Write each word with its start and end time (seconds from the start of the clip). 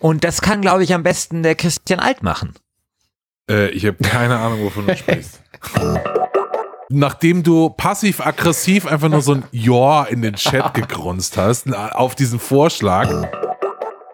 Und 0.00 0.24
das 0.24 0.40
kann, 0.40 0.62
glaube 0.62 0.82
ich, 0.82 0.94
am 0.94 1.02
besten 1.02 1.42
der 1.42 1.54
Christian 1.54 2.00
Alt 2.00 2.22
machen. 2.22 2.54
Äh, 3.50 3.68
ich 3.70 3.84
habe 3.86 3.98
keine 4.02 4.38
Ahnung, 4.38 4.64
wovon 4.64 4.86
du 4.86 4.96
sprichst. 4.96 5.42
Nachdem 6.88 7.42
du 7.42 7.70
passiv-aggressiv 7.70 8.86
einfach 8.86 9.08
nur 9.08 9.20
so 9.20 9.34
ein 9.34 9.44
Ja 9.52 10.04
in 10.04 10.22
den 10.22 10.34
Chat 10.34 10.74
gegrunzt 10.74 11.36
hast, 11.36 11.72
auf 11.72 12.14
diesen 12.14 12.40
Vorschlag. 12.40 13.28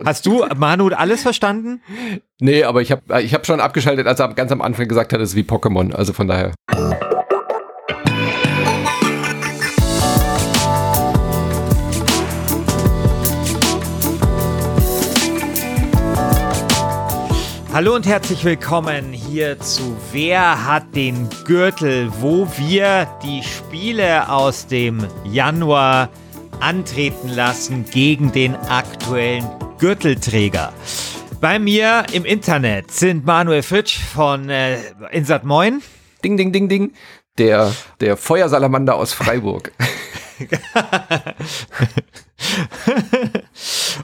Hast 0.04 0.26
du, 0.26 0.44
Manu, 0.56 0.88
alles 0.88 1.22
verstanden? 1.22 1.80
Nee, 2.38 2.64
aber 2.64 2.82
ich 2.82 2.92
habe 2.92 3.22
ich 3.22 3.32
hab 3.32 3.46
schon 3.46 3.60
abgeschaltet, 3.60 4.06
als 4.06 4.20
er 4.20 4.28
ganz 4.34 4.52
am 4.52 4.60
Anfang 4.60 4.88
gesagt 4.88 5.12
hat, 5.12 5.20
es 5.20 5.30
ist 5.30 5.36
wie 5.36 5.42
Pokémon. 5.42 5.94
Also 5.94 6.12
von 6.12 6.28
daher. 6.28 6.52
Hallo 17.76 17.94
und 17.94 18.06
herzlich 18.06 18.42
willkommen 18.42 19.12
hier 19.12 19.60
zu 19.60 19.98
Wer 20.10 20.64
hat 20.64 20.96
den 20.96 21.28
Gürtel, 21.44 22.10
wo 22.20 22.48
wir 22.56 23.06
die 23.22 23.42
Spiele 23.42 24.30
aus 24.30 24.66
dem 24.66 25.06
Januar 25.24 26.08
antreten 26.58 27.28
lassen 27.28 27.84
gegen 27.84 28.32
den 28.32 28.56
aktuellen 28.56 29.44
Gürtelträger. 29.78 30.72
Bei 31.42 31.58
mir 31.58 32.06
im 32.14 32.24
Internet 32.24 32.92
sind 32.92 33.26
Manuel 33.26 33.62
Fritsch 33.62 33.98
von 33.98 34.48
äh, 34.48 34.78
Insat 35.10 35.44
Moin. 35.44 35.82
Ding, 36.24 36.38
ding, 36.38 36.52
ding, 36.52 36.70
ding. 36.70 36.94
Der, 37.36 37.74
der 38.00 38.16
Feuersalamander 38.16 38.94
aus 38.94 39.12
Freiburg. 39.12 39.70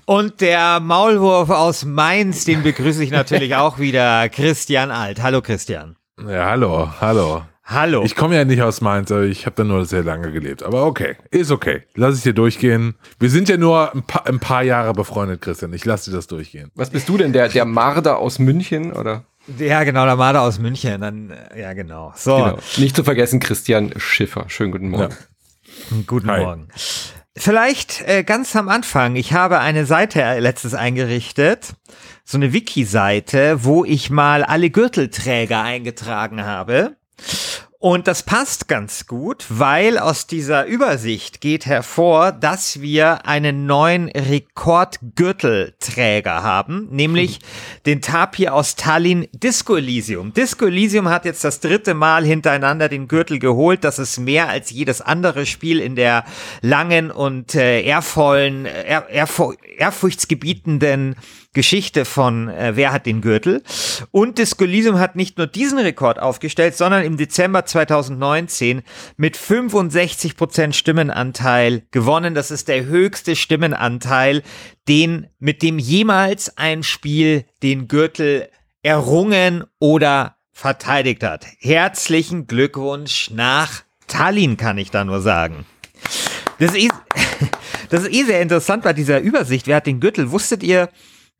Und 0.05 0.41
der 0.41 0.80
Maulwurf 0.80 1.51
aus 1.51 1.84
Mainz, 1.84 2.45
den 2.45 2.62
begrüße 2.62 3.02
ich 3.02 3.10
natürlich 3.10 3.55
auch 3.55 3.78
wieder, 3.78 4.28
Christian 4.28 4.90
Alt. 4.90 5.23
Hallo 5.23 5.43
Christian. 5.43 5.96
Ja, 6.21 6.51
hallo, 6.51 6.90
hallo. 7.01 7.43
Hallo. 7.65 8.02
Ich 8.04 8.16
komme 8.16 8.37
ja 8.37 8.45
nicht 8.45 8.60
aus 8.60 8.80
Mainz, 8.80 9.10
ich 9.10 9.46
habe 9.46 9.57
da 9.57 9.65
nur 9.65 9.87
sehr 9.87 10.02
lange 10.02 10.32
gelebt. 10.32 10.62
Aber 10.62 10.84
okay, 10.84 11.16
ist 11.30 11.51
okay. 11.51 11.84
Lass 11.95 12.16
ich 12.16 12.23
dir 12.23 12.34
durchgehen. 12.34 12.96
Wir 13.18 13.30
sind 13.30 13.49
ja 13.49 13.57
nur 13.57 13.95
ein 13.95 14.02
paar, 14.02 14.26
ein 14.26 14.40
paar 14.40 14.62
Jahre 14.62 14.93
befreundet, 14.93 15.40
Christian. 15.40 15.73
Ich 15.73 15.84
lasse 15.84 16.10
dir 16.10 16.16
das 16.16 16.27
durchgehen. 16.27 16.71
Was 16.74 16.90
bist 16.90 17.09
du 17.09 17.16
denn, 17.16 17.32
der, 17.32 17.49
der 17.49 17.65
Marder 17.65 18.18
aus 18.18 18.38
München, 18.38 18.93
oder? 18.93 19.24
Ja, 19.59 19.84
genau, 19.84 20.04
der 20.04 20.16
Marder 20.16 20.43
aus 20.43 20.59
München. 20.59 21.01
Dann, 21.01 21.30
äh, 21.30 21.60
ja, 21.60 21.73
genau. 21.73 22.12
So. 22.16 22.37
Genau. 22.37 22.59
Nicht 22.77 22.96
zu 22.96 23.04
vergessen, 23.04 23.40
Christian 23.40 23.93
Schiffer. 23.96 24.45
Schönen 24.49 24.73
guten 24.73 24.88
Morgen. 24.90 25.15
Ja. 25.90 25.96
Guten 26.06 26.30
Hi. 26.30 26.45
Morgen. 26.45 26.68
Vielleicht 27.37 28.02
äh, 28.02 28.25
ganz 28.25 28.55
am 28.57 28.69
Anfang. 28.69 29.16
Ich 29.16 29.33
habe 29.33 29.59
eine 29.59 29.87
Seite 29.87 30.38
letztes 30.38 30.75
eingerichtet, 30.75 31.74
so 32.24 32.37
eine 32.37 32.52
Wiki-Seite, 32.52 33.65
wo 33.65 33.85
ich 33.85 34.11
mal 34.11 34.45
alle 34.45 34.69
Gürtelträger 34.69 35.63
eingetragen 35.63 36.45
habe. 36.45 36.97
Und 37.83 38.07
das 38.07 38.23
passt 38.23 38.69
ganz 38.69 39.09
gut, 39.09 39.45
weil 39.49 39.99
aus 39.99 40.29
dieser 40.29 40.66
Übersicht 40.66 41.41
geht 41.41 41.66
hervor, 41.66 42.30
dass 42.30 42.80
wir 42.80 43.27
einen 43.27 43.66
neuen 43.66 44.09
Rekordgürtelträger 44.09 46.45
haben, 46.45 46.87
nämlich 46.93 47.41
den 47.87 48.01
Tapir 48.01 48.55
aus 48.55 48.77
Tallinn 48.77 49.27
Disco 49.33 49.74
Elysium. 49.74 50.33
Disco 50.33 50.66
Elysium 50.66 51.09
hat 51.09 51.24
jetzt 51.24 51.43
das 51.43 51.59
dritte 51.59 51.95
Mal 51.95 52.24
hintereinander 52.24 52.89
den 52.89 53.09
Gürtel 53.09 53.41
geholt. 53.41 53.83
Das 53.83 53.99
ist 53.99 54.21
mehr 54.21 54.49
als 54.49 54.71
jedes 54.71 55.01
andere 55.01 55.45
Spiel 55.45 55.80
in 55.80 55.96
der 55.96 56.24
langen 56.61 57.11
und 57.11 57.57
äh, 57.57 57.83
ehrvollen, 57.83 58.65
ehr, 58.65 59.09
ehrf 59.09 59.43
ehrfurchtsgebietenden 59.77 61.17
Geschichte 61.55 62.05
von 62.07 62.49
äh, 62.49 62.73
Wer 62.77 62.93
hat 62.93 63.05
den 63.05 63.21
Gürtel. 63.21 63.63
Und 64.11 64.39
Disco 64.39 64.65
Elysium 64.65 64.99
hat 64.99 65.17
nicht 65.17 65.37
nur 65.37 65.47
diesen 65.47 65.78
Rekord 65.78 66.19
aufgestellt, 66.19 66.77
sondern 66.77 67.05
im 67.05 67.19
Dezember 67.19 67.67
2019 67.67 68.83
mit 69.17 69.37
65% 69.37 70.73
Stimmenanteil 70.73 71.83
gewonnen. 71.91 72.35
Das 72.35 72.51
ist 72.51 72.69
der 72.69 72.87
höchste 72.87 73.37
Stimmenanteil, 73.37 74.43
den, 74.89 75.27
mit 75.39 75.62
dem 75.62 75.79
jemals 75.79 76.57
ein 76.57 76.83
Spiel 76.83 77.45
den 77.62 77.87
Gürtel 77.87 78.49
errungen 78.83 79.65
oder 79.79 80.37
verteidigt 80.53 81.23
hat. 81.23 81.47
Herzlichen 81.59 82.47
Glückwunsch 82.47 83.31
nach 83.31 83.83
Tallinn, 84.07 84.57
kann 84.57 84.79
ich 84.79 84.91
da 84.91 85.05
nur 85.05 85.21
sagen. 85.21 85.67
Das 86.59 86.75
ist, 86.75 86.91
das 87.91 88.05
ist 88.05 88.12
eh 88.12 88.25
sehr 88.25 88.41
interessant 88.41 88.85
bei 88.85 88.93
dieser 88.93 89.21
Übersicht. 89.21 89.67
Wer 89.67 89.77
hat 89.77 89.87
den 89.87 90.01
Gürtel? 90.01 90.31
Wusstet 90.31 90.62
ihr, 90.62 90.89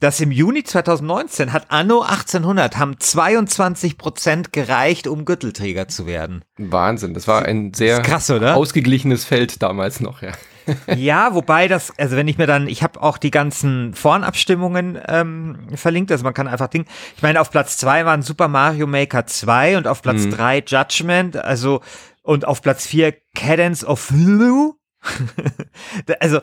dass 0.03 0.21
im 0.21 0.33
Juni 0.33 0.65
2019 0.65 1.53
hat 1.53 1.67
Anno 1.69 2.01
1800 2.01 2.77
haben 2.77 2.99
22 2.99 3.97
Prozent 3.97 4.53
gereicht, 4.53 5.07
um 5.07 5.25
Gürtelträger 5.25 5.87
zu 5.87 6.07
werden. 6.07 6.45
Wahnsinn, 6.59 7.15
das 7.15 7.29
war 7.29 7.45
ein 7.45 7.73
sehr 7.73 8.03
krass, 8.03 8.29
ausgeglichenes 8.29 9.25
Feld 9.25 9.63
damals 9.63 10.01
noch, 10.01 10.21
ja. 10.21 10.33
ja, 10.97 11.35
wobei 11.35 11.69
das, 11.69 11.97
also 11.99 12.17
wenn 12.17 12.27
ich 12.27 12.37
mir 12.37 12.49
dann, 12.49 12.67
ich 12.67 12.83
habe 12.83 13.01
auch 13.01 13.17
die 13.17 13.31
ganzen 13.31 13.95
Vornabstimmungen 13.95 14.99
ähm, 15.07 15.69
verlinkt, 15.75 16.11
also 16.11 16.25
man 16.25 16.35
kann 16.35 16.49
einfach 16.49 16.69
Ding. 16.69 16.85
Ich 17.17 17.23
meine, 17.23 17.41
auf 17.41 17.51
Platz 17.51 17.79
zwei 17.79 18.05
waren 18.05 18.23
Super 18.23 18.49
Mario 18.49 18.89
Maker 18.89 19.27
2 19.27 19.77
und 19.77 19.87
auf 19.87 20.03
Platz 20.03 20.23
mhm. 20.23 20.31
drei 20.33 20.65
Judgment, 20.67 21.37
also 21.37 21.81
und 22.23 22.45
auf 22.45 22.61
Platz 22.61 22.87
vier 22.87 23.15
Cadence 23.37 23.85
of 23.85 24.09
Blue. 24.09 24.75
also 26.21 26.41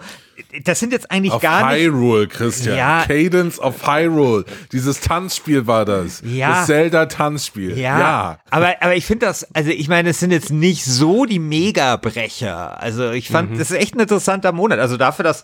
das 0.66 0.80
sind 0.80 0.94
jetzt 0.94 1.12
eigentlich 1.12 1.34
of 1.34 1.42
gar 1.42 1.72
nicht. 1.72 1.84
Hyrule, 1.84 2.28
Christian. 2.28 2.78
Ja. 2.78 3.04
Cadence 3.06 3.60
of 3.60 3.86
Hyrule. 3.86 4.46
Dieses 4.72 5.00
Tanzspiel 5.00 5.68
war 5.68 5.86
das. 5.86 6.24
Ja. 6.26 6.60
Das 6.60 6.66
Zelda-Tanzspiel. 6.66 7.78
Ja. 7.78 8.00
ja. 8.00 8.40
Aber, 8.50 8.76
aber 8.82 8.96
ich 8.96 9.06
finde 9.06 9.28
das, 9.28 9.48
also 9.54 9.70
ich 9.70 9.88
meine, 9.88 10.10
es 10.10 10.20
sind 10.20 10.32
jetzt 10.32 10.52
nicht 10.52 10.86
so 10.86 11.26
die 11.26 11.40
Megabrecher. 11.40 12.82
Also 12.82 13.12
ich 13.12 13.30
fand, 13.30 13.52
mhm. 13.52 13.58
das 13.60 13.70
ist 13.70 13.78
echt 13.78 13.96
ein 13.96 14.00
interessanter 14.00 14.52
Monat. 14.52 14.80
Also 14.80 14.98
dafür, 14.98 15.24
dass, 15.24 15.44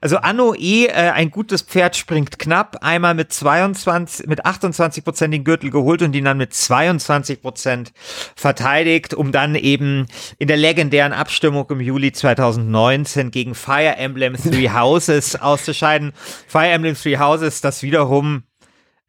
also 0.00 0.18
Anno 0.18 0.54
E, 0.54 0.86
äh, 0.86 0.92
ein 0.92 1.30
gutes 1.30 1.62
Pferd 1.62 1.96
springt 1.96 2.38
knapp, 2.38 2.78
einmal 2.82 3.14
mit 3.14 3.32
22, 3.32 4.26
mit 4.26 4.44
28 4.44 5.04
Prozent 5.04 5.32
den 5.32 5.44
Gürtel 5.44 5.70
geholt 5.70 6.02
und 6.02 6.14
ihn 6.14 6.24
dann 6.24 6.38
mit 6.38 6.52
22 6.52 7.40
Prozent 7.40 7.92
verteidigt, 8.36 9.14
um 9.14 9.32
dann 9.32 9.54
eben 9.54 10.06
in 10.38 10.48
der 10.48 10.56
legendären 10.56 11.12
Abstimmung 11.12 11.70
im 11.70 11.80
Juli 11.80 12.12
2019 12.52 13.30
gegen 13.30 13.54
Fire 13.54 13.96
Emblem 13.96 14.36
Three 14.36 14.70
Houses 14.70 15.36
auszuscheiden. 15.36 16.12
Fire 16.46 16.68
Emblem 16.68 16.94
Three 16.94 17.18
Houses, 17.18 17.60
das 17.60 17.82
wiederum 17.82 18.44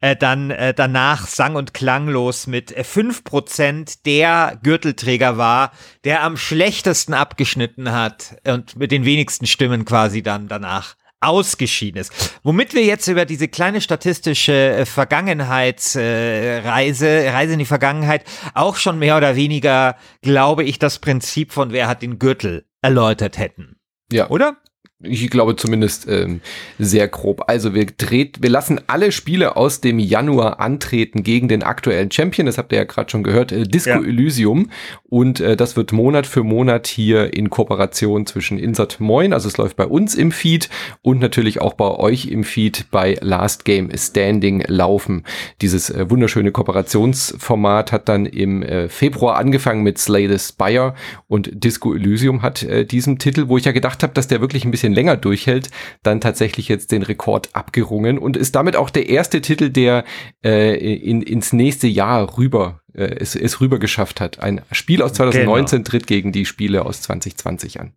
äh, 0.00 0.16
dann 0.16 0.50
äh, 0.50 0.74
danach 0.74 1.26
sang- 1.26 1.56
und 1.56 1.72
klanglos 1.72 2.46
mit 2.46 2.76
äh, 2.76 2.82
5% 2.82 4.00
der 4.04 4.58
Gürtelträger 4.62 5.38
war, 5.38 5.72
der 6.04 6.22
am 6.22 6.36
schlechtesten 6.36 7.14
abgeschnitten 7.14 7.92
hat 7.92 8.36
und 8.46 8.76
mit 8.76 8.92
den 8.92 9.04
wenigsten 9.04 9.46
Stimmen 9.46 9.84
quasi 9.84 10.22
dann 10.22 10.48
danach 10.48 10.96
ausgeschieden 11.24 12.00
ist. 12.00 12.40
Womit 12.42 12.74
wir 12.74 12.84
jetzt 12.84 13.06
über 13.08 13.24
diese 13.24 13.48
kleine 13.48 13.80
statistische 13.80 14.52
äh, 14.52 14.84
Vergangenheitsreise, 14.84 17.08
äh, 17.08 17.30
Reise 17.30 17.54
in 17.54 17.58
die 17.58 17.64
Vergangenheit, 17.64 18.24
auch 18.52 18.76
schon 18.76 18.98
mehr 18.98 19.16
oder 19.16 19.36
weniger, 19.36 19.96
glaube 20.20 20.64
ich, 20.64 20.78
das 20.78 20.98
Prinzip 20.98 21.52
von 21.52 21.72
wer 21.72 21.88
hat 21.88 22.02
den 22.02 22.18
Gürtel 22.18 22.66
erläutert 22.84 23.38
hätten. 23.38 23.80
Ja. 24.12 24.28
Oder? 24.28 24.58
Ich 25.02 25.28
glaube 25.28 25.56
zumindest 25.56 26.08
ähm, 26.08 26.40
sehr 26.78 27.08
grob. 27.08 27.44
Also 27.48 27.74
wir 27.74 27.86
dreht, 27.86 28.42
wir 28.42 28.50
lassen 28.50 28.80
alle 28.86 29.12
Spiele 29.12 29.56
aus 29.56 29.80
dem 29.80 29.98
Januar 29.98 30.60
antreten 30.60 31.22
gegen 31.22 31.48
den 31.48 31.62
aktuellen 31.62 32.10
Champion. 32.10 32.46
Das 32.46 32.58
habt 32.58 32.72
ihr 32.72 32.78
ja 32.78 32.84
gerade 32.84 33.10
schon 33.10 33.22
gehört, 33.22 33.52
äh, 33.52 33.64
Disco 33.64 33.90
ja. 33.90 34.02
Elysium. 34.02 34.70
Und 35.14 35.40
äh, 35.40 35.56
das 35.56 35.76
wird 35.76 35.92
Monat 35.92 36.26
für 36.26 36.42
Monat 36.42 36.86
hier 36.86 37.34
in 37.34 37.50
Kooperation 37.50 38.26
zwischen 38.26 38.58
Insert 38.58 38.98
Moin, 38.98 39.32
also 39.32 39.48
es 39.48 39.56
läuft 39.56 39.76
bei 39.76 39.86
uns 39.86 40.14
im 40.14 40.32
Feed 40.32 40.68
und 41.02 41.20
natürlich 41.20 41.60
auch 41.60 41.74
bei 41.74 41.88
euch 41.88 42.26
im 42.26 42.42
Feed 42.42 42.86
bei 42.90 43.16
Last 43.20 43.64
Game 43.64 43.90
Standing 43.96 44.64
laufen. 44.66 45.24
Dieses 45.60 45.90
äh, 45.90 46.10
wunderschöne 46.10 46.50
Kooperationsformat 46.50 47.92
hat 47.92 48.08
dann 48.08 48.26
im 48.26 48.62
äh, 48.62 48.88
Februar 48.88 49.36
angefangen 49.36 49.82
mit 49.82 49.98
Slay 49.98 50.28
the 50.28 50.38
Spire 50.38 50.94
und 51.28 51.50
Disco 51.52 51.94
Elysium 51.94 52.42
hat 52.42 52.62
äh, 52.62 52.84
diesen 52.84 53.18
Titel, 53.18 53.48
wo 53.48 53.56
ich 53.56 53.64
ja 53.66 53.72
gedacht 53.72 54.02
habe, 54.02 54.14
dass 54.14 54.28
der 54.28 54.40
wirklich 54.40 54.64
ein 54.64 54.70
bisschen 54.70 54.93
länger 54.94 55.16
durchhält, 55.16 55.70
dann 56.02 56.20
tatsächlich 56.20 56.68
jetzt 56.68 56.92
den 56.92 57.02
Rekord 57.02 57.50
abgerungen 57.52 58.18
und 58.18 58.36
ist 58.36 58.54
damit 58.54 58.76
auch 58.76 58.90
der 58.90 59.08
erste 59.08 59.40
Titel, 59.40 59.70
der 59.70 60.04
äh, 60.44 60.94
in, 60.94 61.20
ins 61.20 61.52
nächste 61.52 61.86
Jahr 61.86 62.38
rüber 62.38 62.80
äh, 62.94 63.16
es, 63.18 63.34
es 63.34 63.60
rüber 63.60 63.78
geschafft 63.78 64.20
hat. 64.20 64.38
Ein 64.38 64.62
Spiel 64.72 65.02
aus 65.02 65.12
2019 65.14 65.78
genau. 65.78 65.90
tritt 65.90 66.06
gegen 66.06 66.32
die 66.32 66.46
Spiele 66.46 66.86
aus 66.86 67.02
2020 67.02 67.80
an. 67.80 67.92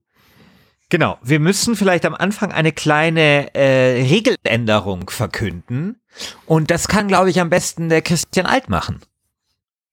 Genau, 0.89 1.17
wir 1.21 1.39
müssen 1.39 1.75
vielleicht 1.75 2.05
am 2.05 2.15
Anfang 2.15 2.51
eine 2.51 2.71
kleine 2.71 3.53
äh, 3.53 4.03
Regeländerung 4.03 5.09
verkünden. 5.09 6.00
Und 6.45 6.71
das 6.71 6.88
kann, 6.88 7.09
glaube 7.09 7.29
ich, 7.29 7.41
am 7.41 7.50
besten 7.50 7.89
der 7.89 8.01
Christian 8.01 8.45
Alt 8.45 8.69
machen. 8.69 9.01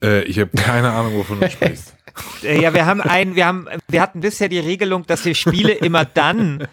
Äh, 0.02 0.22
ich 0.22 0.38
habe 0.38 0.50
keine 0.56 0.92
Ahnung, 0.92 1.14
wovon 1.14 1.40
du 1.40 1.50
sprichst. 1.50 1.96
Äh, 2.42 2.60
ja, 2.60 2.74
wir 2.74 2.86
haben 2.86 3.00
ein, 3.00 3.34
wir 3.34 3.46
haben, 3.46 3.66
wir 3.88 4.00
hatten 4.00 4.20
bisher 4.20 4.48
die 4.48 4.58
Regelung, 4.58 5.06
dass 5.06 5.24
wir 5.24 5.34
Spiele 5.34 5.72
immer 5.72 6.04
dann 6.04 6.66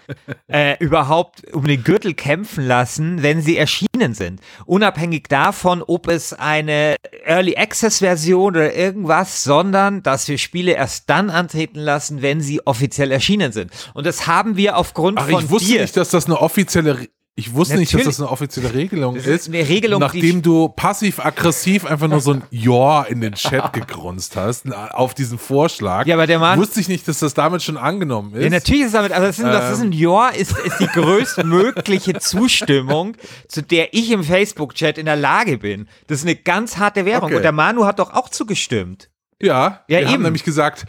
äh, 0.47 0.77
überhaupt 0.79 1.53
um 1.53 1.65
den 1.65 1.83
Gürtel 1.83 2.13
kämpfen 2.13 2.65
lassen, 2.65 3.23
wenn 3.23 3.41
sie 3.41 3.57
erschienen 3.57 4.01
erschienen 4.01 4.13
sind. 4.13 4.41
Unabhängig 4.65 5.27
davon, 5.29 5.83
ob 5.85 6.07
es 6.07 6.33
eine 6.33 6.95
Early 7.25 7.55
Access 7.55 7.99
Version 7.99 8.55
oder 8.55 8.73
irgendwas, 8.73 9.43
sondern 9.43 10.03
dass 10.03 10.27
wir 10.27 10.37
Spiele 10.37 10.73
erst 10.73 11.09
dann 11.09 11.29
antreten 11.29 11.79
lassen, 11.79 12.21
wenn 12.21 12.41
sie 12.41 12.65
offiziell 12.65 13.11
erschienen 13.11 13.51
sind. 13.51 13.71
Und 13.93 14.05
das 14.05 14.27
haben 14.27 14.57
wir 14.57 14.77
aufgrund 14.77 15.19
Ach, 15.19 15.29
von 15.29 15.43
ich 15.43 15.49
wusste 15.49 15.69
dir. 15.69 15.81
nicht, 15.81 15.97
dass 15.97 16.09
das 16.09 16.25
eine 16.25 16.39
offizielle 16.39 17.07
ich 17.35 17.53
wusste 17.53 17.75
nicht, 17.77 17.93
dass 17.93 17.99
Natürlich. 17.99 18.17
das 18.17 18.19
eine 18.21 18.29
offizielle 18.29 18.73
Regelung 18.73 19.15
Das 19.15 19.25
ist. 19.25 19.47
eine 19.47 19.67
Regelung, 19.67 20.01
nachdem 20.01 20.41
du 20.41 20.67
passiv-aggressiv 20.67 21.85
einfach 21.85 22.07
nur 22.09 22.19
so 22.19 22.33
ein 22.33 22.43
Ja 22.51 23.03
in 23.03 23.21
den 23.21 23.33
Chat 23.33 23.71
gegrunzt 23.73 24.35
hast, 24.35 24.71
auf 24.73 25.13
diesen 25.13 25.39
Vorschlag. 25.39 26.05
Ja, 26.07 26.15
aber 26.15 26.27
der 26.27 26.39
Mann- 26.39 26.59
Wusste 26.59 26.81
ich 26.81 26.89
nicht, 26.89 27.07
dass 27.07 27.19
das 27.19 27.33
damit 27.33 27.63
schon 27.63 27.77
angenommen 27.77 28.33
ist. 28.35 28.43
Ja, 28.43 28.49
natürlich 28.49 28.81
ist 28.81 28.93
damit, 28.93 29.13
also 29.13 29.27
das 29.27 29.39
ist, 29.39 29.45
das 29.45 29.73
ist 29.77 29.81
Ähm. 29.83 29.89
ein 29.89 29.93
Ja, 29.93 30.27
ist, 30.27 30.57
ist 30.57 30.79
die 30.79 30.87
größtmögliche 30.87 32.19
Zustimmung, 32.19 33.15
zu 33.47 33.63
der 33.63 33.93
ich 33.93 34.11
im 34.11 34.23
Facebook-Chat 34.23 34.97
in 34.97 35.05
der 35.05 35.15
Lage 35.15 35.57
bin. 35.57 35.87
Das 36.07 36.19
ist 36.19 36.25
eine 36.25 36.35
ganz 36.35 36.77
harte 36.77 37.05
Währung. 37.05 37.25
Okay. 37.27 37.37
Und 37.37 37.43
der 37.43 37.51
Manu 37.53 37.85
hat 37.85 37.99
doch 37.99 38.13
auch 38.13 38.29
zugestimmt. 38.29 39.09
Ja, 39.41 39.83
Ja, 39.87 39.99
wir 39.99 40.05
haben 40.07 40.13
eben. 40.15 40.23
nämlich 40.23 40.43
gesagt, 40.43 40.85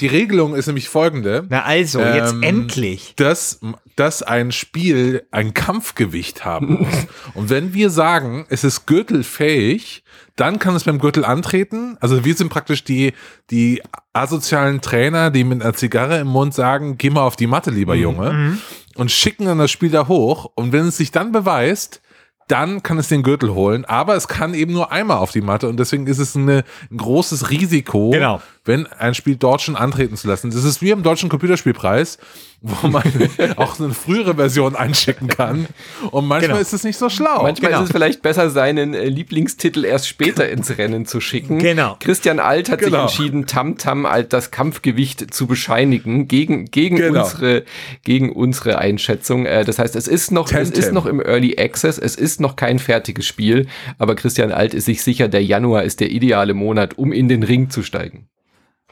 die 0.00 0.06
Regelung 0.06 0.54
ist 0.54 0.66
nämlich 0.66 0.88
folgende. 0.88 1.44
Na 1.48 1.62
also, 1.64 2.00
jetzt 2.00 2.32
Ähm, 2.32 2.42
endlich. 2.42 3.14
dass, 3.16 3.60
dass 3.96 4.22
ein 4.22 4.50
Spiel 4.52 5.24
ein 5.30 5.52
Kampfgewicht 5.54 6.44
haben 6.44 6.78
muss. 6.80 7.06
Und 7.34 7.50
wenn 7.50 7.74
wir 7.74 7.90
sagen, 7.90 8.46
es 8.48 8.64
ist 8.64 8.86
gürtelfähig, 8.86 10.02
dann 10.36 10.58
kann 10.58 10.74
es 10.74 10.84
beim 10.84 10.98
Gürtel 10.98 11.24
antreten. 11.24 11.96
Also 12.00 12.24
wir 12.24 12.34
sind 12.34 12.48
praktisch 12.48 12.82
die, 12.84 13.12
die 13.50 13.82
asozialen 14.12 14.80
Trainer, 14.80 15.30
die 15.30 15.44
mit 15.44 15.62
einer 15.62 15.74
Zigarre 15.74 16.18
im 16.18 16.28
Mund 16.28 16.54
sagen, 16.54 16.96
geh 16.98 17.10
mal 17.10 17.22
auf 17.22 17.36
die 17.36 17.46
Matte, 17.46 17.70
lieber 17.70 17.94
Junge. 17.94 18.58
Und 18.96 19.10
schicken 19.10 19.44
dann 19.46 19.58
das 19.58 19.70
Spiel 19.70 19.90
da 19.90 20.08
hoch. 20.08 20.50
Und 20.54 20.72
wenn 20.72 20.86
es 20.86 20.96
sich 20.96 21.10
dann 21.10 21.32
beweist, 21.32 22.00
dann 22.48 22.82
kann 22.82 22.98
es 22.98 23.06
den 23.06 23.22
Gürtel 23.22 23.54
holen, 23.54 23.84
aber 23.84 24.16
es 24.16 24.26
kann 24.26 24.54
eben 24.54 24.72
nur 24.72 24.90
einmal 24.90 25.18
auf 25.18 25.30
die 25.30 25.40
Matte 25.40 25.68
und 25.68 25.78
deswegen 25.78 26.08
ist 26.08 26.18
es 26.18 26.34
eine, 26.34 26.64
ein 26.90 26.96
großes 26.96 27.48
Risiko, 27.50 28.10
Genau. 28.10 28.42
Wenn 28.64 28.86
ein 28.86 29.14
Spiel 29.14 29.36
dort 29.36 29.62
schon 29.62 29.74
antreten 29.76 30.16
zu 30.16 30.28
lassen. 30.28 30.50
Das 30.50 30.64
ist 30.64 30.82
wie 30.82 30.90
im 30.90 31.02
Deutschen 31.02 31.30
Computerspielpreis, 31.30 32.18
wo 32.60 32.88
man 32.88 33.02
auch 33.56 33.80
eine 33.80 33.94
frühere 33.94 34.34
Version 34.34 34.76
einschicken 34.76 35.28
kann 35.28 35.66
und 36.10 36.26
manchmal 36.26 36.40
Genau. 36.50 36.60
ist 36.60 36.74
es 36.74 36.84
nicht 36.84 36.98
so 36.98 37.08
schlau. 37.08 37.42
Manchmal 37.42 37.70
Genau. 37.70 37.82
ist 37.82 37.88
es 37.88 37.92
vielleicht 37.92 38.20
besser, 38.20 38.50
seinen 38.50 38.92
äh, 38.92 39.06
Lieblingstitel 39.08 39.84
erst 39.86 40.08
später 40.08 40.48
ins 40.50 40.76
Rennen 40.76 41.06
zu 41.06 41.20
schicken. 41.22 41.58
Genau. 41.58 41.96
Christian 42.00 42.38
Alt 42.38 42.70
hat 42.70 42.80
Genau. 42.80 43.06
sich 43.08 43.18
entschieden, 43.18 43.46
Tamtam 43.46 44.04
Alt 44.04 44.34
das 44.34 44.50
Kampfgewicht 44.50 45.32
zu 45.32 45.46
bescheinigen 45.46 46.28
gegen, 46.28 46.66
gegen, 46.66 46.96
Genau. 46.96 47.22
unsere, 47.22 47.64
gegen 48.04 48.30
unsere 48.30 48.78
Einschätzung. 48.78 49.46
Äh, 49.46 49.64
das 49.64 49.78
heißt, 49.78 49.96
es 49.96 50.06
ist 50.06 50.32
noch, 50.32 50.52
es 50.52 50.70
ist 50.70 50.92
noch 50.92 51.06
im 51.06 51.20
Early 51.20 51.56
Access, 51.58 51.96
es 51.98 52.14
ist 52.14 52.40
noch 52.40 52.56
kein 52.56 52.78
fertiges 52.78 53.26
Spiel, 53.26 53.68
aber 53.98 54.14
Christian 54.16 54.52
Alt 54.52 54.74
ist 54.74 54.84
sich 54.84 55.02
sicher, 55.02 55.28
der 55.28 55.42
Januar 55.42 55.84
ist 55.84 56.00
der 56.00 56.10
ideale 56.10 56.52
Monat, 56.52 56.98
um 56.98 57.10
in 57.12 57.28
den 57.28 57.42
Ring 57.42 57.70
zu 57.70 57.82
steigen. 57.82 58.26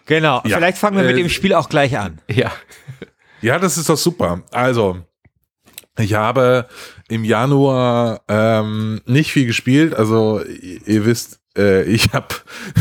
Genau. 0.09 0.43
Ja. 0.45 0.57
Vielleicht 0.57 0.79
fangen 0.79 0.97
wir 0.97 1.05
mit 1.05 1.15
Äh, 1.15 1.19
dem 1.23 1.29
Spiel 1.29 1.55
auch 1.55 1.69
gleich 1.69 1.97
an. 1.97 2.21
Ja. 2.29 2.51
Ja, 3.41 3.59
das 3.61 3.79
ist 3.79 3.89
doch 3.89 3.97
super. 3.97 4.43
Also, 4.51 4.99
ich 5.97 6.15
habe 6.15 6.67
im 7.09 7.23
Januar 7.25 8.23
ähm, 8.27 9.01
nicht 9.07 9.31
viel 9.31 9.47
gespielt. 9.47 9.95
Also, 9.95 10.41
ihr, 10.43 10.81
ihr 10.87 11.07
wisst, 11.07 11.39
äh, 11.57 11.83
ich 11.85 12.13
habe 12.13 12.27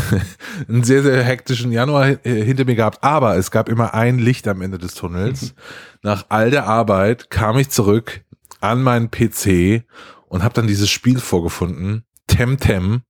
einen 0.67 0.83
sehr, 0.83 1.03
sehr 1.03 1.21
hektischen 1.23 1.71
Januar 1.71 2.25
äh, 2.25 2.43
hinter 2.43 2.65
mir 2.65 2.75
gehabt. 2.75 3.03
Aber 3.03 3.35
es 3.37 3.51
gab 3.51 3.69
immer 3.69 3.93
ein 3.93 4.17
Licht 4.19 4.47
am 4.47 4.61
Ende 4.61 4.77
des 4.79 4.95
Tunnels. 4.95 5.53
Nach 6.01 6.25
all 6.29 6.49
der 6.49 6.65
Arbeit 6.65 7.29
kam 7.29 7.57
ich 7.59 7.69
zurück 7.69 8.21
an 8.61 8.81
meinen 8.81 9.11
PC 9.11 9.83
und 10.27 10.43
habe 10.43 10.53
dann 10.55 10.65
dieses 10.67 10.89
Spiel 10.89 11.19
vorgefunden. 11.19 12.03
Temtem. 12.27 13.01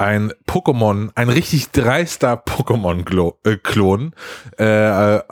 Ein 0.00 0.32
Pokémon, 0.46 1.10
ein 1.14 1.28
richtig 1.28 1.72
dreister 1.72 2.32
Pokémon-Klon, 2.32 4.14
äh, 4.58 5.18
äh, 5.18 5.22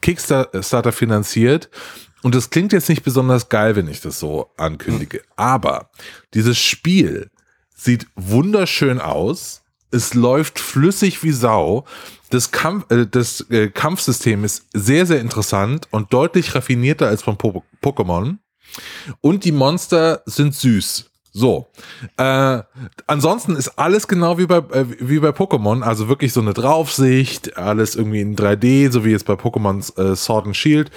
Kickstarter 0.00 0.92
finanziert. 0.92 1.68
Und 2.22 2.34
das 2.34 2.48
klingt 2.48 2.72
jetzt 2.72 2.88
nicht 2.88 3.02
besonders 3.02 3.50
geil, 3.50 3.76
wenn 3.76 3.88
ich 3.88 4.00
das 4.00 4.18
so 4.18 4.52
ankündige. 4.56 5.20
Aber 5.36 5.90
dieses 6.32 6.58
Spiel 6.58 7.30
sieht 7.76 8.06
wunderschön 8.16 9.02
aus. 9.02 9.64
Es 9.90 10.14
läuft 10.14 10.60
flüssig 10.60 11.22
wie 11.22 11.32
Sau. 11.32 11.84
Das, 12.30 12.52
Kampf, 12.52 12.90
äh, 12.90 13.06
das 13.06 13.50
äh, 13.50 13.68
Kampfsystem 13.68 14.44
ist 14.44 14.64
sehr, 14.72 15.04
sehr 15.04 15.20
interessant 15.20 15.88
und 15.90 16.10
deutlich 16.14 16.54
raffinierter 16.54 17.06
als 17.06 17.22
von 17.22 17.36
po 17.36 17.64
Pokémon. 17.82 18.38
Und 19.20 19.44
die 19.44 19.52
Monster 19.52 20.22
sind 20.24 20.54
süß. 20.54 21.09
So. 21.32 21.68
Äh, 22.16 22.62
ansonsten 23.06 23.56
ist 23.56 23.78
alles 23.78 24.08
genau 24.08 24.38
wie 24.38 24.46
bei, 24.46 24.58
äh, 24.58 24.86
wie 24.98 25.20
bei 25.20 25.30
Pokémon. 25.30 25.82
Also 25.82 26.08
wirklich 26.08 26.32
so 26.32 26.40
eine 26.40 26.54
Draufsicht, 26.54 27.56
alles 27.56 27.94
irgendwie 27.94 28.20
in 28.20 28.36
3D, 28.36 28.90
so 28.90 29.04
wie 29.04 29.10
jetzt 29.10 29.26
bei 29.26 29.34
Pokémon 29.34 29.78
äh, 29.98 30.16
Sword 30.16 30.46
and 30.46 30.56
Shield. 30.56 30.90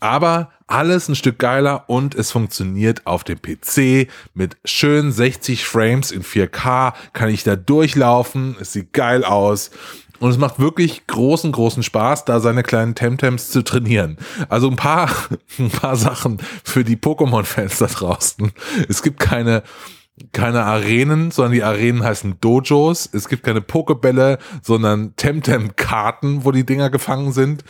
Aber 0.00 0.50
alles 0.66 1.08
ein 1.08 1.14
Stück 1.14 1.38
geiler 1.38 1.88
und 1.88 2.14
es 2.14 2.30
funktioniert 2.30 3.06
auf 3.06 3.24
dem 3.24 3.40
PC 3.40 4.10
mit 4.34 4.56
schön 4.64 5.12
60 5.12 5.64
Frames 5.64 6.10
in 6.10 6.22
4K. 6.22 6.92
Kann 7.12 7.30
ich 7.30 7.44
da 7.44 7.56
durchlaufen. 7.56 8.56
Es 8.60 8.72
sieht 8.72 8.92
geil 8.92 9.24
aus. 9.24 9.70
Und 10.18 10.30
es 10.30 10.38
macht 10.38 10.58
wirklich 10.58 11.06
großen, 11.06 11.52
großen 11.52 11.82
Spaß, 11.82 12.24
da 12.24 12.40
seine 12.40 12.62
kleinen 12.62 12.94
Temtems 12.94 13.50
zu 13.50 13.62
trainieren. 13.62 14.16
Also 14.48 14.68
ein 14.68 14.76
paar, 14.76 15.10
ein 15.58 15.70
paar 15.70 15.96
Sachen 15.96 16.38
für 16.64 16.84
die 16.84 16.96
Pokémon-Fans 16.96 17.78
da 17.78 17.86
draußen. 17.86 18.52
Es 18.88 19.02
gibt 19.02 19.20
keine, 19.20 19.62
keine 20.32 20.64
Arenen, 20.64 21.30
sondern 21.30 21.52
die 21.52 21.62
Arenen 21.62 22.02
heißen 22.02 22.36
Dojos. 22.40 23.08
Es 23.12 23.28
gibt 23.28 23.42
keine 23.42 23.60
Pokebälle, 23.60 24.38
sondern 24.62 25.14
Temtem-Karten, 25.16 26.44
wo 26.44 26.52
die 26.52 26.64
Dinger 26.64 26.90
gefangen 26.90 27.32
sind. 27.32 27.64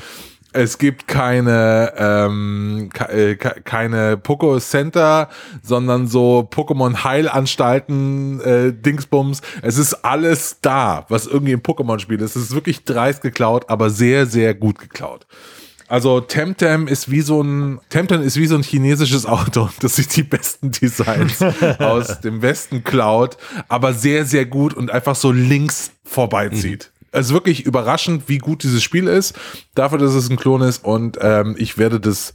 Es 0.57 0.79
gibt 0.79 1.07
keine, 1.07 1.93
ähm, 1.99 2.89
äh, 3.09 3.35
ke- 3.37 3.61
keine 3.65 4.17
Poco 4.17 4.59
Center, 4.59 5.29
sondern 5.63 6.07
so 6.09 6.49
Pokémon 6.51 7.05
Heilanstalten, 7.05 8.41
äh, 8.41 8.73
Dingsbums. 8.73 9.43
Es 9.63 9.79
ist 9.79 10.05
alles 10.05 10.59
da, 10.63 11.07
was 11.09 11.27
irgendwie 11.27 11.53
im 11.53 11.61
Pokémon-Spiel 11.61 12.21
ist. 12.21 12.37
Es 12.37 12.45
ist 12.45 12.55
wirklich 12.55 12.85
dreist 12.85 13.23
geklaut, 13.23 13.67
aber 13.69 13.91
sehr, 13.91 14.27
sehr 14.27 14.55
gut 14.55 14.79
geklaut. 14.79 15.27
Also 15.89 16.21
Temtem 16.21 16.89
ist 16.89 17.11
wie 17.13 17.21
so 17.21 17.41
ein 17.43 17.79
Temtem 17.91 18.21
ist 18.21 18.37
wie 18.37 18.47
so 18.49 18.57
ein 18.57 18.65
chinesisches 18.65 19.25
Auto, 19.25 19.69
das 19.81 19.95
sich 19.97 20.09
die 20.09 20.25
besten 20.25 20.73
Designs 20.73 21.41
aus 21.79 22.21
dem 22.23 22.43
Westen 22.43 22.83
klaut, 22.83 23.37
aber 23.69 23.93
sehr 23.95 24.25
sehr 24.25 24.47
gut 24.47 24.75
und 24.75 24.91
einfach 24.91 25.15
so 25.15 25.31
links 25.31 25.93
vorbeizieht. 26.05 26.91
Also 27.17 27.33
wirklich 27.33 27.65
überraschend, 27.65 28.25
wie 28.29 28.39
gut 28.39 28.63
dieses 28.63 28.83
Spiel 28.83 29.09
ist, 29.09 29.35
dafür, 29.75 29.97
dass 29.97 30.15
es 30.15 30.29
ein 30.29 30.37
Klon 30.37 30.61
ist 30.61 30.85
und 30.85 31.17
ähm, 31.21 31.57
ich 31.59 31.79
werde 31.79 31.99
das 31.99 32.35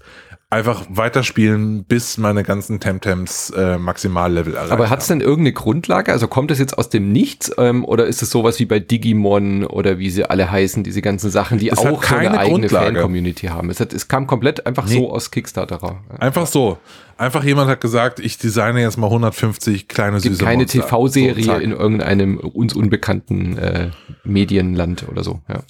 einfach 0.51 0.86
weiterspielen, 0.89 1.86
bis 1.86 2.17
meine 2.17 2.43
ganzen 2.43 2.81
Temtems 2.81 3.51
äh, 3.51 3.77
Maximallevel 3.77 4.53
erreicht 4.53 4.72
Aber 4.74 4.89
hat 4.89 5.00
es 5.00 5.08
denn 5.08 5.22
irgendeine 5.22 5.53
Grundlage? 5.53 6.12
Also 6.12 6.27
kommt 6.27 6.51
es 6.51 6.60
jetzt 6.60 6.77
aus 6.77 6.89
dem 6.89 7.13
Nichts 7.13 7.51
ähm, 7.58 7.86
oder 7.86 8.05
ist 8.05 8.22
es 8.22 8.31
sowas 8.31 8.60
wie 8.60 8.65
bei 8.65 8.79
Digimon 8.79 9.63
oder 9.65 9.98
wie 9.98 10.10
sie 10.10 10.25
alle 10.25 10.51
heißen, 10.51 10.84
diese 10.84 11.01
ganzen 11.01 11.31
Sachen, 11.31 11.58
die 11.58 11.70
Es 11.70 11.79
auch 11.79 11.84
so 11.84 11.88
eine 11.88 11.98
keine 12.00 12.38
eigene. 12.38 12.67
Fan-Community 12.67 13.48
haben? 13.48 13.70
Es, 13.70 13.79
hat, 13.79 13.93
es 13.93 14.10
kam 14.10 14.27
komplett 14.27 14.65
einfach 14.67 14.88
so 14.88 15.12
aus 15.12 15.31
Kickstarter 15.31 15.77
raus. 15.77 15.96
Einfach 16.20 16.46
so. 16.46 16.77
Einfach 17.17 17.46
jemand 17.46 17.70
hat 17.70 17.79
gesagt, 17.79 18.20
ich 18.20 18.38
designe 18.38 18.81
jetzt 18.81 18.98
mal 18.98 19.08
150 19.08 19.88
kleine 19.88 20.20
gibt 20.20 20.36
süße 20.36 20.43
keine. 20.43 20.65
TV-Serie 20.65 21.43
So, 21.43 21.53
in 21.53 21.72
irgendeinem 21.72 22.38
uns 22.38 22.74
unbekannten 22.74 23.58
äh, 23.58 23.91
Medienland 24.25 25.08
oder 25.08 25.24
so. 25.24 25.39
Ja. 25.48 25.62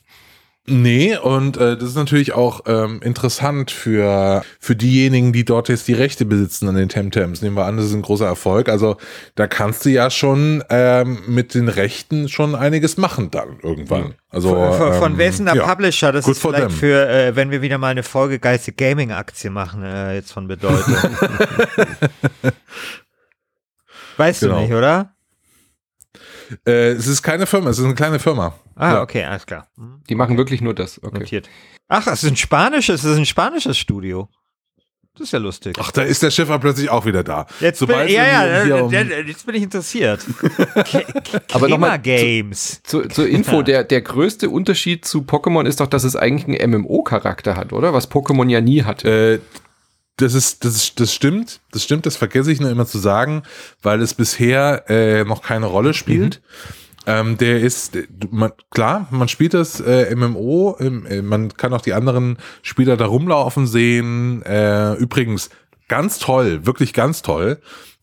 Nee, 0.68 1.18
und 1.18 1.58
äh, 1.58 1.75
das 1.75 1.89
ist 1.89 1.96
natürlich 1.96 2.34
auch 2.34 2.62
ähm, 2.68 3.01
interessant 3.01 3.72
für, 3.72 4.44
für 4.60 4.75
diejenigen, 4.75 5.34
die 5.34 5.44
dort 5.44 5.70
jetzt 5.70 5.88
die 5.88 5.94
Rechte 5.94 6.24
besitzen 6.24 6.70
an 6.70 6.75
den 6.75 6.88
Temtems. 6.88 7.41
Nehmen 7.41 7.56
wir 7.56 7.65
an, 7.65 7.77
das 7.77 7.88
ist 7.88 7.94
ein 7.94 8.03
großer 8.03 8.27
Erfolg. 8.27 8.70
Also 8.70 8.98
da 9.34 9.48
kannst 9.48 9.86
du 9.86 9.89
ja 9.89 10.12
schon 10.12 10.63
ähm, 10.70 11.24
mit 11.27 11.56
den 11.56 11.68
Rechten 11.68 12.30
schon 12.30 12.53
einiges 12.53 12.98
machen 12.98 13.32
dann 13.32 13.58
irgendwann. 13.63 14.13
Also 14.30 14.50
Von, 14.50 14.94
von 14.94 15.12
ähm, 15.13 15.18
wessen 15.18 15.48
der 15.48 15.56
ja. 15.56 15.65
Publisher? 15.68 16.12
Das 16.12 16.27
ist 16.27 16.39
vielleicht 16.39 16.68
them. 16.68 16.70
für, 16.70 17.10
äh, 17.10 17.36
wenn 17.36 17.50
wir 17.50 17.63
wieder 17.63 17.80
mal 17.80 17.88
eine 17.89 18.03
Folge 18.03 18.38
geilste 18.38 18.72
Gaming-Aktie 18.72 19.50
machen, 19.50 19.82
äh, 19.82 20.13
jetzt 20.13 20.32
von 20.32 20.48
Bedeutung. 20.48 20.96
weißt 24.18 24.41
Genau. 24.41 24.56
du 24.56 24.62
nicht, 24.62 24.74
oder? 24.74 25.15
Äh, 26.65 26.91
es 26.91 27.08
ist 27.08 27.22
keine 27.22 27.46
Firma, 27.46 27.70
es 27.70 27.79
ist 27.79 27.86
eine 27.86 27.96
kleine 27.96 28.20
Firma. 28.20 28.53
Ah, 28.75 28.93
Ja. 28.93 29.01
okay, 29.01 29.24
alles 29.24 29.46
klar. 29.46 29.67
Hm, 29.77 30.01
Die 30.10 30.15
machen 30.15 30.38
wirklich 30.38 30.62
nur 30.62 30.74
das. 30.74 31.01
Okay. 31.03 31.20
Notiert. 31.20 31.50
Ach, 31.88 32.08
es 32.08 32.24
ist 32.24 32.29
ein 32.31 32.38
spanisches, 32.38 33.03
es 33.03 33.12
ist 33.12 33.17
ein 33.17 33.25
spanisches 33.25 33.77
Studio. 33.77 34.29
Das 35.13 35.27
ist 35.27 35.34
ja 35.34 35.39
lustig. 35.39 35.75
Ach, 35.77 35.91
da 35.91 36.03
ist 36.03 36.24
der 36.24 36.31
Schiffer 36.31 36.58
plötzlich 36.58 36.89
auch 36.89 37.05
wieder 37.05 37.22
da. 37.24 37.46
Jetzt 37.60 37.79
Sobald 37.79 38.08
bin, 38.08 38.15
ja, 38.15 38.25
ja, 38.25 38.63
äh, 38.65 38.81
um- 38.81 38.93
äh, 38.93 39.22
jetzt 39.24 39.46
bin 39.46 39.55
ich 39.55 39.63
interessiert. 39.63 40.22
Aber 41.53 41.67
noch 41.67 41.77
mal 41.77 42.00
Games. 42.00 42.81
Zu, 42.84 43.01
zur 43.10 43.27
Info, 43.27 43.62
der, 43.62 43.84
der 43.84 44.01
größte 44.01 44.50
Unterschied 44.50 45.03
zu 45.05 45.20
Pokémon 45.20 45.65
ist 45.65 45.81
doch, 45.81 45.88
dass 45.88 46.05
es 46.05 46.15
eigentlich 46.15 46.62
einen 46.62 46.81
MMO-Charakter 46.81 47.58
hat, 47.58 47.74
oder? 47.74 47.93
Was 47.93 48.10
Pokémon 48.10 48.48
ja 48.50 48.62
nie 48.62 48.84
hatte. 48.84 49.41
Äh, 49.43 49.62
das 50.18 50.34
ist, 50.34 50.63
das 50.65 50.75
ist, 50.75 51.00
das 51.00 51.13
stimmt, 51.13 51.62
das 51.72 51.84
stimmt, 51.84 52.06
das 52.06 52.15
vergesse 52.15 52.51
ich 52.51 52.60
nur 52.60 52.70
immer 52.70 52.86
zu 52.86 53.00
sagen, 53.00 53.44
weil 53.82 54.01
es 54.01 54.13
bisher 54.13 54.89
äh, 54.89 55.24
noch 55.24 55.41
keine 55.41 55.65
Rolle 55.65 55.94
spielt. 55.94 56.41
Mhm. 56.41 56.82
Ähm, 57.08 57.38
der 57.38 57.60
ist, 57.62 57.98
man, 58.30 58.51
klar, 58.70 59.08
man 59.10 59.27
spielt 59.27 59.56
das 59.56 59.80
äh, 59.80 60.15
MMO, 60.15 60.77
äh, 60.80 61.22
man 61.22 61.51
kann 61.56 61.74
auch 61.74 61.82
die 61.82 61.94
anderen 61.94 62.38
Spieler 62.62 62.96
da 62.96 63.06
rumlaufen 63.08 63.65
sehen. 63.65 64.44
Äh, 64.44 64.94
übrigens, 64.94 65.50
ganz 65.88 66.20
toll, 66.20 66.65
wirklich 66.65 66.94
ganz 66.94 67.24
toll. 67.24 67.60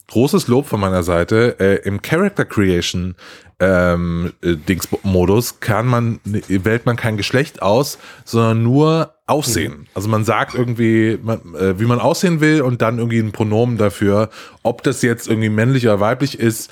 Großes 0.09 0.49
Lob 0.49 0.67
von 0.67 0.81
meiner 0.81 1.03
Seite. 1.03 1.57
Äh, 1.61 1.87
Im 1.87 2.03
Character 2.03 2.45
Creation 2.45 3.15
ähm, 3.61 4.33
äh, 4.43 4.55
Dings 4.57 4.89
Modus 5.03 5.61
kann 5.61 5.87
man 5.87 6.21
wählt 6.25 6.87
man 6.87 6.97
kein 6.97 7.17
Geschlecht 7.17 7.61
aus, 7.61 7.99
sondern 8.25 8.63
nur 8.63 9.15
Aussehen. 9.27 9.89
Also 9.95 10.09
man 10.09 10.25
sagt 10.25 10.55
irgendwie, 10.55 11.19
man, 11.23 11.55
äh, 11.55 11.79
wie 11.79 11.85
man 11.85 12.01
aussehen 12.01 12.41
will 12.41 12.63
und 12.63 12.81
dann 12.81 12.99
irgendwie 12.99 13.19
ein 13.19 13.33
Pronomen 13.33 13.77
dafür, 13.77 14.31
ob 14.63 14.83
das 14.83 15.03
jetzt 15.03 15.29
irgendwie 15.29 15.51
männlich 15.51 15.85
oder 15.85 16.01
weiblich 16.01 16.39
ist 16.39 16.71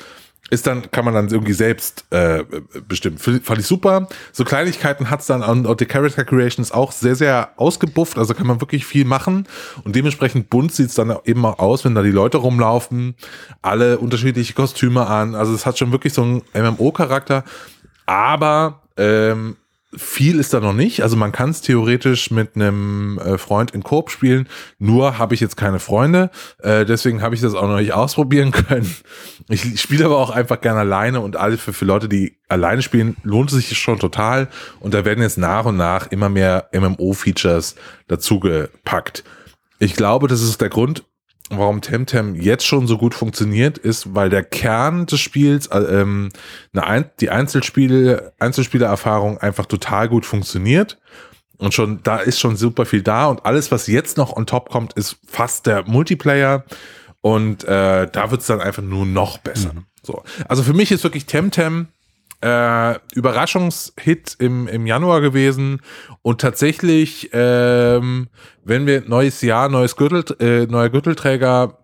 ist 0.51 0.67
dann, 0.67 0.91
kann 0.91 1.05
man 1.05 1.15
dann 1.15 1.29
irgendwie 1.29 1.53
selbst 1.53 2.05
äh, 2.11 2.45
bestimmen. 2.87 3.19
Fand 3.19 3.59
ich 3.59 3.67
super. 3.67 4.09
So 4.33 4.45
Kleinigkeiten 4.45 5.11
hat's 5.11 5.27
dann 5.27 5.43
und, 5.43 5.67
und 5.67 5.81
die 5.81 5.87
Character 5.87 6.25
Creation 6.25 6.63
ist 6.63 6.73
auch 6.73 6.93
sehr, 6.93 7.17
sehr 7.17 7.51
ausgebufft, 7.57 8.17
also 8.17 8.33
kann 8.35 8.47
man 8.47 8.61
wirklich 8.61 8.87
viel 8.87 9.05
machen. 9.05 9.49
Und 9.85 9.97
dementsprechend 9.97 10.49
bunt 10.49 10.73
sieht's 10.73 10.95
dann 10.95 11.17
eben 11.25 11.45
auch 11.45 11.59
aus, 11.59 11.85
wenn 11.85 11.95
da 11.95 12.03
die 12.03 12.11
Leute 12.11 12.39
rumlaufen, 12.39 13.17
alle 13.63 13.99
unterschiedliche 13.99 14.53
Kostüme 14.53 15.07
an. 15.07 15.35
Also 15.35 15.53
es 15.53 15.67
hat 15.67 15.79
schon 15.79 15.91
wirklich 15.91 16.13
so 16.13 16.23
einen 16.23 16.43
MMO-Charakter. 16.55 17.43
Aber 18.07 18.83
ähm, 18.97 19.57
viel 19.95 20.39
ist 20.39 20.53
da 20.53 20.61
noch 20.61 20.73
nicht. 20.73 21.03
Also 21.03 21.17
man 21.17 21.33
kann 21.33 21.51
es 21.51 21.61
theoretisch 21.61 22.31
mit 22.31 22.57
einem 22.57 23.19
äh, 23.19 23.39
Freund 23.39 23.71
in 23.71 23.83
Koop 23.83 24.11
spielen. 24.11 24.49
Nur 24.79 25.19
habe 25.19 25.35
ich 25.35 25.41
jetzt 25.41 25.57
keine 25.57 25.79
Freunde. 25.79 26.31
Äh, 26.59 26.85
deswegen 26.85 27.23
habe 27.23 27.35
ich 27.35 27.41
das 27.41 27.55
auch 27.55 27.69
noch 27.69 27.79
nicht 27.79 27.93
ausprobieren 27.93 28.51
können. 28.69 28.93
Ich 29.49 29.81
spiele 29.81 30.05
aber 30.05 30.19
auch 30.19 30.31
einfach 30.31 30.61
gerne 30.61 30.81
alleine 30.81 31.21
und 31.21 31.37
alle 31.37 31.57
für, 31.57 31.73
für 31.73 31.85
Leute, 31.85 32.09
die 32.09 32.39
alleine 32.49 32.83
spielen, 32.83 33.17
lohnt 33.23 33.53
es 33.53 33.57
sich 33.57 33.79
schon 33.79 33.99
total. 33.99 34.49
Und 34.81 34.93
da 34.93 35.05
werden 35.05 35.23
jetzt 35.23 35.39
nach 35.39 35.65
und 35.65 35.77
nach 35.77 36.09
immer 36.09 36.29
mehr 36.29 36.69
MMO-Features 36.73 37.77
dazugepackt. 38.09 39.25
Ich 39.79 39.95
glaube, 39.95 40.27
das 40.27 40.43
ist 40.43 40.61
der 40.61 40.71
Grund, 40.71 41.05
warum 41.51 41.81
Temtem 41.81 42.35
jetzt 42.35 42.67
schon 42.67 42.87
so 42.87 42.99
gut 42.99 43.15
funktioniert, 43.15 43.79
ist, 43.79 44.15
weil 44.15 44.31
der 44.31 44.43
Kern 44.43 45.07
des 45.07 45.21
Spiels, 45.21 45.69
äh, 45.69 45.79
ähm, 45.79 46.31
eine, 46.75 47.11
die 47.21 47.31
Einzelspiele, 47.31 48.33
Einzelspielererfahrung 48.39 49.39
einfach 49.39 49.67
total 49.67 50.09
gut 50.09 50.27
funktioniert. 50.27 50.99
Und 51.59 51.73
schon, 51.73 52.03
da 52.03 52.19
ist 52.19 52.39
schon 52.39 52.57
super 52.57 52.85
viel 52.85 53.03
da 53.03 53.27
und 53.27 53.47
alles, 53.47 53.71
was 53.71 53.87
jetzt 53.87 54.19
noch 54.19 54.37
on 54.37 54.45
top 54.45 54.69
kommt, 54.69 54.93
ist 54.93 55.17
fast 55.27 55.67
der 55.67 55.85
Multiplayer. 55.89 56.65
Und 57.23 57.65
äh, 57.65 58.09
da 58.11 58.31
wird's 58.31 58.47
dann 58.47 58.61
einfach 58.61 58.83
nur 58.83 59.07
noch 59.07 59.39
besser. 59.39 59.73
Mhm. 59.73 59.87
So. 60.03 60.23
Also 60.49 60.63
für 60.63 60.75
mich 60.75 60.93
ist 60.93 61.03
wirklich 61.03 61.27
Temtem 61.27 61.89
äh, 62.41 62.99
Überraschungshit 63.15 64.37
im, 64.39 64.69
im 64.69 64.87
Januar 64.87 65.21
gewesen. 65.21 65.81
Und 66.23 66.41
tatsächlich, 66.41 67.31
ähm, 67.33 68.29
wenn 68.65 68.87
wir 68.87 69.03
neues 69.07 69.43
Jahr, 69.43 69.69
neues 69.69 69.97
Gürtel, 69.97 70.25
äh, 70.41 70.67
neuer 70.67 70.91
Gürtelträger 70.91 71.79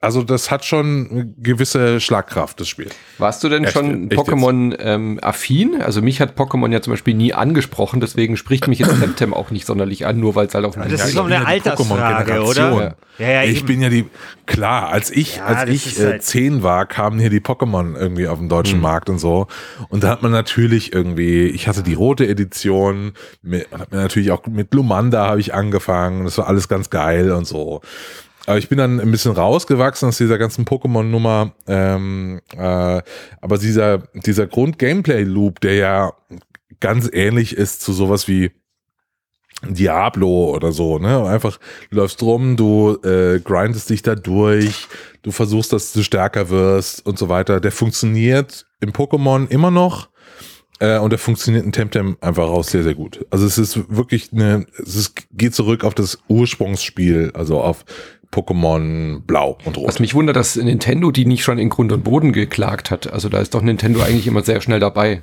also 0.00 0.22
das 0.22 0.50
hat 0.50 0.64
schon 0.64 1.34
gewisse 1.38 2.00
Schlagkraft, 2.00 2.60
das 2.60 2.68
Spiel. 2.68 2.88
Warst 3.18 3.44
du 3.44 3.48
denn 3.48 3.64
echt, 3.64 3.72
schon 3.72 4.08
Pokémon 4.08 4.76
ähm, 4.80 5.18
affin? 5.22 5.80
Also 5.80 6.02
mich 6.02 6.20
hat 6.20 6.36
Pokémon 6.36 6.72
ja 6.72 6.80
zum 6.80 6.92
Beispiel 6.92 7.14
nie 7.14 7.32
angesprochen, 7.32 8.00
deswegen 8.00 8.36
spricht 8.36 8.66
mich 8.66 8.80
jetzt 8.80 8.98
Temtem 8.98 9.34
auch 9.34 9.50
nicht 9.50 9.66
sonderlich 9.66 10.06
an, 10.06 10.18
nur 10.18 10.34
weil 10.34 10.46
es 10.46 10.54
halt 10.54 10.64
auf 10.64 10.74
dem 10.74 10.88
Das 10.88 11.06
ist 11.06 11.14
so 11.14 11.22
eine 11.22 11.46
Altersfrage, 11.46 12.42
oder? 12.42 12.96
Ja, 13.18 13.30
ja, 13.30 13.42
ich 13.42 13.58
eben. 13.58 13.66
bin 13.66 13.82
ja 13.82 13.88
die, 13.88 14.06
klar, 14.46 14.88
als 14.90 15.10
ich, 15.10 15.36
ja, 15.36 15.44
als 15.44 15.70
ich 15.70 15.98
äh, 15.98 16.04
halt 16.04 16.22
zehn 16.22 16.62
war, 16.62 16.86
kamen 16.86 17.18
hier 17.18 17.30
die 17.30 17.40
Pokémon 17.40 17.96
irgendwie 17.96 18.28
auf 18.28 18.38
dem 18.38 18.48
deutschen 18.48 18.76
hm. 18.76 18.82
Markt 18.82 19.10
und 19.10 19.18
so. 19.18 19.48
Und 19.88 20.04
da 20.04 20.08
hat 20.08 20.22
man 20.22 20.30
natürlich 20.30 20.92
irgendwie, 20.92 21.46
ich 21.46 21.66
hatte 21.66 21.82
die 21.82 21.94
rote 21.94 22.26
Edition, 22.26 23.12
mit, 23.42 23.66
hat 23.72 23.90
mir 23.92 23.98
natürlich 23.98 24.30
auch 24.30 24.46
mit 24.46 24.72
Lumanda 24.72 25.26
habe 25.26 25.40
ich 25.40 25.52
angefangen, 25.52 26.24
das 26.24 26.38
war 26.38 26.46
alles 26.46 26.68
ganz 26.68 26.90
geil 26.90 27.32
und 27.32 27.46
so. 27.46 27.80
Aber 28.48 28.56
ich 28.56 28.70
bin 28.70 28.78
dann 28.78 28.98
ein 28.98 29.10
bisschen 29.10 29.32
rausgewachsen 29.32 30.08
aus 30.08 30.16
dieser 30.16 30.38
ganzen 30.38 30.64
Pokémon-Nummer. 30.64 31.52
Ähm, 31.66 32.40
äh, 32.56 33.02
aber 33.42 33.58
dieser, 33.58 33.98
dieser 34.14 34.46
Grund-Gameplay-Loop, 34.46 35.60
der 35.60 35.74
ja 35.74 36.12
ganz 36.80 37.10
ähnlich 37.12 37.54
ist 37.54 37.82
zu 37.82 37.92
sowas 37.92 38.26
wie 38.26 38.52
Diablo 39.68 40.54
oder 40.54 40.72
so, 40.72 40.98
ne? 40.98 41.26
Einfach 41.26 41.58
du 41.90 41.96
läufst 41.96 42.22
rum, 42.22 42.56
du 42.56 42.96
äh, 43.02 43.38
grindest 43.40 43.90
dich 43.90 44.00
da 44.00 44.14
durch, 44.14 44.86
du 45.20 45.30
versuchst, 45.30 45.74
dass 45.74 45.92
du 45.92 46.02
stärker 46.02 46.48
wirst 46.48 47.04
und 47.04 47.18
so 47.18 47.28
weiter. 47.28 47.60
Der 47.60 47.72
funktioniert 47.72 48.64
im 48.80 48.92
Pokémon 48.92 49.46
immer 49.50 49.70
noch. 49.70 50.08
Äh, 50.80 50.98
und 50.98 51.10
der 51.10 51.18
funktioniert 51.18 51.64
in 51.64 51.72
Temtem 51.72 52.16
einfach 52.20 52.44
auch 52.44 52.62
sehr, 52.62 52.84
sehr 52.84 52.94
gut. 52.94 53.26
Also 53.30 53.46
es 53.46 53.58
ist 53.58 53.94
wirklich 53.94 54.32
eine, 54.32 54.64
es 54.78 54.94
ist, 54.94 55.26
geht 55.32 55.54
zurück 55.54 55.84
auf 55.84 55.94
das 55.94 56.18
Ursprungsspiel, 56.28 57.32
also 57.34 57.60
auf 57.60 57.84
Pokémon 58.32 59.20
Blau 59.20 59.58
und 59.64 59.76
Rot. 59.76 59.88
Was 59.88 60.00
mich 60.00 60.14
wundert, 60.14 60.36
dass 60.36 60.56
Nintendo 60.56 61.10
die 61.10 61.24
nicht 61.24 61.42
schon 61.42 61.58
in 61.58 61.68
Grund 61.68 61.92
und 61.92 62.04
Boden 62.04 62.32
geklagt 62.32 62.90
hat. 62.90 63.12
Also 63.12 63.28
da 63.28 63.40
ist 63.40 63.54
doch 63.54 63.62
Nintendo 63.62 64.00
eigentlich 64.00 64.26
immer 64.26 64.42
sehr 64.42 64.60
schnell 64.60 64.80
dabei. 64.80 65.22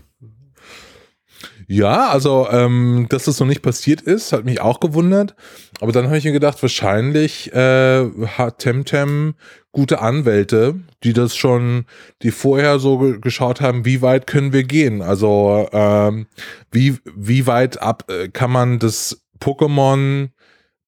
Ja, 1.67 2.09
also 2.09 2.47
ähm, 2.51 3.07
dass 3.09 3.25
das 3.25 3.39
noch 3.39 3.47
nicht 3.47 3.63
passiert 3.63 4.01
ist, 4.01 4.33
hat 4.33 4.45
mich 4.45 4.61
auch 4.61 4.79
gewundert. 4.79 5.35
Aber 5.81 5.91
dann 5.91 6.05
habe 6.05 6.17
ich 6.17 6.25
mir 6.25 6.31
gedacht, 6.31 6.61
wahrscheinlich 6.61 7.51
äh, 7.53 8.05
hat 8.37 8.59
Temtem 8.59 9.33
gute 9.71 9.99
Anwälte, 9.99 10.75
die 11.03 11.13
das 11.13 11.35
schon, 11.35 11.85
die 12.21 12.31
vorher 12.31 12.79
so 12.79 13.17
geschaut 13.19 13.61
haben, 13.61 13.83
wie 13.83 14.01
weit 14.01 14.27
können 14.27 14.53
wir 14.53 14.63
gehen? 14.63 15.01
Also 15.01 15.67
ähm, 15.71 16.27
wie 16.71 16.97
wie 17.15 17.47
weit 17.47 17.81
ab 17.81 18.05
äh, 18.09 18.29
kann 18.29 18.51
man 18.51 18.77
das 18.79 19.21
Pokémon 19.39 20.29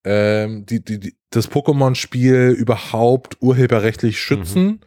ähm, 0.04 0.66
die, 0.66 0.84
die, 0.84 1.00
die, 1.00 1.14
das 1.30 1.50
Pokémon-Spiel 1.50 2.54
überhaupt 2.58 3.36
urheberrechtlich 3.40 4.20
schützen. 4.20 4.64
Mhm. 4.64 4.80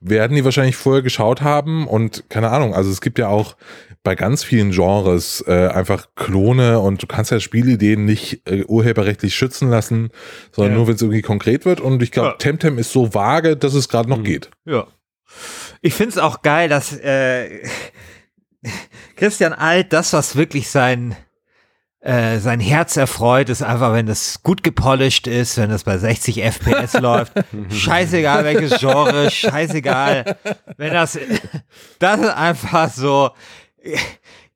Werden 0.00 0.36
die 0.36 0.44
wahrscheinlich 0.44 0.76
vorher 0.76 1.02
geschaut 1.02 1.40
haben 1.40 1.88
und 1.88 2.28
keine 2.28 2.50
Ahnung, 2.50 2.74
also 2.74 2.90
es 2.90 3.00
gibt 3.00 3.18
ja 3.18 3.28
auch 3.28 3.56
bei 4.06 4.14
ganz 4.14 4.44
vielen 4.44 4.70
Genres 4.70 5.42
äh, 5.48 5.66
einfach 5.66 6.08
Klone 6.14 6.78
und 6.78 7.02
du 7.02 7.08
kannst 7.08 7.32
ja 7.32 7.40
Spielideen 7.40 8.04
nicht 8.04 8.42
äh, 8.48 8.62
urheberrechtlich 8.64 9.34
schützen 9.34 9.68
lassen, 9.68 10.10
sondern 10.52 10.74
ja. 10.74 10.78
nur, 10.78 10.86
wenn 10.86 10.94
es 10.94 11.02
irgendwie 11.02 11.22
konkret 11.22 11.64
wird. 11.64 11.80
Und 11.80 12.00
ich 12.04 12.12
glaube, 12.12 12.28
ja. 12.28 12.34
Temtem 12.34 12.78
ist 12.78 12.92
so 12.92 13.14
vage, 13.14 13.56
dass 13.56 13.74
es 13.74 13.88
gerade 13.88 14.08
noch 14.08 14.18
mhm. 14.18 14.24
geht. 14.24 14.50
Ja. 14.64 14.86
Ich 15.80 15.94
finde 15.94 16.10
es 16.10 16.18
auch 16.18 16.42
geil, 16.42 16.68
dass 16.68 16.96
äh, 16.96 17.62
Christian 19.16 19.52
Alt 19.52 19.92
das, 19.92 20.12
was 20.12 20.36
wirklich 20.36 20.70
sein 20.70 21.16
äh, 22.06 22.38
sein 22.38 22.60
Herz 22.60 22.96
erfreut, 22.96 23.48
ist 23.48 23.62
einfach, 23.62 23.92
wenn 23.92 24.06
das 24.06 24.42
gut 24.44 24.62
gepolished 24.62 25.26
ist, 25.26 25.58
wenn 25.58 25.70
das 25.70 25.82
bei 25.82 25.98
60 25.98 26.40
FPS 26.40 26.92
läuft. 27.00 27.32
Scheißegal 27.70 28.44
welches 28.44 28.78
Genre, 28.78 29.28
scheißegal. 29.32 30.36
Wenn 30.76 30.92
das, 30.92 31.18
das 31.98 32.20
ist 32.20 32.28
einfach 32.28 32.92
so, 32.92 33.30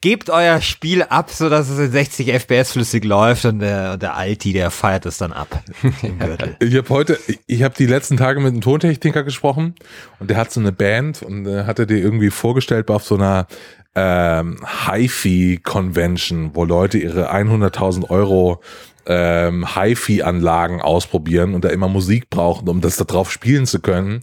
gebt 0.00 0.30
euer 0.30 0.60
Spiel 0.60 1.02
ab, 1.02 1.30
so 1.30 1.48
dass 1.48 1.68
es 1.68 1.78
in 1.78 1.90
60 1.90 2.28
FPS 2.28 2.72
flüssig 2.72 3.04
läuft 3.04 3.44
und 3.44 3.58
der, 3.58 3.96
der 3.96 4.14
Alti, 4.14 4.52
der 4.52 4.70
feiert 4.70 5.04
es 5.04 5.18
dann 5.18 5.32
ab 5.32 5.62
im 6.02 6.18
Gürtel. 6.18 6.56
Ich 6.60 6.76
habe 6.76 6.88
heute, 6.88 7.18
ich 7.46 7.62
habe 7.62 7.74
die 7.76 7.86
letzten 7.86 8.16
Tage 8.16 8.40
mit 8.40 8.52
einem 8.52 8.60
Tontechniker 8.60 9.24
gesprochen 9.24 9.74
und 10.20 10.30
der 10.30 10.36
hat 10.36 10.52
so 10.52 10.60
eine 10.60 10.72
Band 10.72 11.22
und 11.22 11.46
äh, 11.46 11.64
hatte 11.64 11.86
die 11.86 11.98
irgendwie 11.98 12.30
vorgestellt 12.30 12.90
auf 12.90 13.04
so 13.04 13.16
einer 13.16 13.46
ähm, 13.94 14.64
HiFi-Convention, 14.86 16.50
wo 16.54 16.64
Leute 16.64 16.98
ihre 16.98 17.32
100.000 17.32 18.08
Euro 18.10 18.60
ähm, 19.06 19.66
HiFi-Anlagen 19.74 20.80
ausprobieren 20.80 21.54
und 21.54 21.64
da 21.64 21.70
immer 21.70 21.88
Musik 21.88 22.30
brauchen, 22.30 22.68
um 22.68 22.80
das 22.80 22.96
da 22.96 23.04
drauf 23.04 23.32
spielen 23.32 23.66
zu 23.66 23.80
können. 23.80 24.22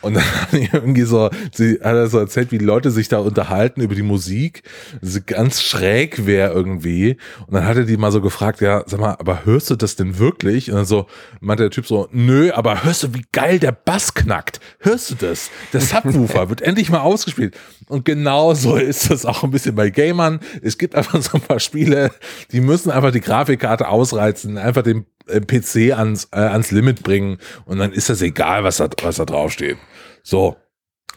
Und 0.00 0.14
dann 0.14 0.24
hat 0.40 0.52
er 0.52 0.74
irgendwie 0.74 1.02
so, 1.02 1.30
sie 1.52 1.74
hat 1.74 1.94
er 1.94 2.08
so 2.08 2.18
erzählt, 2.18 2.52
wie 2.52 2.58
die 2.58 2.64
Leute 2.64 2.90
sich 2.90 3.08
da 3.08 3.18
unterhalten 3.18 3.80
über 3.80 3.94
die 3.94 4.02
Musik, 4.02 4.62
sie 5.00 5.22
ganz 5.22 5.62
schräg 5.62 6.26
wäre 6.26 6.52
irgendwie. 6.52 7.16
Und 7.46 7.54
dann 7.54 7.66
hat 7.66 7.76
er 7.76 7.84
die 7.84 7.96
mal 7.96 8.12
so 8.12 8.20
gefragt, 8.20 8.60
ja, 8.60 8.82
sag 8.86 9.00
mal, 9.00 9.16
aber 9.18 9.44
hörst 9.44 9.70
du 9.70 9.76
das 9.76 9.96
denn 9.96 10.18
wirklich? 10.18 10.70
Und 10.70 10.76
dann 10.76 10.86
so 10.86 11.06
meinte 11.40 11.64
der 11.64 11.70
Typ 11.70 11.86
so, 11.86 12.08
nö, 12.12 12.50
aber 12.52 12.84
hörst 12.84 13.02
du, 13.02 13.14
wie 13.14 13.24
geil 13.32 13.58
der 13.58 13.72
Bass 13.72 14.14
knackt? 14.14 14.60
Hörst 14.80 15.10
du 15.10 15.14
das? 15.14 15.50
Der 15.72 15.80
Subwoofer 15.80 16.48
wird 16.48 16.62
endlich 16.62 16.90
mal 16.90 17.00
ausgespielt. 17.00 17.56
Und 17.88 18.04
genau 18.04 18.54
so 18.54 18.76
ist 18.76 19.10
das 19.10 19.24
auch 19.24 19.44
ein 19.44 19.50
bisschen 19.50 19.74
bei 19.74 19.90
Gamern. 19.90 20.40
Es 20.62 20.78
gibt 20.78 20.94
einfach 20.94 21.20
so 21.22 21.38
ein 21.38 21.40
paar 21.40 21.60
Spiele, 21.60 22.10
die 22.52 22.60
müssen 22.60 22.90
einfach 22.90 23.12
die 23.12 23.20
Grafikkarte 23.20 23.88
ausreizen, 23.88 24.58
einfach 24.58 24.82
den 24.82 25.06
PC 25.26 25.92
ans, 25.96 26.28
äh, 26.32 26.38
ans 26.38 26.70
Limit 26.70 27.02
bringen 27.02 27.38
und 27.64 27.78
dann 27.78 27.92
ist 27.92 28.08
das 28.08 28.22
egal, 28.22 28.64
was 28.64 28.78
da, 28.78 28.88
was 29.02 29.16
da 29.16 29.24
drauf 29.24 29.52
steht. 29.52 29.76
So. 30.22 30.56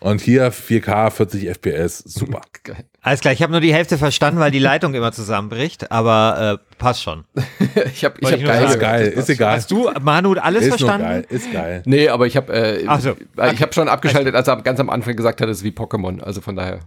Und 0.01 0.21
hier 0.21 0.53
4K, 0.53 1.11
40 1.11 1.49
FPS, 1.49 1.97
super. 1.99 2.41
Geil. 2.63 2.85
Alles 3.01 3.19
klar, 3.19 3.33
ich 3.33 3.41
habe 3.41 3.51
nur 3.51 3.59
die 3.59 3.73
Hälfte 3.73 3.97
verstanden, 3.97 4.39
weil 4.39 4.51
die 4.51 4.59
Leitung 4.59 4.93
immer 4.93 5.11
zusammenbricht, 5.11 5.91
aber 5.91 6.59
äh, 6.61 6.75
passt 6.77 7.03
schon. 7.03 7.25
ich 7.33 7.43
habe 8.05 8.15
ich 8.19 8.31
hab 8.31 8.43
geil, 8.43 8.65
ist 8.65 8.79
geil, 8.79 9.07
ist 9.07 9.29
egal. 9.29 9.57
Hast 9.57 9.71
du, 9.71 9.89
Manu, 10.01 10.33
alles 10.35 10.63
ist 10.63 10.69
verstanden? 10.69 11.07
Geil, 11.07 11.25
ist 11.27 11.51
geil. 11.51 11.83
Nee, 11.85 12.07
aber 12.07 12.27
ich 12.27 12.37
habe 12.37 12.53
äh, 12.53 12.99
so, 12.99 13.11
okay. 13.11 13.51
ich 13.53 13.61
habe 13.61 13.73
schon 13.73 13.89
abgeschaltet, 13.89 14.35
als 14.35 14.47
er 14.47 14.61
ganz 14.61 14.79
am 14.79 14.89
Anfang 14.89 15.15
gesagt 15.15 15.41
hat, 15.41 15.49
es 15.49 15.59
ist 15.59 15.63
wie 15.63 15.71
Pokémon, 15.71 16.21
also 16.21 16.39
von 16.39 16.55
daher. 16.55 16.79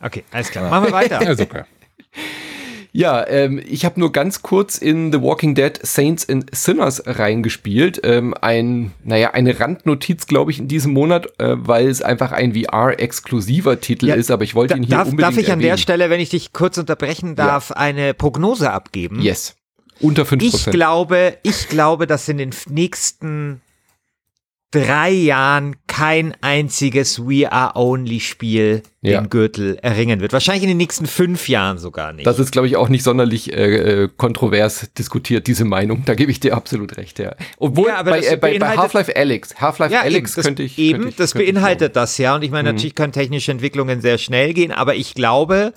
Okay, 0.00 0.24
alles 0.30 0.50
klar. 0.50 0.70
Machen 0.70 0.86
wir 0.86 0.92
weiter. 0.92 1.28
ist 1.28 1.40
okay. 1.40 1.62
Ja, 2.96 3.28
ähm, 3.28 3.60
ich 3.68 3.84
habe 3.84 4.00
nur 4.00 4.10
ganz 4.10 4.40
kurz 4.40 4.78
in 4.78 5.12
The 5.12 5.20
Walking 5.20 5.54
Dead 5.54 5.78
Saints 5.82 6.26
and 6.30 6.46
Sinners 6.56 7.02
reingespielt. 7.04 8.00
Ähm, 8.04 8.32
ein, 8.40 8.92
naja, 9.04 9.32
eine 9.32 9.60
Randnotiz, 9.60 10.26
glaube 10.26 10.50
ich, 10.50 10.58
in 10.58 10.66
diesem 10.66 10.94
Monat, 10.94 11.26
äh, 11.38 11.56
weil 11.58 11.88
es 11.88 12.00
einfach 12.00 12.32
ein 12.32 12.54
VR-exklusiver 12.54 13.82
Titel 13.82 14.06
ja, 14.06 14.14
ist, 14.14 14.30
aber 14.30 14.44
ich 14.44 14.54
wollte 14.54 14.78
ihn 14.78 14.82
hier 14.82 14.96
darf, 14.96 15.08
unbedingt 15.08 15.30
Darf 15.30 15.36
ich 15.36 15.48
an 15.48 15.58
erwähnen. 15.58 15.72
der 15.72 15.76
Stelle, 15.76 16.08
wenn 16.08 16.20
ich 16.20 16.30
dich 16.30 16.54
kurz 16.54 16.78
unterbrechen 16.78 17.36
darf, 17.36 17.68
ja. 17.68 17.76
eine 17.76 18.14
Prognose 18.14 18.70
abgeben? 18.70 19.20
Yes. 19.20 19.56
Unter 20.00 20.22
5%. 20.22 20.40
Ich 20.42 20.64
glaube, 20.64 21.36
ich 21.42 21.68
glaube, 21.68 22.06
dass 22.06 22.26
in 22.30 22.38
den 22.38 22.54
nächsten 22.66 23.60
drei 24.70 25.10
Jahren 25.10 25.76
kein 25.86 26.34
einziges 26.40 27.20
We 27.20 27.50
Are 27.50 27.72
Only 27.76 28.20
Spiel 28.20 28.82
ja. 29.00 29.20
den 29.20 29.30
Gürtel 29.30 29.78
erringen 29.80 30.20
wird. 30.20 30.32
Wahrscheinlich 30.32 30.64
in 30.64 30.68
den 30.68 30.76
nächsten 30.76 31.06
fünf 31.06 31.48
Jahren 31.48 31.78
sogar 31.78 32.12
nicht. 32.12 32.26
Das 32.26 32.38
ist, 32.38 32.50
glaube 32.50 32.66
ich, 32.66 32.76
auch 32.76 32.88
nicht 32.88 33.02
sonderlich 33.02 33.52
äh, 33.52 34.04
äh 34.04 34.08
kontrovers 34.14 34.90
diskutiert, 34.98 35.46
diese 35.46 35.64
Meinung. 35.64 36.02
Da 36.04 36.14
gebe 36.14 36.30
ich 36.30 36.40
dir 36.40 36.56
absolut 36.56 36.96
recht, 36.96 37.18
ja. 37.18 37.34
Obwohl 37.58 37.88
ja, 37.88 38.02
bei, 38.02 38.20
äh, 38.20 38.36
bei, 38.36 38.58
bei 38.58 38.76
Half-Life 38.76 39.16
Alex, 39.16 39.54
Half-Life 39.60 39.94
ja, 39.94 40.00
Alex 40.02 40.36
eben, 40.36 40.42
könnte 40.44 40.62
ich. 40.64 40.78
Eben, 40.78 40.92
könnte 40.92 41.08
ich, 41.10 41.16
das 41.16 41.32
könnte 41.32 41.52
beinhaltet 41.52 41.90
ich 41.90 41.94
das 41.94 42.18
ja. 42.18 42.34
Und 42.34 42.42
ich 42.42 42.50
meine, 42.50 42.70
mhm. 42.70 42.76
natürlich 42.76 42.94
können 42.94 43.12
technische 43.12 43.52
Entwicklungen 43.52 44.00
sehr 44.00 44.18
schnell 44.18 44.52
gehen, 44.52 44.72
aber 44.72 44.96
ich 44.96 45.14
glaube, 45.14 45.72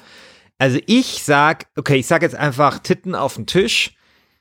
also 0.58 0.79
ich 0.88 1.24
sag, 1.24 1.67
okay, 1.77 1.96
ich 1.96 2.08
sag 2.08 2.22
jetzt 2.22 2.36
einfach 2.36 2.79
Titten 2.79 3.15
auf 3.15 3.36
den 3.36 3.46
Tisch 3.46 3.93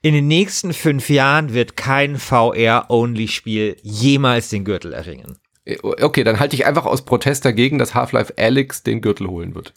in 0.02 0.14
den 0.14 0.28
nächsten 0.28 0.72
fünf 0.72 1.10
Jahren 1.10 1.54
wird 1.54 1.76
kein 1.76 2.18
VR-Only-Spiel 2.18 3.76
jemals 3.82 4.48
den 4.48 4.64
Gürtel 4.64 4.92
erringen. 4.92 5.38
Äh, 5.64 5.78
okay, 5.82 6.24
dann 6.24 6.40
halte 6.40 6.56
ich 6.56 6.66
einfach 6.66 6.86
aus 6.86 7.04
Protest 7.04 7.44
dagegen, 7.44 7.78
dass 7.78 7.94
Half-Life 7.94 8.34
Alyx 8.36 8.82
den 8.82 9.00
Gürtel 9.00 9.28
holen 9.28 9.54
wird. 9.54 9.74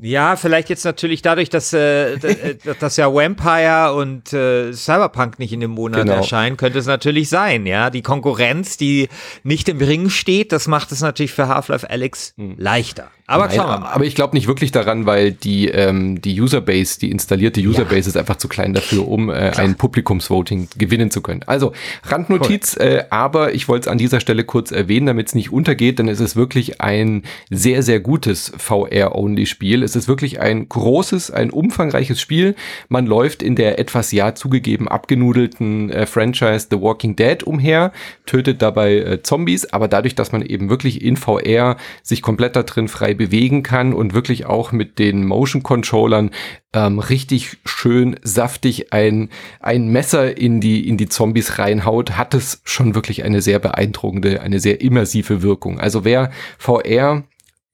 Ja, 0.00 0.36
vielleicht 0.36 0.68
jetzt 0.68 0.84
natürlich 0.84 1.22
dadurch, 1.22 1.50
dass, 1.50 1.72
äh, 1.72 2.14
äh 2.14 2.56
dass 2.80 2.96
ja 2.96 3.12
Vampire 3.12 3.94
und 3.94 4.32
äh, 4.32 4.72
Cyberpunk 4.72 5.38
nicht 5.38 5.52
in 5.52 5.60
dem 5.60 5.72
Monat 5.72 6.02
genau. 6.02 6.14
erscheinen, 6.14 6.56
könnte 6.56 6.78
es 6.78 6.86
natürlich 6.86 7.28
sein, 7.28 7.66
ja. 7.66 7.90
Die 7.90 8.02
Konkurrenz, 8.02 8.76
die 8.76 9.08
nicht 9.42 9.68
im 9.68 9.78
Ring 9.78 10.08
steht, 10.08 10.52
das 10.52 10.68
macht 10.68 10.92
es 10.92 11.00
natürlich 11.00 11.32
für 11.32 11.48
Half-Life 11.48 11.88
Alyx 11.90 12.34
hm. 12.36 12.54
leichter. 12.56 13.10
Aber 13.30 13.48
Nein. 13.48 13.60
Aber 13.60 14.04
ich 14.06 14.14
glaube 14.14 14.34
nicht 14.34 14.48
wirklich 14.48 14.72
daran, 14.72 15.04
weil 15.04 15.32
die, 15.32 15.68
ähm, 15.68 16.18
die 16.22 16.40
Userbase, 16.40 16.98
die 16.98 17.10
installierte 17.10 17.60
Userbase 17.60 18.00
ja. 18.00 18.08
ist 18.08 18.16
einfach 18.16 18.36
zu 18.36 18.48
klein 18.48 18.72
dafür, 18.72 19.06
um 19.06 19.28
äh, 19.28 19.52
ein 19.54 19.74
Publikumsvoting 19.74 20.68
gewinnen 20.78 21.10
zu 21.10 21.20
können. 21.20 21.42
Also 21.46 21.74
Randnotiz, 22.04 22.78
cool. 22.80 22.86
äh, 22.86 23.04
aber 23.10 23.52
ich 23.52 23.68
wollte 23.68 23.82
es 23.82 23.88
an 23.88 23.98
dieser 23.98 24.20
Stelle 24.20 24.44
kurz 24.44 24.70
erwähnen, 24.70 25.04
damit 25.04 25.28
es 25.28 25.34
nicht 25.34 25.52
untergeht, 25.52 25.98
denn 25.98 26.08
es 26.08 26.20
ist 26.20 26.36
wirklich 26.36 26.80
ein 26.80 27.22
sehr, 27.50 27.82
sehr 27.82 28.00
gutes 28.00 28.50
VR-Only-Spiel. 28.56 29.82
Es 29.82 29.94
ist 29.94 30.08
wirklich 30.08 30.40
ein 30.40 30.66
großes, 30.66 31.30
ein 31.30 31.50
umfangreiches 31.50 32.22
Spiel. 32.22 32.54
Man 32.88 33.06
läuft 33.06 33.42
in 33.42 33.56
der 33.56 33.78
etwas 33.78 34.10
ja 34.10 34.34
zugegeben 34.34 34.88
abgenudelten 34.88 35.90
äh, 35.90 36.06
Franchise 36.06 36.68
The 36.70 36.80
Walking 36.80 37.14
Dead 37.14 37.42
umher, 37.42 37.92
tötet 38.24 38.62
dabei 38.62 38.96
äh, 38.96 39.22
Zombies, 39.22 39.70
aber 39.70 39.86
dadurch, 39.86 40.14
dass 40.14 40.32
man 40.32 40.40
eben 40.40 40.70
wirklich 40.70 41.02
in 41.02 41.18
VR 41.18 41.76
sich 42.02 42.22
komplett 42.22 42.56
da 42.56 42.62
drin 42.62 42.88
frei 42.88 43.17
bewegen 43.18 43.62
kann 43.62 43.92
und 43.92 44.14
wirklich 44.14 44.46
auch 44.46 44.72
mit 44.72 44.98
den 44.98 45.26
Motion 45.26 45.62
Controllern 45.62 46.30
ähm, 46.72 46.98
richtig 46.98 47.58
schön 47.66 48.16
saftig 48.22 48.92
ein, 48.92 49.28
ein 49.60 49.88
Messer 49.88 50.38
in 50.38 50.60
die, 50.60 50.88
in 50.88 50.96
die 50.96 51.08
Zombies 51.08 51.58
reinhaut, 51.58 52.12
hat 52.12 52.32
es 52.32 52.62
schon 52.64 52.94
wirklich 52.94 53.24
eine 53.24 53.42
sehr 53.42 53.58
beeindruckende, 53.58 54.40
eine 54.40 54.60
sehr 54.60 54.80
immersive 54.80 55.42
Wirkung. 55.42 55.78
Also 55.78 56.04
wer 56.04 56.30
VR 56.56 57.24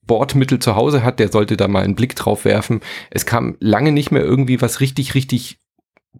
Bordmittel 0.07 0.59
zu 0.59 0.77
Hause 0.77 1.03
hat, 1.03 1.19
der 1.19 1.31
sollte 1.31 1.57
da 1.57 1.69
mal 1.69 1.85
einen 1.85 1.95
Blick 1.95 2.17
drauf 2.17 2.45
werfen. 2.45 2.81
Es 3.11 3.27
kam 3.27 3.57
lange 3.61 3.93
nicht 3.93 4.11
mehr 4.11 4.23
irgendwie 4.23 4.61
was 4.61 4.81
richtig, 4.81 5.15
richtig 5.15 5.59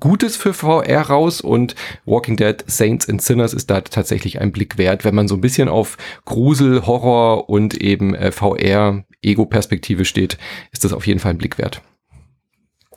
Gutes 0.01 0.37
für 0.37 0.55
VR 0.55 1.03
raus 1.03 1.41
und 1.41 1.77
Walking 2.05 2.37
Dead 2.37 2.65
Saints 2.67 3.09
and 3.09 3.23
Sinners 3.23 3.55
ist 3.55 3.71
da 3.71 3.81
tatsächlich 3.81 4.41
ein 4.41 4.51
Blick 4.51 4.77
wert, 4.77 5.05
wenn 5.05 5.15
man 5.15 5.29
so 5.29 5.37
ein 5.37 5.41
bisschen 5.41 5.69
auf 5.69 5.97
Grusel, 6.25 6.85
Horror 6.85 7.49
und 7.49 7.75
eben 7.75 8.13
äh, 8.15 8.33
VR 8.33 9.05
Ego-Perspektive 9.25 10.05
steht, 10.05 10.39
ist 10.73 10.85
das 10.85 10.93
auf 10.93 11.07
jeden 11.07 11.21
Fall 11.21 11.33
ein 11.33 11.39
Blick 11.39 11.59
wert. 11.59 11.83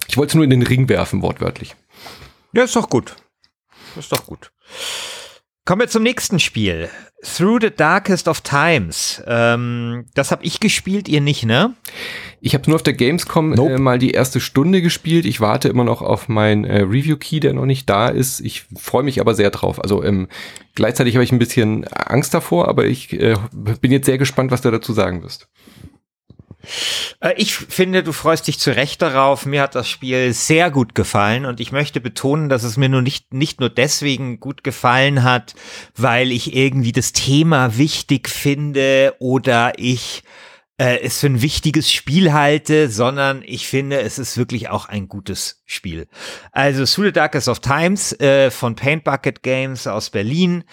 Ich 0.07 0.17
wollte 0.17 0.31
es 0.31 0.35
nur 0.35 0.43
in 0.43 0.49
den 0.49 0.63
Ring 0.63 0.89
werfen, 0.89 1.21
wortwörtlich. 1.21 1.75
Ja, 2.53 2.63
ist 2.63 2.75
doch 2.75 2.89
gut. 2.89 3.15
Ist 3.97 4.11
doch 4.11 4.25
gut. 4.25 4.51
Kommen 5.65 5.81
wir 5.81 5.89
zum 5.89 6.03
nächsten 6.03 6.39
Spiel. 6.39 6.89
Through 7.23 7.59
the 7.61 7.71
Darkest 7.75 8.27
of 8.27 8.41
Times. 8.41 9.21
Ähm, 9.27 10.05
das 10.13 10.31
habe 10.31 10.45
ich 10.45 10.59
gespielt, 10.59 11.09
ihr 11.09 11.19
nicht, 11.19 11.43
ne? 11.43 11.73
Ich 12.39 12.53
habe 12.53 12.69
nur 12.69 12.75
auf 12.75 12.83
der 12.83 12.93
Gamescom 12.93 13.49
nope. 13.49 13.73
äh, 13.73 13.77
mal 13.77 13.99
die 13.99 14.11
erste 14.11 14.39
Stunde 14.39 14.81
gespielt. 14.81 15.25
Ich 15.25 15.41
warte 15.41 15.67
immer 15.67 15.83
noch 15.83 16.01
auf 16.01 16.29
meinen 16.29 16.63
äh, 16.63 16.83
Review-Key, 16.83 17.41
der 17.41 17.53
noch 17.53 17.65
nicht 17.65 17.89
da 17.89 18.07
ist. 18.07 18.39
Ich 18.39 18.65
freue 18.77 19.03
mich 19.03 19.19
aber 19.19 19.33
sehr 19.33 19.49
drauf. 19.49 19.81
Also 19.81 20.03
ähm, 20.03 20.29
gleichzeitig 20.75 21.15
habe 21.15 21.23
ich 21.23 21.31
ein 21.31 21.39
bisschen 21.39 21.85
Angst 21.87 22.33
davor, 22.33 22.67
aber 22.69 22.85
ich 22.85 23.11
äh, 23.11 23.35
bin 23.81 23.91
jetzt 23.91 24.05
sehr 24.05 24.19
gespannt, 24.19 24.51
was 24.51 24.61
du 24.61 24.71
dazu 24.71 24.93
sagen 24.93 25.21
wirst. 25.21 25.49
Äh, 27.19 27.33
ich 27.37 27.53
finde, 27.53 28.03
du 28.03 28.11
freust 28.11 28.47
dich 28.47 28.59
zu 28.59 28.75
Recht 28.75 29.01
darauf. 29.01 29.45
Mir 29.45 29.61
hat 29.61 29.75
das 29.75 29.89
Spiel 29.89 30.33
sehr 30.33 30.71
gut 30.71 30.95
gefallen 30.95 31.45
und 31.45 31.59
ich 31.59 31.71
möchte 31.71 32.01
betonen, 32.01 32.49
dass 32.49 32.63
es 32.63 32.77
mir 32.77 32.89
nur 32.89 33.01
nicht, 33.01 33.33
nicht 33.33 33.59
nur 33.59 33.69
deswegen 33.69 34.39
gut 34.39 34.63
gefallen 34.63 35.23
hat, 35.23 35.55
weil 35.95 36.31
ich 36.31 36.55
irgendwie 36.55 36.91
das 36.91 37.13
Thema 37.13 37.77
wichtig 37.77 38.29
finde 38.29 39.15
oder 39.19 39.73
ich 39.77 40.23
äh, 40.77 40.99
es 41.01 41.19
für 41.19 41.27
ein 41.27 41.41
wichtiges 41.41 41.91
Spiel 41.91 42.33
halte, 42.33 42.89
sondern 42.89 43.41
ich 43.43 43.67
finde, 43.67 43.99
es 44.01 44.19
ist 44.19 44.37
wirklich 44.37 44.69
auch 44.69 44.85
ein 44.85 45.07
gutes 45.07 45.63
Spiel. 45.65 46.07
Also 46.51 46.85
Through 46.85 47.07
the 47.07 47.11
Darkest 47.13 47.47
of 47.47 47.59
Times 47.59 48.13
äh, 48.19 48.51
von 48.51 48.75
Paint 48.75 49.03
Bucket 49.03 49.41
Games 49.43 49.87
aus 49.87 50.09
Berlin 50.09 50.63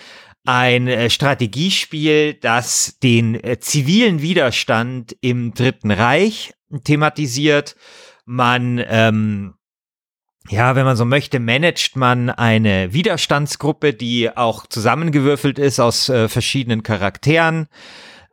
ein 0.45 0.89
äh, 0.89 1.11
Strategiespiel, 1.11 2.35
das 2.35 2.99
den 3.03 3.35
äh, 3.43 3.59
zivilen 3.59 4.21
Widerstand 4.23 5.17
im 5.21 5.55
Dritten 5.55 5.91
Reich 5.91 6.53
thematisiert. 6.85 7.77
Man, 8.27 8.83
ähm, 8.87 9.55
ja, 10.49 10.77
wenn 10.77 10.85
man 10.85 10.97
so 10.97 11.05
möchte, 11.05 11.41
managt 11.41 11.97
man 11.97 12.29
eine 12.29 12.93
Widerstandsgruppe, 12.93 13.95
die 13.95 14.37
auch 14.37 14.67
zusammengewürfelt 14.67 15.59
ist 15.59 15.81
aus 15.81 16.09
äh, 16.09 16.29
verschiedenen 16.29 16.83
Charakteren 16.83 17.69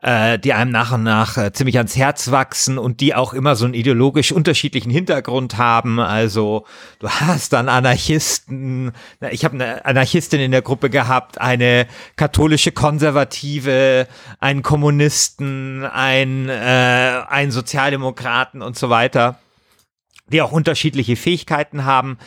äh, 0.01 0.39
die 0.39 0.53
einem 0.53 0.71
nach 0.71 0.91
und 0.91 1.03
nach 1.03 1.37
äh, 1.37 1.53
ziemlich 1.53 1.77
ans 1.77 1.95
Herz 1.95 2.31
wachsen 2.31 2.77
und 2.77 3.01
die 3.01 3.13
auch 3.13 3.33
immer 3.33 3.55
so 3.55 3.65
einen 3.65 3.75
ideologisch 3.75 4.31
unterschiedlichen 4.31 4.89
Hintergrund 4.89 5.57
haben. 5.57 5.99
Also 5.99 6.65
du 6.99 7.09
hast 7.09 7.53
dann 7.53 7.69
Anarchisten, 7.69 8.93
ich 9.29 9.45
habe 9.45 9.55
eine 9.55 9.85
Anarchistin 9.85 10.39
in 10.39 10.51
der 10.51 10.63
Gruppe 10.63 10.89
gehabt, 10.89 11.39
eine 11.39 11.85
katholische 12.15 12.71
Konservative, 12.71 14.07
einen 14.39 14.63
Kommunisten, 14.63 15.85
ein, 15.85 16.49
äh, 16.49 17.21
einen 17.27 17.51
Sozialdemokraten 17.51 18.63
und 18.63 18.77
so 18.77 18.89
weiter, 18.89 19.39
die 20.27 20.41
auch 20.41 20.51
unterschiedliche 20.51 21.15
Fähigkeiten 21.15 21.85
haben. 21.85 22.17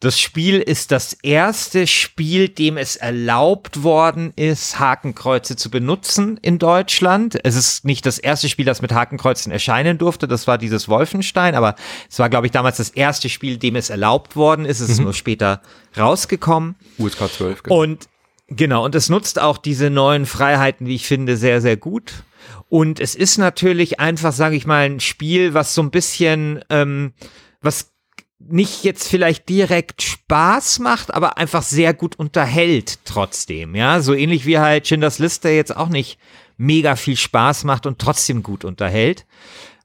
Das 0.00 0.20
Spiel 0.20 0.60
ist 0.60 0.92
das 0.92 1.12
erste 1.24 1.88
Spiel, 1.88 2.48
dem 2.48 2.76
es 2.76 2.94
erlaubt 2.94 3.82
worden 3.82 4.32
ist, 4.36 4.78
Hakenkreuze 4.78 5.56
zu 5.56 5.70
benutzen 5.70 6.38
in 6.40 6.60
Deutschland. 6.60 7.36
Es 7.42 7.56
ist 7.56 7.84
nicht 7.84 8.06
das 8.06 8.20
erste 8.20 8.48
Spiel, 8.48 8.64
das 8.64 8.80
mit 8.80 8.92
Hakenkreuzen 8.92 9.50
erscheinen 9.50 9.98
durfte. 9.98 10.28
Das 10.28 10.46
war 10.46 10.56
dieses 10.56 10.88
Wolfenstein, 10.88 11.56
aber 11.56 11.74
es 12.08 12.20
war, 12.20 12.30
glaube 12.30 12.46
ich, 12.46 12.52
damals 12.52 12.76
das 12.76 12.90
erste 12.90 13.28
Spiel, 13.28 13.56
dem 13.56 13.74
es 13.74 13.90
erlaubt 13.90 14.36
worden 14.36 14.66
ist. 14.66 14.78
Es 14.78 14.86
mhm. 14.86 14.92
ist 14.92 15.00
nur 15.00 15.14
später 15.14 15.62
rausgekommen. 15.96 16.76
USK 16.98 17.28
12. 17.32 17.62
Genau. 17.64 17.80
Und 17.80 18.08
genau, 18.46 18.84
und 18.84 18.94
es 18.94 19.08
nutzt 19.08 19.40
auch 19.40 19.58
diese 19.58 19.90
neuen 19.90 20.26
Freiheiten, 20.26 20.86
wie 20.86 20.94
ich 20.94 21.08
finde, 21.08 21.36
sehr, 21.36 21.60
sehr 21.60 21.76
gut. 21.76 22.22
Und 22.68 23.00
es 23.00 23.16
ist 23.16 23.36
natürlich 23.36 23.98
einfach, 23.98 24.32
sage 24.32 24.54
ich 24.54 24.64
mal, 24.64 24.88
ein 24.88 25.00
Spiel, 25.00 25.54
was 25.54 25.74
so 25.74 25.82
ein 25.82 25.90
bisschen, 25.90 26.64
ähm, 26.70 27.14
was 27.60 27.90
nicht 28.38 28.84
jetzt 28.84 29.08
vielleicht 29.08 29.48
direkt 29.48 30.02
Spaß 30.02 30.78
macht, 30.78 31.12
aber 31.12 31.38
einfach 31.38 31.62
sehr 31.62 31.92
gut 31.92 32.18
unterhält 32.18 33.00
trotzdem, 33.04 33.74
ja, 33.74 34.00
so 34.00 34.14
ähnlich 34.14 34.46
wie 34.46 34.58
halt 34.58 34.86
Schindlers 34.86 35.18
Liste 35.18 35.48
jetzt 35.48 35.76
auch 35.76 35.88
nicht 35.88 36.18
mega 36.56 36.96
viel 36.96 37.16
Spaß 37.16 37.64
macht 37.64 37.86
und 37.86 37.98
trotzdem 37.98 38.42
gut 38.42 38.64
unterhält. 38.64 39.26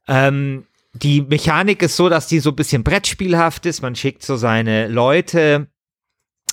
Ähm, 0.07 0.65
die 0.93 1.21
Mechanik 1.21 1.81
ist 1.81 1.95
so, 1.95 2.09
dass 2.09 2.27
die 2.27 2.39
so 2.39 2.51
ein 2.51 2.55
bisschen 2.55 2.83
Brettspielhaft 2.83 3.65
ist. 3.65 3.81
Man 3.81 3.95
schickt 3.95 4.23
so 4.23 4.35
seine 4.35 4.87
Leute 4.87 5.67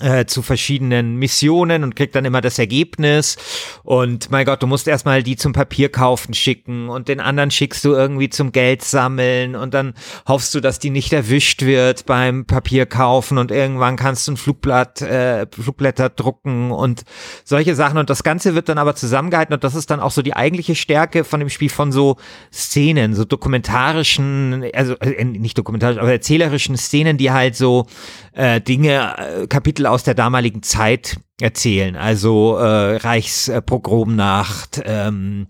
äh, 0.01 0.27
zu 0.27 0.43
verschiedenen 0.43 1.17
Missionen 1.17 1.85
und 1.85 1.97
kriegt 1.97 2.15
dann 2.15 2.25
immer 2.25 2.41
das 2.41 2.59
Ergebnis. 2.59 3.37
Und 3.83 4.31
mein 4.31 4.47
Gott, 4.47 4.63
du 4.63 4.67
musst 4.67 4.89
erstmal 4.89 5.23
die 5.23 5.37
zum 5.37 5.53
Papierkaufen 5.53 6.35
schicken 6.35 6.89
und 6.89 7.09
den 7.09 7.21
anderen 7.21 7.51
schickst 7.51 7.85
du 7.85 7.93
irgendwie 7.93 8.31
zum 8.31 8.53
Geld 8.53 8.83
sammeln 8.83 9.55
und 9.57 9.75
dann 9.75 9.95
hoffst 10.27 10.55
du, 10.55 10.61
dass 10.61 10.79
die 10.79 10.91
nicht 10.91 11.13
erwischt 11.13 11.63
wird 11.63 12.07
beim 12.07 12.47
Papierkaufen 12.47 13.39
und 13.39 13.51
irgendwann 13.51 13.97
kannst 13.97 14.27
du 14.27 14.33
ein 14.33 14.37
Flugblatt, 14.37 15.03
äh, 15.03 15.47
Flugblätter 15.51 16.09
drucken 16.09 16.71
und 16.71 17.03
solche 17.45 17.75
Sachen. 17.75 17.99
Und 17.99 18.11
das 18.11 18.23
Ganze 18.23 18.55
wird 18.55 18.69
dann 18.69 18.79
aber 18.79 18.95
zusammengehalten 18.95 19.55
und 19.55 19.65
das 19.65 19.75
ist 19.75 19.91
dann 19.91 20.01
auch 20.01 20.11
so 20.11 20.23
die 20.23 20.35
eigentliche 20.35 20.75
Stärke 20.75 21.25
von 21.25 21.41
dem 21.41 21.51
Spiel 21.51 21.71
von 21.71 21.93
so 21.93 22.17
Szenen, 22.53 23.15
so 23.15 23.25
dokumentarischen, 23.25 24.65
also 24.75 24.95
äh, 25.01 25.25
nicht 25.25 25.59
dokumentarisch, 25.59 25.99
aber 25.99 26.13
erzählerischen 26.13 26.77
Szenen, 26.77 27.19
die 27.19 27.31
halt 27.31 27.57
so 27.57 27.87
äh, 28.33 28.61
Dinge, 28.61 29.15
äh, 29.19 29.47
Kapitel 29.47 29.87
aus 29.91 30.03
der 30.05 30.15
damaligen 30.15 30.63
Zeit 30.63 31.19
erzählen, 31.41 31.97
also 31.97 32.57
äh, 32.57 32.97
Reichspogromnacht, 32.97 34.83
ähm, 34.85 35.47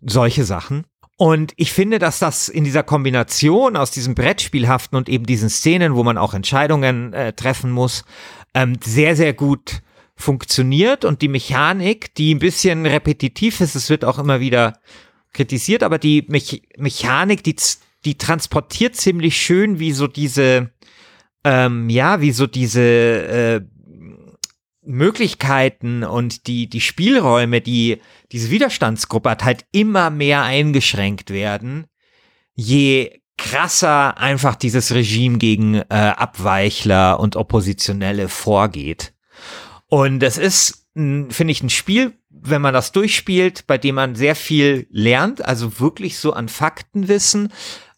solche 0.00 0.44
Sachen. 0.44 0.84
Und 1.16 1.52
ich 1.56 1.72
finde, 1.72 1.98
dass 1.98 2.18
das 2.18 2.48
in 2.48 2.64
dieser 2.64 2.82
Kombination 2.82 3.76
aus 3.76 3.92
diesem 3.92 4.14
Brettspielhaften 4.14 4.96
und 4.98 5.08
eben 5.08 5.26
diesen 5.26 5.48
Szenen, 5.48 5.94
wo 5.94 6.02
man 6.02 6.18
auch 6.18 6.34
Entscheidungen 6.34 7.12
äh, 7.12 7.32
treffen 7.32 7.70
muss, 7.70 8.04
ähm, 8.52 8.76
sehr, 8.82 9.14
sehr 9.14 9.32
gut 9.32 9.82
funktioniert 10.16 11.04
und 11.04 11.22
die 11.22 11.28
Mechanik, 11.28 12.14
die 12.14 12.34
ein 12.34 12.38
bisschen 12.38 12.86
repetitiv 12.86 13.60
ist, 13.60 13.74
es 13.74 13.90
wird 13.90 14.04
auch 14.04 14.18
immer 14.18 14.40
wieder 14.40 14.78
kritisiert, 15.32 15.82
aber 15.82 15.98
die 15.98 16.24
Me 16.28 16.40
Mechanik, 16.78 17.42
die, 17.42 17.56
die 18.04 18.16
transportiert 18.16 18.96
ziemlich 18.96 19.36
schön, 19.36 19.78
wie 19.78 19.92
so 19.92 20.06
diese, 20.06 20.70
ähm, 21.44 21.90
ja, 21.90 22.20
wie 22.20 22.32
so 22.32 22.46
diese 22.46 22.80
äh, 22.80 23.60
Möglichkeiten 24.86 26.04
und 26.04 26.46
die, 26.46 26.68
die 26.68 26.80
Spielräume, 26.80 27.60
die 27.60 28.00
diese 28.32 28.50
Widerstandsgruppe 28.50 29.30
hat, 29.30 29.44
halt 29.44 29.66
immer 29.72 30.10
mehr 30.10 30.42
eingeschränkt 30.42 31.30
werden, 31.30 31.86
je 32.54 33.20
krasser 33.36 34.18
einfach 34.18 34.54
dieses 34.54 34.94
Regime 34.94 35.38
gegen 35.38 35.74
äh, 35.74 35.84
Abweichler 35.88 37.18
und 37.18 37.36
Oppositionelle 37.36 38.28
vorgeht. 38.28 39.12
Und 39.88 40.22
es 40.22 40.38
ist, 40.38 40.86
finde 40.94 41.50
ich, 41.50 41.62
ein 41.62 41.70
Spiel, 41.70 42.12
wenn 42.28 42.62
man 42.62 42.74
das 42.74 42.92
durchspielt, 42.92 43.66
bei 43.66 43.78
dem 43.78 43.94
man 43.94 44.14
sehr 44.14 44.36
viel 44.36 44.86
lernt, 44.90 45.44
also 45.44 45.80
wirklich 45.80 46.18
so 46.18 46.32
an 46.32 46.48
Faktenwissen, 46.48 47.52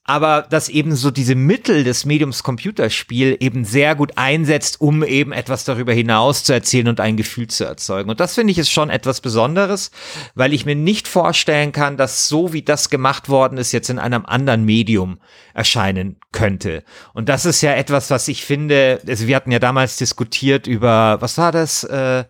aber 0.07 0.47
dass 0.49 0.69
eben 0.69 0.95
so 0.95 1.11
diese 1.11 1.35
Mittel 1.35 1.85
des 1.85 2.05
Mediums 2.05 2.43
Computerspiel 2.43 3.37
eben 3.41 3.65
sehr 3.65 3.95
gut 3.95 4.13
einsetzt, 4.17 4.81
um 4.81 5.03
eben 5.03 5.33
etwas 5.33 5.65
darüber 5.65 5.93
hinaus 5.93 6.45
zu 6.45 6.53
erzählen 6.53 6.89
und 6.89 7.01
ein 7.01 7.17
Gefühl 7.17 7.49
zu 7.49 7.65
erzeugen. 7.65 8.09
Und 8.09 8.21
das 8.21 8.35
finde 8.35 8.53
ich 8.53 8.59
ist 8.59 8.71
schon 8.71 8.89
etwas 8.89 9.21
Besonderes, 9.21 9.91
weil 10.35 10.53
ich 10.53 10.65
mir 10.65 10.77
nicht 10.77 11.09
vorstellen 11.09 11.73
kann, 11.73 11.97
dass 11.97 12.29
so 12.29 12.53
wie 12.53 12.63
das 12.63 12.89
gemacht 12.89 13.29
worden 13.29 13.59
ist, 13.59 13.73
jetzt 13.73 13.91
in 13.91 13.99
einem 13.99 14.25
anderen 14.25 14.65
Medium 14.65 15.19
erscheinen 15.55 16.17
könnte. 16.33 16.85
Und 17.13 17.29
das 17.29 17.45
ist 17.45 17.61
ja 17.61 17.75
etwas, 17.75 18.11
was 18.11 18.29
ich 18.29 18.45
finde, 18.45 19.01
also 19.07 19.27
wir 19.27 19.35
hatten 19.35 19.51
ja 19.51 19.59
damals 19.59 19.97
diskutiert 19.97 20.67
über, 20.67 21.21
was 21.21 21.37
war 21.39 21.51
das? 21.51 21.83
Äh, 21.85 22.25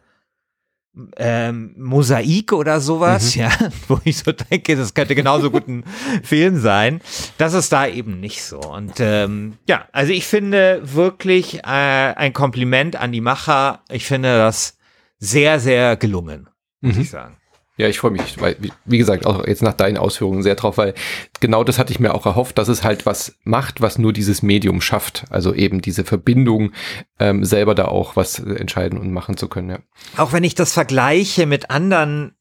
ähm, 1.17 1.75
Mosaik 1.77 2.53
oder 2.53 2.81
sowas, 2.81 3.37
mhm. 3.37 3.43
ja, 3.43 3.51
wo 3.89 4.01
ich 4.05 4.19
so 4.19 4.33
denke, 4.33 4.77
das 4.77 4.95
könnte 4.95 5.15
genauso 5.15 5.51
gut 5.51 5.69
ein 5.69 5.85
Film 6.23 6.59
sein. 6.61 7.01
Das 7.39 7.55
ist 7.55 7.73
da 7.73 7.87
eben 7.87 8.21
nicht 8.21 8.43
so. 8.43 8.59
Und 8.59 8.95
ähm, 9.01 9.59
ja, 9.69 9.87
also 9.93 10.13
ich 10.13 10.27
finde 10.27 10.81
wirklich 10.85 11.59
äh, 11.59 11.61
ein 11.63 12.33
Kompliment 12.33 12.97
an 12.97 13.13
die 13.13 13.21
Macher. 13.21 13.81
Ich 13.91 14.07
finde 14.07 14.37
das 14.37 14.79
sehr, 15.19 15.61
sehr 15.61 15.97
gelungen, 15.97 16.49
muss 16.81 16.97
mhm. 16.97 17.03
ich 17.03 17.11
sagen. 17.11 17.37
Ja, 17.79 17.89
ich 17.89 17.99
freue 17.99 18.11
mich, 18.11 18.41
weil, 18.41 18.57
wie 18.87 18.99
gesagt, 18.99 19.27
auch 19.27 19.47
jetzt 19.47 19.63
nach 19.63 19.75
deinen 19.75 19.99
Ausführungen 19.99 20.43
sehr 20.43 20.55
drauf, 20.55 20.79
weil 20.79 20.95
genau 21.41 21.63
das 21.63 21.79
hatte 21.79 21.93
ich 21.93 22.01
mir 22.01 22.15
auch 22.15 22.25
erhofft, 22.25 22.57
dass 22.57 22.69
es 22.69 22.83
halt 22.83 23.05
was 23.05 23.37
macht, 23.45 23.83
was 23.83 23.99
nur 23.99 24.15
dieses 24.15 24.43
Medium 24.43 24.81
schafft. 24.81 25.25
Also 25.29 25.53
eben 25.53 25.83
diese 25.83 26.05
Verbindung, 26.05 26.73
ähm, 27.19 27.45
selber 27.45 27.75
da 27.75 27.87
auch 27.87 28.17
was 28.17 28.39
entscheiden 28.39 28.99
und 28.99 29.13
machen 29.13 29.37
zu 29.37 29.49
können, 29.49 29.71
ja. 29.71 29.79
Auch 30.17 30.33
wenn 30.33 30.45
ich 30.45 30.55
das 30.55 30.73
vergleiche 30.73 31.45
mit 31.45 31.71
anderen 31.71 32.36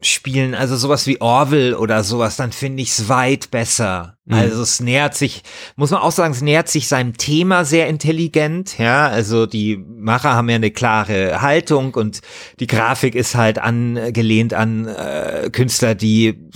spielen, 0.00 0.54
also 0.54 0.76
sowas 0.76 1.06
wie 1.06 1.20
Orville 1.20 1.78
oder 1.78 2.04
sowas, 2.04 2.36
dann 2.36 2.52
finde 2.52 2.82
ich 2.82 2.90
es 2.90 3.08
weit 3.08 3.50
besser. 3.50 4.18
Mhm. 4.26 4.34
Also 4.34 4.62
es 4.62 4.80
nähert 4.80 5.14
sich, 5.14 5.42
muss 5.76 5.90
man 5.90 6.02
auch 6.02 6.12
sagen, 6.12 6.32
es 6.32 6.42
nähert 6.42 6.68
sich 6.68 6.86
seinem 6.86 7.16
Thema 7.16 7.64
sehr 7.64 7.88
intelligent, 7.88 8.78
ja, 8.78 9.08
also 9.08 9.46
die 9.46 9.78
Macher 9.78 10.34
haben 10.34 10.50
ja 10.50 10.56
eine 10.56 10.70
klare 10.70 11.40
Haltung 11.40 11.94
und 11.94 12.20
die 12.60 12.66
Grafik 12.66 13.14
ist 13.14 13.34
halt 13.34 13.58
angelehnt 13.58 14.52
an 14.52 14.86
äh, 14.86 15.48
Künstler, 15.50 15.94
die 15.94 16.50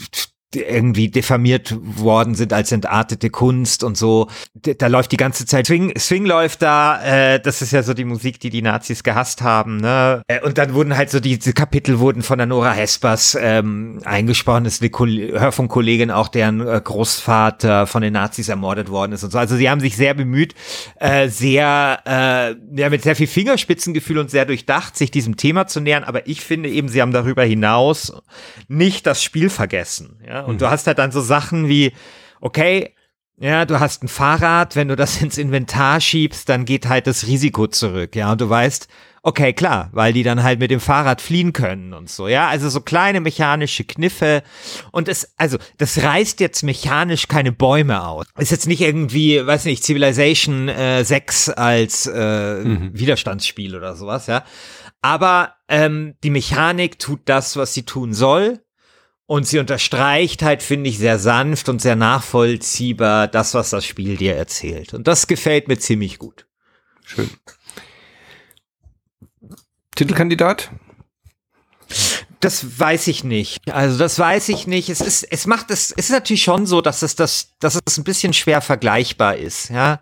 irgendwie 0.54 1.08
diffamiert 1.08 1.76
worden 1.80 2.34
sind 2.34 2.52
als 2.52 2.72
entartete 2.72 3.30
Kunst 3.30 3.84
und 3.84 3.96
so. 3.96 4.28
Da 4.54 4.88
läuft 4.88 5.12
die 5.12 5.16
ganze 5.16 5.46
Zeit 5.46 5.66
Swing, 5.66 5.96
Swing 5.98 6.26
läuft 6.26 6.62
da. 6.62 7.02
Äh, 7.02 7.40
das 7.40 7.62
ist 7.62 7.72
ja 7.72 7.82
so 7.82 7.94
die 7.94 8.04
Musik, 8.04 8.40
die 8.40 8.50
die 8.50 8.62
Nazis 8.62 9.04
gehasst 9.04 9.42
haben. 9.42 9.76
Ne? 9.76 10.22
Äh, 10.26 10.40
und 10.40 10.58
dann 10.58 10.74
wurden 10.74 10.96
halt 10.96 11.10
so 11.10 11.20
diese 11.20 11.52
Kapitel 11.52 12.00
wurden 12.00 12.22
von 12.22 12.38
der 12.38 12.46
Nora 12.46 12.72
Hespers 12.72 13.38
ähm, 13.40 14.00
eingesprochen. 14.04 14.64
Das 14.64 14.80
ist 14.80 14.82
eine 14.82 15.40
Hörfunkkollegin 15.40 16.10
auch, 16.10 16.28
deren 16.28 16.66
äh, 16.66 16.80
Großvater 16.82 17.86
von 17.86 18.02
den 18.02 18.14
Nazis 18.14 18.48
ermordet 18.48 18.90
worden 18.90 19.12
ist 19.12 19.22
und 19.22 19.30
so. 19.30 19.38
Also 19.38 19.56
sie 19.56 19.70
haben 19.70 19.80
sich 19.80 19.96
sehr 19.96 20.14
bemüht, 20.14 20.54
äh, 20.98 21.28
sehr 21.28 22.00
äh, 22.04 22.80
ja 22.80 22.90
mit 22.90 23.02
sehr 23.02 23.14
viel 23.14 23.28
Fingerspitzengefühl 23.28 24.18
und 24.18 24.30
sehr 24.30 24.46
durchdacht, 24.46 24.96
sich 24.96 25.12
diesem 25.12 25.36
Thema 25.36 25.68
zu 25.68 25.80
nähern. 25.80 26.02
Aber 26.02 26.26
ich 26.26 26.40
finde 26.40 26.68
eben, 26.68 26.88
sie 26.88 27.00
haben 27.00 27.12
darüber 27.12 27.44
hinaus 27.44 28.12
nicht 28.66 29.06
das 29.06 29.22
Spiel 29.22 29.48
vergessen. 29.48 30.18
Ja? 30.26 30.39
Und 30.40 30.55
mhm. 30.55 30.59
du 30.59 30.70
hast 30.70 30.87
halt 30.87 30.98
dann 30.98 31.12
so 31.12 31.20
Sachen 31.20 31.68
wie, 31.68 31.92
okay, 32.40 32.94
ja, 33.40 33.64
du 33.64 33.81
hast 33.81 34.05
ein 34.05 34.09
Fahrrad, 34.09 34.76
wenn 34.76 34.88
du 34.88 34.96
das 34.96 35.20
ins 35.22 35.38
Inventar 35.38 36.00
schiebst, 36.00 36.48
dann 36.48 36.66
geht 36.66 36.88
halt 36.88 37.07
das 37.07 37.26
Risiko 37.26 37.66
zurück, 37.66 38.14
ja, 38.14 38.31
und 38.33 38.40
du 38.40 38.50
weißt, 38.50 38.87
okay, 39.22 39.55
klar, 39.55 39.88
weil 39.92 40.12
die 40.12 40.22
dann 40.22 40.42
halt 40.42 40.61
mit 40.61 40.70
dem 40.70 40.81
Fahrrad 40.81 41.22
fliehen 41.22 41.55
können 41.55 41.94
und 41.94 42.11
so, 42.11 42.29
ja, 42.29 42.48
also 42.48 42.68
so 42.68 42.83
kleine 42.83 43.20
mechanische 43.20 43.85
Kniffe 43.85 44.42
und 44.92 45.09
es, 45.09 45.33
also, 45.38 45.57
das 45.79 46.03
reißt 46.03 46.40
jetzt 46.40 46.62
mechanisch 46.62 47.29
keine 47.29 47.50
Bäume 47.50 48.07
aus. 48.07 48.26
Ist 48.38 48.50
jetzt 48.50 48.68
nicht 48.68 48.83
irgendwie, 48.83 49.44
weiß 49.44 49.64
nicht, 49.64 49.85
Civilization 49.85 50.68
äh, 50.68 51.03
6 51.03 51.48
als 51.48 52.07
äh, 52.07 52.62
mhm. 52.62 52.90
Widerstandsspiel 52.92 53.74
oder 53.74 53.96
sowas, 53.96 54.26
ja, 54.26 54.44
aber 55.00 55.55
ähm, 55.68 56.14
die 56.22 56.31
Mechanik 56.31 56.98
tut 56.98 57.20
das, 57.24 57.57
was 57.57 57.72
sie 57.72 57.85
tun 57.85 58.12
soll 58.12 58.61
und 59.30 59.46
sie 59.46 59.60
unterstreicht 59.60 60.42
halt, 60.42 60.60
finde 60.60 60.90
ich, 60.90 60.98
sehr 60.98 61.20
sanft 61.20 61.68
und 61.68 61.80
sehr 61.80 61.94
nachvollziehbar 61.94 63.28
das, 63.28 63.54
was 63.54 63.70
das 63.70 63.86
Spiel 63.86 64.16
dir 64.16 64.34
erzählt. 64.34 64.92
Und 64.92 65.06
das 65.06 65.28
gefällt 65.28 65.68
mir 65.68 65.78
ziemlich 65.78 66.18
gut. 66.18 66.46
Schön. 67.04 67.30
Titelkandidat? 69.94 70.72
Das 72.40 72.80
weiß 72.80 73.06
ich 73.06 73.22
nicht. 73.22 73.72
Also 73.72 73.98
das 73.98 74.18
weiß 74.18 74.48
ich 74.48 74.66
nicht. 74.66 74.88
Es 74.88 75.00
ist, 75.00 75.22
es 75.22 75.46
macht 75.46 75.70
es, 75.70 75.92
es 75.92 76.06
ist 76.06 76.10
natürlich 76.10 76.42
schon 76.42 76.66
so, 76.66 76.80
dass 76.80 77.02
es 77.02 77.14
das, 77.14 77.50
dass 77.60 77.78
es 77.86 77.98
ein 77.98 78.04
bisschen 78.04 78.32
schwer 78.32 78.60
vergleichbar 78.60 79.36
ist. 79.36 79.70
Ja, 79.70 80.00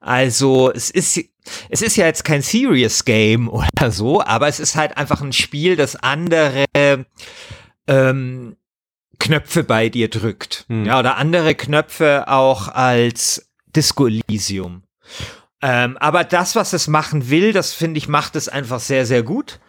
also 0.00 0.72
es 0.72 0.88
ist, 0.88 1.20
es 1.68 1.82
ist 1.82 1.96
ja 1.96 2.06
jetzt 2.06 2.24
kein 2.24 2.40
Serious 2.40 3.04
Game 3.04 3.46
oder 3.50 3.90
so, 3.90 4.22
aber 4.22 4.48
es 4.48 4.58
ist 4.58 4.74
halt 4.74 4.96
einfach 4.96 5.20
ein 5.20 5.34
Spiel, 5.34 5.76
das 5.76 5.96
andere 5.96 6.64
ähm, 7.86 8.56
Knöpfe 9.18 9.64
bei 9.64 9.88
dir 9.88 10.08
drückt. 10.08 10.64
Hm. 10.68 10.86
Ja, 10.86 10.98
oder 10.98 11.16
andere 11.16 11.54
Knöpfe 11.54 12.28
auch 12.28 12.68
als 12.68 13.50
Disco 13.74 14.06
Elysium. 14.06 14.82
Ähm, 15.62 15.96
aber 15.96 16.24
das, 16.24 16.56
was 16.56 16.74
es 16.74 16.88
machen 16.88 17.30
will, 17.30 17.54
das 17.54 17.72
finde 17.72 17.96
ich, 17.96 18.06
macht 18.06 18.36
es 18.36 18.50
einfach 18.50 18.80
sehr, 18.80 19.06
sehr 19.06 19.22
gut. 19.22 19.60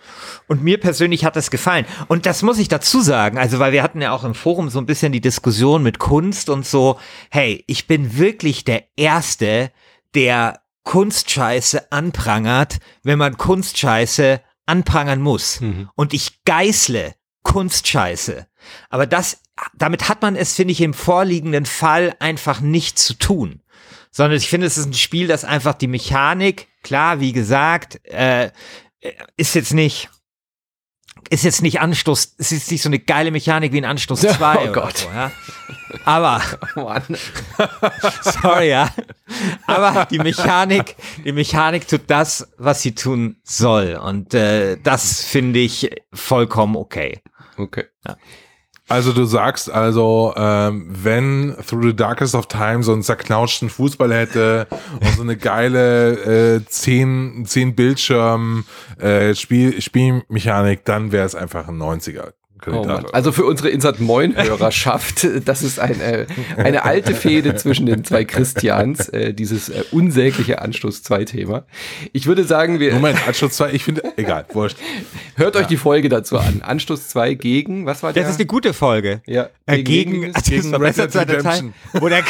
Und 0.48 0.62
mir 0.62 0.78
persönlich 0.78 1.24
hat 1.24 1.38
es 1.38 1.50
gefallen. 1.50 1.86
Und 2.08 2.26
das 2.26 2.42
muss 2.42 2.60
ich 2.60 2.68
dazu 2.68 3.00
sagen, 3.00 3.38
also 3.38 3.60
weil 3.60 3.72
wir 3.72 3.82
hatten 3.82 4.02
ja 4.02 4.12
auch 4.12 4.26
im 4.26 4.36
Forum 4.36 4.70
so 4.70 4.80
ein 4.80 4.86
bisschen 4.86 5.14
die 5.14 5.22
Diskussion 5.22 5.84
mit 5.84 5.98
Kunst 5.98 6.50
und 6.50 6.66
so, 6.66 7.00
hey, 7.32 7.64
ich 7.68 7.88
bin 7.88 8.18
wirklich 8.18 8.66
der 8.66 8.84
Erste, 8.98 9.72
der 10.16 10.60
Kunstscheiße 10.84 11.94
anprangert, 11.94 12.80
wenn 13.04 13.18
man 13.18 13.38
Kunstscheiße 13.38 14.42
anprangern 14.66 15.22
muss. 15.22 15.62
Mhm. 15.62 15.90
Und 15.96 16.14
ich 16.14 16.44
geißle 16.44 17.16
Kunstscheiße. 17.46 18.48
Aber 18.90 19.06
das, 19.06 19.42
damit 19.74 20.10
hat 20.10 20.22
man 20.22 20.36
es, 20.36 20.56
finde 20.56 20.74
ich, 20.74 20.82
im 20.82 20.94
vorliegenden 20.94 21.66
Fall 21.66 22.16
einfach 22.20 22.60
nicht 22.60 23.00
zu 23.00 23.14
tun. 23.14 23.62
Sondern 24.12 24.38
ich 24.38 24.50
finde, 24.50 24.68
es 24.68 24.78
ist 24.78 24.88
ein 24.88 24.94
Spiel, 24.94 25.28
das 25.28 25.46
einfach 25.46 25.76
die 25.76 25.88
Mechanik, 25.88 26.68
klar, 26.84 27.20
wie 27.20 27.32
gesagt, 27.32 28.04
äh, 28.06 28.52
ist 29.38 29.56
jetzt 29.56 29.74
nicht, 29.74 30.10
ist 31.30 31.44
jetzt 31.44 31.62
nicht 31.62 31.80
Anstoß, 31.82 32.36
es 32.38 32.52
ist 32.52 32.72
nicht 32.72 32.82
so 32.82 32.90
eine 32.90 33.00
geile 33.00 33.32
Mechanik 33.32 33.72
wie 33.74 33.78
ein 33.78 33.86
Anstoß 33.86 34.22
2 34.22 34.58
oh 34.70 34.72
Gott. 34.72 34.98
So, 34.98 35.10
ja. 35.10 35.32
Aber, 36.04 36.42
oh 36.76 36.92
sorry, 38.22 38.70
ja. 38.70 38.90
Aber 39.68 40.06
die 40.06 40.20
Mechanik, 40.20 40.96
die 41.24 41.32
Mechanik 41.32 41.88
tut 41.88 42.04
das, 42.08 42.48
was 42.58 42.82
sie 42.82 42.96
tun 42.96 43.38
soll. 43.44 44.00
Und 44.02 44.34
äh, 44.34 44.78
das 44.82 45.24
finde 45.24 45.60
ich 45.60 45.92
vollkommen 46.14 46.76
okay. 46.76 47.22
Okay. 47.58 47.86
Ja. 48.06 48.18
Also 48.88 49.14
du 49.14 49.26
sagst 49.26 49.72
also, 49.72 50.34
ähm, 50.38 50.86
wenn 50.88 51.56
Through 51.68 51.88
the 51.88 51.96
Darkest 51.96 52.36
of 52.36 52.48
Time 52.48 52.84
so 52.84 52.94
einen 52.94 53.02
zerknautschten 53.02 53.70
Fußball 53.70 54.14
hätte 54.14 54.68
und 55.02 55.16
so 55.16 55.24
eine 55.24 55.38
geile 55.38 56.58
äh, 56.58 56.66
10, 56.66 57.46
10 57.48 57.76
Bildschirm 57.76 58.66
äh, 59.00 59.34
Spiel, 59.34 59.82
Spielmechanik, 59.82 60.86
dann 60.86 61.12
wäre 61.12 61.26
es 61.26 61.34
einfach 61.34 61.68
ein 61.68 61.82
90er. 61.82 62.34
Oh 62.68 62.88
also 63.12 63.32
für 63.32 63.46
unsere 63.46 63.70
Insert 63.70 64.00
Moin-Hörerschaft, 64.00 65.28
das 65.46 65.62
ist 65.62 65.80
eine, 65.80 66.28
eine 66.58 66.84
alte 66.84 67.14
Fehde 67.14 67.56
zwischen 67.56 67.86
den 67.86 68.04
zwei 68.04 68.26
Christians, 68.26 69.10
äh, 69.10 69.34
dieses 69.34 69.70
äh, 69.70 69.84
unsägliche 69.92 70.62
Anstoß 70.62 71.04
2-Thema. 71.04 71.66
Ich 72.14 72.28
würde 72.28 72.44
sagen, 72.44 72.80
wir. 72.80 72.94
Moment, 72.94 73.28
Anstoß 73.28 73.52
2, 73.52 73.74
ich 73.74 73.84
finde, 73.84 74.04
egal, 74.18 74.46
wurscht. 74.54 74.78
Hört 75.36 75.56
ja. 75.56 75.62
euch 75.62 75.68
die 75.68 75.78
Folge 75.78 76.10
dazu 76.10 76.38
an. 76.38 76.62
Anstoß 76.62 77.10
2 77.10 77.34
gegen, 77.36 77.86
was 77.86 78.04
war 78.04 78.14
der? 78.14 78.24
Das 78.24 78.32
ist 78.32 78.40
eine 78.40 78.48
gute 78.48 78.74
Folge. 78.74 79.22
Ja. 79.26 79.50
Äh, 79.66 79.84
gegen, 79.84 80.22
gegen, 80.22 80.34
gegen, 80.34 80.72
gegen 80.72 80.76
Red 80.76 80.98
Dead 80.98 81.16
Redemption. 81.16 81.74
Wo 81.94 82.10
der, 82.10 82.24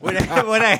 wo 0.00 0.10
der, 0.10 0.46
wo 0.46 0.54
der, 0.58 0.78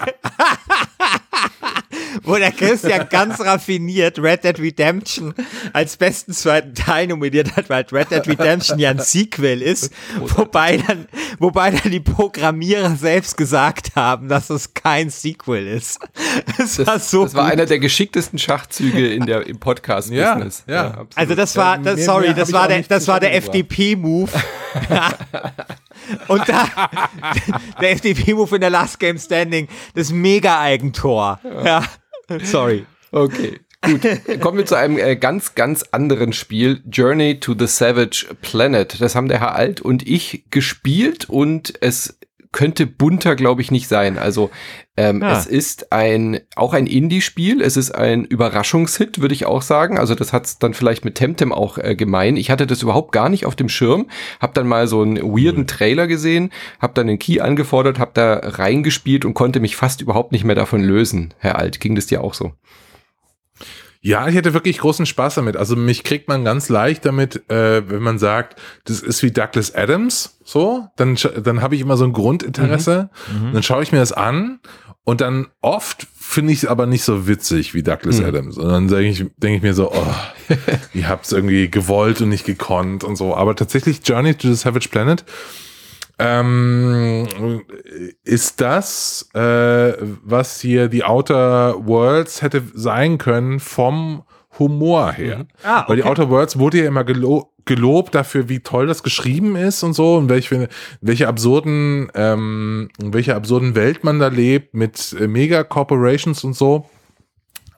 wo 2.22 2.36
der 2.36 2.52
Christian 2.52 3.08
ganz 3.08 3.40
raffiniert 3.40 4.18
Red 4.18 4.44
Dead 4.44 4.58
Redemption 4.58 5.34
als 5.72 5.96
besten 5.96 6.32
zweiten 6.32 6.74
Teil 6.74 7.06
nominiert 7.08 7.56
hat, 7.56 7.70
weil 7.70 7.84
Red 7.90 8.10
Dead 8.24 8.38
Redemption 8.38 8.78
ja 8.78 8.90
ein 8.90 8.98
Sequel 8.98 9.62
ist, 9.62 9.92
wobei 10.36 10.78
dann, 10.78 11.06
wobei 11.38 11.70
dann 11.70 11.90
die 11.90 12.00
Programmierer 12.00 12.96
selbst 12.96 13.36
gesagt 13.36 13.96
haben, 13.96 14.28
dass 14.28 14.50
es 14.50 14.74
kein 14.74 15.10
Sequel 15.10 15.66
ist. 15.66 16.00
Das, 16.56 16.76
das 16.76 16.86
war 16.86 16.98
so. 16.98 17.24
Das 17.24 17.34
war 17.34 17.46
einer 17.46 17.66
der 17.66 17.78
geschicktesten 17.78 18.38
Schachzüge 18.38 19.12
in 19.12 19.26
der, 19.26 19.46
im 19.46 19.58
Podcast-Business. 19.58 20.64
Ja, 20.66 20.74
ja. 20.74 20.84
ja 20.84 21.06
also 21.14 21.34
das 21.34 21.56
war, 21.56 21.78
das, 21.78 22.04
sorry, 22.04 22.34
das 22.34 22.52
war 22.52 22.68
der, 22.68 22.82
das 22.82 23.08
war 23.08 23.20
der 23.20 23.34
FDP-Move. 23.34 24.30
Und 26.28 26.48
da, 26.48 26.68
der 27.80 27.92
FDP-Move 27.92 28.56
in 28.56 28.60
der 28.60 28.70
Last 28.70 28.98
Game 28.98 29.18
Standing, 29.18 29.68
das 29.94 30.10
Mega-Eigentor. 30.10 31.40
Ja. 31.64 31.84
Sorry. 32.42 32.86
Okay. 33.10 33.60
Gut, 33.84 34.40
kommen 34.40 34.58
wir 34.58 34.66
zu 34.66 34.76
einem 34.76 34.98
äh, 34.98 35.16
ganz, 35.16 35.54
ganz 35.54 35.84
anderen 35.90 36.32
Spiel, 36.32 36.82
Journey 36.90 37.40
to 37.40 37.54
the 37.58 37.66
Savage 37.66 38.26
Planet. 38.42 39.00
Das 39.00 39.14
haben 39.14 39.28
der 39.28 39.40
Herr 39.40 39.54
Alt 39.54 39.80
und 39.80 40.06
ich 40.06 40.44
gespielt 40.50 41.28
und 41.28 41.74
es 41.80 42.18
könnte 42.54 42.86
bunter, 42.86 43.34
glaube 43.34 43.60
ich, 43.62 43.72
nicht 43.72 43.88
sein. 43.88 44.16
Also 44.16 44.50
ähm, 44.96 45.20
ja. 45.20 45.36
es 45.36 45.46
ist 45.46 45.92
ein 45.92 46.40
auch 46.54 46.72
ein 46.72 46.86
Indie-Spiel. 46.86 47.60
Es 47.60 47.76
ist 47.76 47.90
ein 47.90 48.24
Überraschungshit, 48.24 49.20
würde 49.20 49.34
ich 49.34 49.44
auch 49.44 49.60
sagen. 49.60 49.98
Also 49.98 50.14
das 50.14 50.32
hat's 50.32 50.60
dann 50.60 50.72
vielleicht 50.72 51.04
mit 51.04 51.16
Temtem 51.16 51.52
auch 51.52 51.78
äh, 51.78 51.96
gemein. 51.96 52.36
Ich 52.36 52.50
hatte 52.50 52.66
das 52.66 52.80
überhaupt 52.80 53.10
gar 53.10 53.28
nicht 53.28 53.44
auf 53.44 53.56
dem 53.56 53.68
Schirm. 53.68 54.06
Hab 54.40 54.54
dann 54.54 54.68
mal 54.68 54.86
so 54.86 55.02
einen 55.02 55.16
weirden 55.16 55.62
mhm. 55.62 55.66
Trailer 55.66 56.06
gesehen, 56.06 56.50
hab 56.78 56.94
dann 56.94 57.08
den 57.08 57.18
Key 57.18 57.40
angefordert, 57.40 57.98
hab 57.98 58.14
da 58.14 58.34
reingespielt 58.34 59.24
und 59.24 59.34
konnte 59.34 59.58
mich 59.58 59.74
fast 59.74 60.00
überhaupt 60.00 60.30
nicht 60.30 60.44
mehr 60.44 60.54
davon 60.54 60.80
lösen. 60.80 61.34
Herr 61.38 61.58
Alt, 61.58 61.80
ging 61.80 61.96
das 61.96 62.06
dir 62.06 62.22
auch 62.22 62.34
so? 62.34 62.52
Ja, 64.06 64.28
ich 64.28 64.34
hätte 64.34 64.52
wirklich 64.52 64.76
großen 64.76 65.06
Spaß 65.06 65.36
damit. 65.36 65.56
Also 65.56 65.76
mich 65.76 66.04
kriegt 66.04 66.28
man 66.28 66.44
ganz 66.44 66.68
leicht 66.68 67.06
damit, 67.06 67.50
äh, 67.50 67.88
wenn 67.88 68.02
man 68.02 68.18
sagt, 68.18 68.60
das 68.84 69.00
ist 69.00 69.22
wie 69.22 69.30
Douglas 69.30 69.74
Adams, 69.74 70.38
so, 70.44 70.88
dann, 70.96 71.16
dann 71.42 71.62
habe 71.62 71.74
ich 71.74 71.80
immer 71.80 71.96
so 71.96 72.04
ein 72.04 72.12
Grundinteresse. 72.12 73.08
Mhm. 73.32 73.48
Mhm. 73.48 73.52
Dann 73.54 73.62
schaue 73.62 73.82
ich 73.82 73.92
mir 73.92 74.00
das 74.00 74.12
an 74.12 74.60
und 75.04 75.22
dann 75.22 75.46
oft 75.62 76.06
finde 76.14 76.52
ich 76.52 76.64
es 76.64 76.68
aber 76.68 76.84
nicht 76.84 77.02
so 77.02 77.26
witzig 77.26 77.72
wie 77.72 77.82
Douglas 77.82 78.20
mhm. 78.20 78.26
Adams. 78.26 78.58
Und 78.58 78.68
dann 78.68 78.88
denke 78.88 79.08
ich, 79.08 79.24
denk 79.38 79.56
ich 79.56 79.62
mir 79.62 79.72
so, 79.72 79.90
oh, 79.90 80.14
ihr 80.92 81.08
habt 81.08 81.24
es 81.24 81.32
irgendwie 81.32 81.70
gewollt 81.70 82.20
und 82.20 82.28
nicht 82.28 82.44
gekonnt 82.44 83.04
und 83.04 83.16
so. 83.16 83.34
Aber 83.34 83.56
tatsächlich 83.56 84.00
Journey 84.04 84.34
to 84.34 84.48
the 84.48 84.54
Savage 84.54 84.90
Planet 84.90 85.24
ähm, 86.18 87.26
ist 88.22 88.60
das, 88.60 89.28
äh, 89.34 89.94
was 90.22 90.60
hier 90.60 90.88
die 90.88 91.04
Outer 91.04 91.86
Worlds 91.86 92.42
hätte 92.42 92.62
sein 92.74 93.18
können 93.18 93.60
vom 93.60 94.22
Humor 94.58 95.12
her. 95.12 95.38
Mhm. 95.38 95.48
Ah, 95.62 95.80
okay. 95.80 95.88
Weil 95.88 95.96
die 95.96 96.04
Outer 96.04 96.30
Worlds 96.30 96.58
wurde 96.58 96.78
ja 96.78 96.86
immer 96.86 97.04
gelo 97.04 97.50
gelobt 97.66 98.14
dafür, 98.14 98.50
wie 98.50 98.60
toll 98.60 98.86
das 98.86 99.02
geschrieben 99.02 99.56
ist 99.56 99.82
und 99.82 99.94
so 99.94 100.16
und 100.16 100.28
welche, 100.28 100.68
welche 101.00 101.28
absurden, 101.28 102.10
ähm, 102.14 102.90
welche 102.98 103.34
absurden 103.34 103.74
Welt 103.74 104.04
man 104.04 104.18
da 104.18 104.28
lebt 104.28 104.74
mit 104.74 105.16
äh, 105.18 105.26
Mega 105.26 105.64
Corporations 105.64 106.44
und 106.44 106.52
so. 106.52 106.90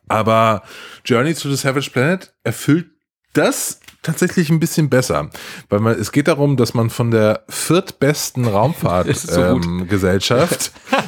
Aber 0.08 0.62
Journey 1.04 1.34
to 1.34 1.48
the 1.48 1.54
Savage 1.54 1.90
Planet 1.90 2.34
erfüllt 2.42 2.86
das 3.32 3.80
tatsächlich 4.06 4.50
ein 4.50 4.60
bisschen 4.60 4.88
besser, 4.88 5.30
weil 5.68 5.80
man, 5.80 5.98
es 5.98 6.12
geht 6.12 6.28
darum, 6.28 6.56
dass 6.56 6.74
man 6.74 6.90
von 6.90 7.10
der 7.10 7.42
viertbesten 7.48 8.46
Raumfahrtgesellschaft 8.46 10.72
so 10.90 10.90
ähm, 10.90 11.00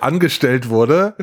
angestellt 0.00 0.68
wurde, 0.68 1.14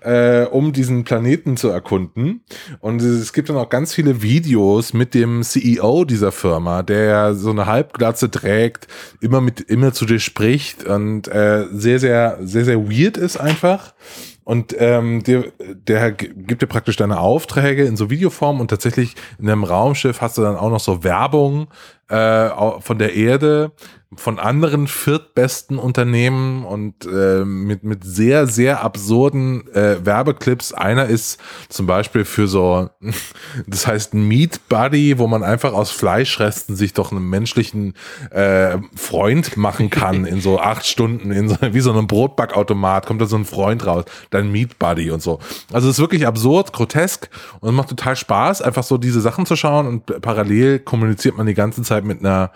äh, 0.00 0.44
um 0.44 0.72
diesen 0.72 1.04
Planeten 1.04 1.56
zu 1.56 1.68
erkunden. 1.68 2.42
Und 2.80 3.02
es 3.02 3.32
gibt 3.32 3.48
dann 3.48 3.56
auch 3.56 3.68
ganz 3.68 3.94
viele 3.94 4.22
Videos 4.22 4.92
mit 4.92 5.14
dem 5.14 5.42
CEO 5.42 6.04
dieser 6.04 6.32
Firma, 6.32 6.82
der 6.82 7.34
so 7.34 7.50
eine 7.50 7.66
Halbglatze 7.66 8.30
trägt, 8.30 8.88
immer 9.20 9.40
mit 9.40 9.60
immer 9.60 9.92
zu 9.92 10.06
dir 10.06 10.18
spricht 10.18 10.84
und 10.84 11.28
äh, 11.28 11.66
sehr, 11.72 12.00
sehr, 12.00 12.38
sehr, 12.40 12.64
sehr 12.64 12.90
weird 12.90 13.16
ist 13.16 13.36
einfach. 13.36 13.94
Und 14.44 14.74
ähm, 14.78 15.22
der, 15.22 15.44
der 15.58 16.12
gibt 16.12 16.62
dir 16.62 16.66
praktisch 16.66 16.96
deine 16.96 17.20
Aufträge 17.20 17.84
in 17.84 17.96
so 17.96 18.10
Videoform 18.10 18.60
und 18.60 18.68
tatsächlich 18.68 19.14
in 19.38 19.48
einem 19.48 19.64
Raumschiff 19.64 20.20
hast 20.20 20.38
du 20.38 20.42
dann 20.42 20.56
auch 20.56 20.70
noch 20.70 20.80
so 20.80 21.04
Werbung 21.04 21.68
äh, 22.08 22.48
von 22.80 22.98
der 22.98 23.14
Erde, 23.14 23.72
von 24.16 24.40
anderen 24.40 24.88
viertbesten 24.88 25.78
Unternehmen 25.78 26.64
und 26.64 27.06
äh, 27.06 27.44
mit, 27.44 27.84
mit 27.84 28.02
sehr, 28.02 28.48
sehr 28.48 28.82
absurden 28.82 29.72
äh, 29.72 30.04
Werbeclips. 30.04 30.72
Einer 30.72 31.06
ist 31.06 31.38
zum 31.68 31.86
Beispiel 31.86 32.24
für 32.24 32.48
so, 32.48 32.90
das 33.68 33.86
heißt 33.86 34.14
Meat 34.14 34.68
Buddy, 34.68 35.18
wo 35.18 35.28
man 35.28 35.44
einfach 35.44 35.74
aus 35.74 35.92
Fleischresten 35.92 36.74
sich 36.74 36.92
doch 36.92 37.12
einen 37.12 37.28
menschlichen 37.28 37.94
äh, 38.32 38.78
Freund 38.96 39.56
machen 39.56 39.90
kann 39.90 40.24
in 40.24 40.40
so 40.40 40.58
acht 40.58 40.86
Stunden, 40.86 41.30
in 41.30 41.48
so, 41.48 41.56
wie 41.60 41.80
so 41.80 41.92
einem 41.92 42.08
Brotbackautomat, 42.08 43.06
kommt 43.06 43.20
da 43.20 43.26
so 43.26 43.36
ein 43.36 43.44
Freund 43.44 43.86
raus, 43.86 44.06
dann 44.30 44.50
Meat 44.50 44.76
Buddy 44.80 45.12
und 45.12 45.22
so. 45.22 45.38
Also 45.72 45.88
es 45.88 45.98
ist 45.98 46.00
wirklich 46.00 46.26
absurd, 46.26 46.72
grotesk 46.72 47.30
und 47.60 47.76
macht 47.76 47.90
total 47.90 48.16
Spaß, 48.16 48.60
einfach 48.60 48.82
so 48.82 48.98
diese 48.98 49.20
Sachen 49.20 49.46
zu 49.46 49.54
schauen 49.54 49.86
und 49.86 50.20
parallel 50.20 50.80
kommuniziert 50.80 51.36
man 51.36 51.46
die 51.46 51.54
ganze 51.54 51.82
Zeit 51.82 52.04
mit 52.04 52.18
einer 52.18 52.50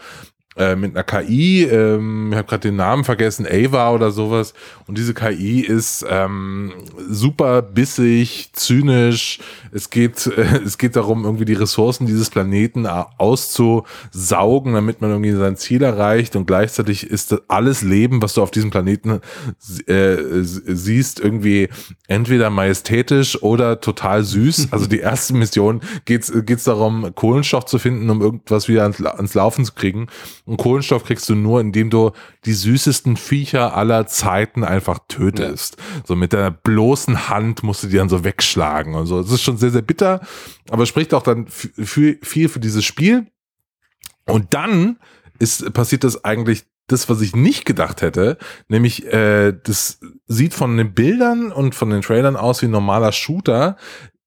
äh, 0.57 0.77
mit 0.77 0.95
einer 0.95 1.03
KI, 1.03 1.65
ähm, 1.65 2.29
ich 2.31 2.39
habe 2.39 2.47
gerade 2.49 2.69
den 2.69 2.77
Namen 2.77 3.03
vergessen, 3.05 3.47
Ava 3.51 3.91
oder 3.91 4.13
sowas. 4.13 4.55
Und 4.87 4.99
diese 4.99 5.13
KI 5.13 5.61
ist 5.61 6.07
ähm, 6.09 6.73
super 7.09 7.61
bissig, 7.63 8.51
zynisch. 8.53 9.41
Es 9.73 9.91
geht, 9.91 10.27
äh, 10.29 10.61
es 10.65 10.79
geht 10.79 10.95
darum, 10.95 11.25
irgendwie 11.25 11.45
die 11.45 11.55
Ressourcen 11.55 12.07
dieses 12.07 12.31
Planeten 12.31 12.87
auszusaugen, 12.87 14.75
damit 14.75 15.01
man 15.01 15.11
irgendwie 15.11 15.33
sein 15.33 15.57
Ziel 15.57 15.83
erreicht. 15.83 16.37
Und 16.37 16.47
gleichzeitig 16.47 17.05
ist 17.11 17.35
alles 17.49 17.83
Leben, 17.83 18.23
was 18.23 18.35
du 18.35 18.43
auf 18.43 18.53
diesem 18.53 18.71
Planeten 18.71 19.21
äh, 19.87 20.17
siehst, 20.43 21.19
irgendwie 21.19 21.69
entweder 22.07 22.51
majestätisch 22.51 23.43
oder 23.43 23.81
total 23.81 24.23
süß. 24.23 24.69
Also 24.75 24.87
die 24.87 24.99
erste 24.99 25.35
Mission 25.35 25.81
geht 26.05 26.29
es 26.29 26.65
darum, 26.65 27.15
Kohlenstoff 27.15 27.67
zu 27.67 27.79
finden, 27.79 28.11
um 28.11 28.21
irgendwas 28.21 28.67
wieder 28.67 28.83
ans, 28.83 29.01
ans 29.05 29.35
Laufen 29.35 29.65
zu 29.65 29.73
kriegen. 29.73 30.09
Und 30.47 30.59
Kohlenstoff 30.59 31.05
kriegst 31.05 31.29
du 31.29 31.35
nur, 31.35 31.61
indem 31.61 31.89
du 31.89 32.13
die 32.45 32.53
süßesten 32.53 33.17
Viecher 33.17 33.75
aller 33.77 34.07
Zeiten 34.07 34.63
einfach 34.63 34.99
tötest. 35.09 35.77
Ja. 35.79 36.03
So 36.05 36.17
mit 36.17 36.35
deiner 36.35 36.51
bloßen 36.51 37.31
Hand 37.31 37.63
musst 37.63 37.83
du 37.83 37.87
die 37.87 37.97
dann 37.97 38.11
so 38.11 38.25
wegschlagen 38.25 38.95
und 38.95 39.07
so. 39.07 39.23
Das 39.23 39.33
ist 39.33 39.43
schon 39.43 39.57
sehr, 39.57 39.71
sehr 39.71 39.83
bitter, 39.83 40.21
aber 40.71 40.85
spricht 40.85 41.15
auch 41.15 41.23
dann 41.23 41.47
viel 41.49 42.19
für 42.23 42.61
dieses 42.61 42.85
Spiel. 42.85 43.27
Und 44.27 44.53
dann 44.53 44.99
ist, 45.39 45.73
passiert 45.73 46.05
das 46.05 46.25
eigentlich 46.25 46.65
das, 46.87 47.09
was 47.09 47.23
ich 47.23 47.35
nicht 47.35 47.65
gedacht 47.65 48.03
hätte, 48.03 48.37
nämlich 48.69 49.07
äh, 49.07 49.53
das 49.53 50.01
sieht 50.27 50.53
von 50.53 50.77
den 50.77 50.93
Bildern 50.93 51.51
und 51.51 51.75
von 51.75 51.89
den 51.89 52.03
Trailern 52.03 52.37
aus 52.37 52.61
wie 52.61 52.67
ein 52.67 52.73
normaler 52.73 53.13
Shooter, 53.13 53.77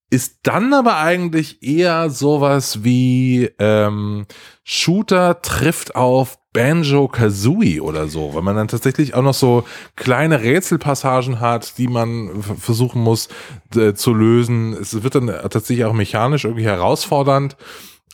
ist 0.10 0.40
dann 0.44 0.74
aber 0.74 0.98
eigentlich 0.98 1.62
eher 1.62 2.10
sowas 2.10 2.84
wie 2.84 3.50
ähm, 3.60 4.26
Shooter 4.64 5.42
trifft 5.42 5.96
auf 5.96 6.38
Banjo 6.54 7.08
Kazooie 7.08 7.82
oder 7.82 8.08
so, 8.08 8.34
weil 8.34 8.42
man 8.42 8.56
dann 8.56 8.68
tatsächlich 8.68 9.14
auch 9.14 9.22
noch 9.22 9.34
so 9.34 9.64
kleine 9.96 10.42
Rätselpassagen 10.42 11.40
hat, 11.40 11.78
die 11.78 11.88
man 11.88 12.42
versuchen 12.42 13.02
muss 13.02 13.30
äh, 13.76 13.94
zu 13.94 14.14
lösen. 14.14 14.74
Es 14.74 15.04
wird 15.04 15.16
dann 15.16 15.28
tatsächlich 15.28 15.86
auch 15.86 15.94
mechanisch 15.94 16.46
irgendwie 16.46 16.66
herausfordernd. 16.66 17.58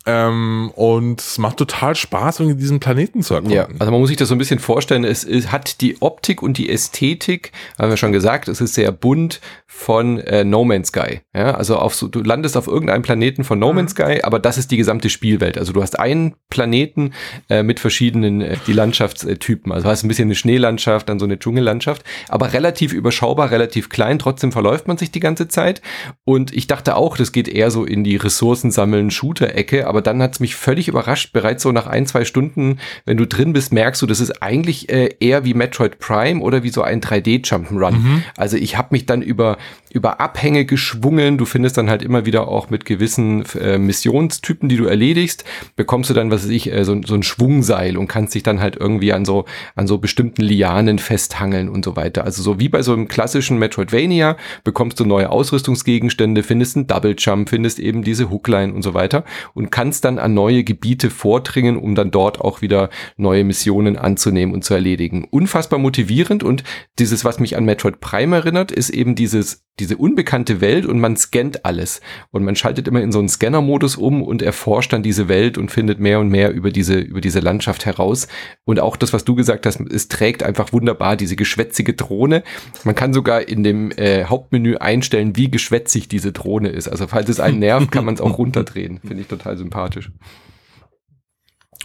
Ähm, 0.05 0.71
und 0.75 1.21
es 1.21 1.37
macht 1.37 1.57
total 1.57 1.95
Spaß, 1.95 2.41
irgendwie 2.41 2.59
diesen 2.59 2.79
Planeten 2.79 3.21
zu 3.21 3.35
erkunden. 3.35 3.55
Ja, 3.55 3.67
also 3.79 3.91
man 3.91 4.01
muss 4.01 4.09
sich 4.09 4.17
das 4.17 4.27
so 4.27 4.35
ein 4.35 4.37
bisschen 4.37 4.59
vorstellen. 4.59 5.05
Es, 5.05 5.23
es 5.23 5.51
hat 5.51 5.81
die 5.81 6.01
Optik 6.01 6.41
und 6.41 6.57
die 6.57 6.69
Ästhetik, 6.69 7.51
haben 7.79 7.89
wir 7.89 7.97
schon 7.97 8.11
gesagt, 8.11 8.47
es 8.47 8.59
ist 8.59 8.73
sehr 8.73 8.91
bunt 8.91 9.39
von 9.65 10.19
äh, 10.19 10.43
No 10.43 10.63
Man's 10.63 10.89
Sky. 10.89 11.21
Ja, 11.33 11.55
also 11.55 11.77
auf 11.77 11.95
so, 11.95 12.07
du 12.07 12.21
landest 12.21 12.55
auf 12.57 12.67
irgendeinem 12.67 13.01
Planeten 13.01 13.43
von 13.43 13.57
No. 13.59 13.73
Man's 13.73 13.91
Sky, 13.91 14.19
aber 14.21 14.39
das 14.39 14.57
ist 14.57 14.71
die 14.71 14.77
gesamte 14.77 15.09
Spielwelt. 15.09 15.57
Also 15.57 15.73
du 15.73 15.81
hast 15.81 15.99
einen 15.99 16.35
Planeten 16.49 17.13
äh, 17.49 17.63
mit 17.63 17.79
verschiedenen 17.79 18.41
äh, 18.41 18.57
die 18.67 18.73
Landschaftstypen. 18.73 19.71
Also 19.71 19.85
du 19.85 19.89
hast 19.89 20.03
ein 20.03 20.09
bisschen 20.09 20.27
eine 20.27 20.35
Schneelandschaft, 20.35 21.09
dann 21.09 21.17
so 21.17 21.25
eine 21.25 21.39
Dschungellandschaft, 21.39 22.03
aber 22.29 22.53
relativ 22.53 22.93
überschaubar, 22.93 23.51
relativ 23.51 23.89
klein. 23.89 24.19
Trotzdem 24.19 24.51
verläuft 24.51 24.87
man 24.87 24.97
sich 24.97 25.11
die 25.11 25.19
ganze 25.19 25.47
Zeit. 25.47 25.81
Und 26.23 26.53
ich 26.53 26.67
dachte 26.67 26.95
auch, 26.95 27.17
das 27.17 27.31
geht 27.31 27.47
eher 27.47 27.71
so 27.71 27.83
in 27.83 28.03
die 28.03 28.17
Ressourcen 28.17 28.69
sammeln 28.69 29.09
Shooter-Ecke 29.09 29.87
aber 29.93 30.01
dann 30.01 30.23
hat's 30.23 30.39
mich 30.39 30.55
völlig 30.55 30.87
überrascht. 30.87 31.33
Bereits 31.33 31.61
so 31.61 31.71
nach 31.71 31.85
ein, 31.85 32.07
zwei 32.07 32.25
Stunden, 32.25 32.79
wenn 33.05 33.15
du 33.15 33.27
drin 33.27 33.53
bist, 33.53 33.71
merkst 33.71 34.01
du, 34.01 34.07
das 34.07 34.19
ist 34.19 34.41
eigentlich 34.41 34.89
äh, 34.89 35.11
eher 35.19 35.45
wie 35.45 35.53
Metroid 35.53 35.99
Prime 35.99 36.41
oder 36.41 36.63
wie 36.63 36.69
so 36.69 36.81
ein 36.81 36.99
3D-Jump'n'Run. 36.99 37.91
Mhm. 37.91 38.23
Also 38.35 38.57
ich 38.57 38.75
habe 38.75 38.87
mich 38.89 39.05
dann 39.05 39.21
über, 39.21 39.59
über 39.91 40.19
Abhänge 40.19 40.65
geschwungen. 40.65 41.37
Du 41.37 41.45
findest 41.45 41.77
dann 41.77 41.91
halt 41.91 42.01
immer 42.01 42.25
wieder 42.25 42.47
auch 42.47 42.71
mit 42.71 42.85
gewissen 42.85 43.45
äh, 43.61 43.77
Missionstypen, 43.77 44.67
die 44.67 44.77
du 44.77 44.85
erledigst, 44.85 45.43
bekommst 45.75 46.09
du 46.09 46.15
dann, 46.15 46.31
was 46.31 46.45
weiß 46.45 46.49
ich, 46.49 46.73
äh, 46.73 46.83
so, 46.85 46.99
so 47.05 47.13
ein 47.13 47.21
Schwungseil 47.21 47.95
und 47.95 48.07
kannst 48.07 48.33
dich 48.33 48.41
dann 48.41 48.61
halt 48.61 48.75
irgendwie 48.75 49.13
an 49.13 49.25
so, 49.25 49.45
an 49.75 49.85
so 49.85 49.99
bestimmten 49.99 50.41
Lianen 50.41 50.97
festhangeln 50.97 51.69
und 51.69 51.85
so 51.85 51.95
weiter. 51.95 52.23
Also 52.23 52.41
so 52.41 52.59
wie 52.59 52.69
bei 52.69 52.81
so 52.81 52.93
einem 52.93 53.07
klassischen 53.07 53.59
Metroidvania 53.59 54.37
bekommst 54.63 54.99
du 54.99 55.05
neue 55.05 55.29
Ausrüstungsgegenstände, 55.29 56.41
findest 56.41 56.77
einen 56.77 56.87
Double 56.87 57.13
Jump, 57.15 57.49
findest 57.49 57.77
eben 57.77 58.03
diese 58.03 58.31
Hookline 58.31 58.73
und 58.73 58.81
so 58.81 58.95
weiter 58.95 59.23
und 59.53 59.69
kannst 59.69 59.82
kannst 59.83 60.05
dann 60.05 60.17
an 60.17 60.33
neue 60.33 60.63
Gebiete 60.63 61.09
vordringen, 61.09 61.75
um 61.75 61.93
dann 61.93 62.09
dort 62.09 62.39
auch 62.39 62.61
wieder 62.61 62.89
neue 63.17 63.43
Missionen 63.43 63.97
anzunehmen 63.97 64.55
und 64.55 64.63
zu 64.63 64.73
erledigen. 64.73 65.27
Unfassbar 65.29 65.77
motivierend 65.77 66.41
und 66.41 66.63
dieses, 66.99 67.25
was 67.25 67.41
mich 67.41 67.57
an 67.57 67.65
Metroid 67.65 67.99
Prime 67.99 68.33
erinnert, 68.33 68.71
ist 68.71 68.91
eben 68.91 69.13
dieses 69.13 69.65
diese 69.79 69.97
unbekannte 69.97 70.61
Welt 70.61 70.85
und 70.85 70.99
man 70.99 71.17
scannt 71.17 71.65
alles. 71.65 72.01
Und 72.31 72.43
man 72.43 72.55
schaltet 72.55 72.87
immer 72.87 73.01
in 73.01 73.11
so 73.11 73.19
einen 73.19 73.29
Scanner-Modus 73.29 73.95
um 73.95 74.21
und 74.21 74.41
erforscht 74.41 74.93
dann 74.93 75.01
diese 75.01 75.27
Welt 75.27 75.57
und 75.57 75.71
findet 75.71 75.99
mehr 75.99 76.19
und 76.19 76.29
mehr 76.29 76.51
über 76.51 76.69
diese, 76.69 76.99
über 76.99 77.21
diese 77.21 77.39
Landschaft 77.39 77.85
heraus. 77.85 78.27
Und 78.65 78.79
auch 78.79 78.95
das, 78.95 79.13
was 79.13 79.25
du 79.25 79.33
gesagt 79.33 79.65
hast, 79.65 79.79
es 79.81 80.07
trägt 80.09 80.43
einfach 80.43 80.73
wunderbar 80.73 81.17
diese 81.17 81.35
geschwätzige 81.35 81.93
Drohne. 81.93 82.43
Man 82.83 82.95
kann 82.95 83.13
sogar 83.13 83.47
in 83.47 83.63
dem 83.63 83.91
äh, 83.91 84.25
Hauptmenü 84.25 84.75
einstellen, 84.75 85.35
wie 85.35 85.49
geschwätzig 85.49 86.07
diese 86.07 86.31
Drohne 86.31 86.69
ist. 86.69 86.87
Also 86.87 87.07
falls 87.07 87.29
es 87.29 87.39
einen 87.39 87.59
nervt, 87.59 87.91
kann 87.91 88.05
man 88.05 88.13
es 88.13 88.21
auch 88.21 88.37
runterdrehen. 88.37 88.99
Finde 88.99 89.21
ich 89.21 89.27
total 89.27 89.57
sympathisch. 89.57 90.11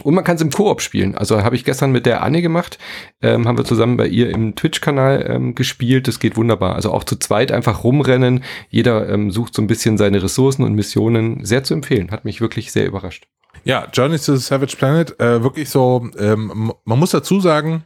Und 0.01 0.13
man 0.13 0.23
kann 0.23 0.35
es 0.35 0.41
im 0.41 0.51
Koop 0.51 0.81
spielen. 0.81 1.15
Also 1.15 1.43
habe 1.43 1.55
ich 1.55 1.65
gestern 1.65 1.91
mit 1.91 2.05
der 2.05 2.23
Anne 2.23 2.41
gemacht, 2.41 2.77
ähm, 3.21 3.47
haben 3.47 3.57
wir 3.57 3.65
zusammen 3.65 3.97
bei 3.97 4.07
ihr 4.07 4.29
im 4.29 4.55
Twitch-Kanal 4.55 5.25
ähm, 5.29 5.55
gespielt. 5.55 6.07
Das 6.07 6.19
geht 6.19 6.37
wunderbar. 6.37 6.75
Also 6.75 6.91
auch 6.91 7.03
zu 7.03 7.17
zweit 7.17 7.51
einfach 7.51 7.83
rumrennen. 7.83 8.43
Jeder 8.69 9.09
ähm, 9.09 9.31
sucht 9.31 9.53
so 9.53 9.61
ein 9.61 9.67
bisschen 9.67 9.97
seine 9.97 10.21
Ressourcen 10.21 10.63
und 10.63 10.73
Missionen. 10.73 11.43
Sehr 11.45 11.63
zu 11.63 11.73
empfehlen. 11.73 12.11
Hat 12.11 12.25
mich 12.25 12.41
wirklich 12.41 12.71
sehr 12.71 12.85
überrascht. 12.85 13.27
Ja, 13.63 13.87
Journey 13.91 14.17
to 14.17 14.35
the 14.35 14.41
Savage 14.41 14.77
Planet, 14.77 15.19
äh, 15.19 15.43
wirklich 15.43 15.69
so, 15.69 16.09
ähm, 16.17 16.73
man 16.85 16.99
muss 16.99 17.11
dazu 17.11 17.39
sagen, 17.41 17.83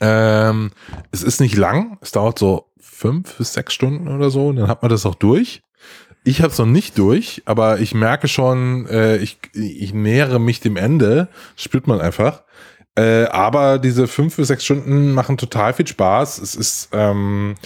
ähm, 0.00 0.70
es 1.12 1.22
ist 1.22 1.40
nicht 1.40 1.56
lang. 1.56 1.98
Es 2.00 2.12
dauert 2.12 2.38
so 2.38 2.66
fünf 2.80 3.36
bis 3.36 3.52
sechs 3.52 3.74
Stunden 3.74 4.08
oder 4.08 4.30
so. 4.30 4.48
Und 4.48 4.56
dann 4.56 4.68
hat 4.68 4.82
man 4.82 4.90
das 4.90 5.06
auch 5.06 5.14
durch. 5.14 5.62
Ich 6.26 6.40
habe 6.40 6.50
es 6.52 6.58
noch 6.58 6.66
nicht 6.66 6.96
durch, 6.96 7.42
aber 7.44 7.80
ich 7.80 7.94
merke 7.94 8.28
schon, 8.28 8.86
äh, 8.88 9.18
ich, 9.18 9.38
ich 9.52 9.92
nähere 9.92 10.40
mich 10.40 10.60
dem 10.60 10.76
Ende, 10.76 11.28
spürt 11.54 11.86
man 11.86 12.00
einfach. 12.00 12.42
Äh, 12.96 13.24
aber 13.24 13.78
diese 13.78 14.06
fünf 14.06 14.36
bis 14.36 14.48
sechs 14.48 14.64
Stunden 14.64 15.12
machen 15.12 15.36
total 15.36 15.74
viel 15.74 15.86
Spaß. 15.86 16.38
Es 16.38 16.54
ist 16.54 16.88
ähm, 16.92 17.56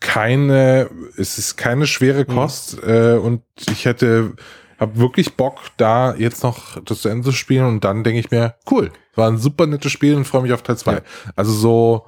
keine, 0.00 0.90
es 1.16 1.38
ist 1.38 1.56
keine 1.56 1.88
schwere 1.88 2.20
mhm. 2.20 2.34
Kost 2.34 2.80
mhm. 2.82 2.88
äh, 2.88 3.12
und 3.14 3.42
ich 3.68 3.84
hätte, 3.84 4.34
habe 4.78 4.98
wirklich 4.98 5.34
Bock, 5.34 5.58
da 5.76 6.14
jetzt 6.14 6.44
noch 6.44 6.80
das 6.84 7.00
zu 7.00 7.08
Ende 7.08 7.24
zu 7.24 7.32
spielen 7.32 7.64
und 7.64 7.82
dann 7.82 8.04
denke 8.04 8.20
ich 8.20 8.30
mir, 8.30 8.54
cool, 8.70 8.92
war 9.16 9.28
ein 9.28 9.38
super 9.38 9.66
nettes 9.66 9.90
Spiel 9.90 10.14
und 10.14 10.24
freue 10.24 10.42
mich 10.42 10.52
auf 10.52 10.62
Teil 10.62 10.76
zwei. 10.76 10.92
Ja. 10.94 11.00
Also 11.34 11.50
so. 11.52 12.06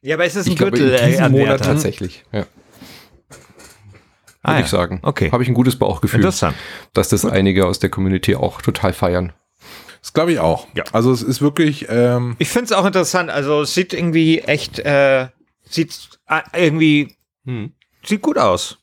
Ja, 0.00 0.14
aber 0.14 0.24
es 0.24 0.36
ist 0.36 0.48
ein 0.48 0.54
Gürtel 0.54 0.88
glaube, 0.88 1.04
in 1.04 1.10
diesem 1.10 1.32
Monat 1.32 1.62
tatsächlich. 1.62 2.24
Ja 2.32 2.46
ah, 4.46 4.52
würde 4.52 4.60
ja. 4.60 4.64
ich 4.64 4.70
sagen. 4.70 5.00
Okay. 5.02 5.30
Habe 5.30 5.42
ich 5.42 5.48
ein 5.48 5.54
gutes 5.54 5.76
Bauchgefühl, 5.76 6.20
Interessant. 6.20 6.56
dass 6.92 7.08
das 7.08 7.22
Gut. 7.22 7.32
einige 7.32 7.66
aus 7.66 7.78
der 7.78 7.90
Community 7.90 8.34
auch 8.36 8.62
total 8.62 8.92
feiern. 8.92 9.32
Das 10.00 10.12
glaube 10.12 10.32
ich 10.32 10.38
auch. 10.38 10.68
Ja. 10.74 10.84
Also 10.92 11.10
es 11.10 11.22
ist 11.22 11.42
wirklich. 11.42 11.86
Ähm 11.88 12.36
ich 12.38 12.48
finde 12.48 12.66
es 12.66 12.72
auch 12.72 12.84
interessant. 12.84 13.28
Also 13.28 13.62
es 13.62 13.74
sieht 13.74 13.92
irgendwie 13.92 14.38
echt, 14.38 14.78
äh, 14.78 15.28
sieht 15.68 16.20
äh, 16.28 16.42
irgendwie, 16.52 17.16
hm. 17.44 17.72
sieht 18.04 18.22
gut 18.22 18.38
aus. 18.38 18.78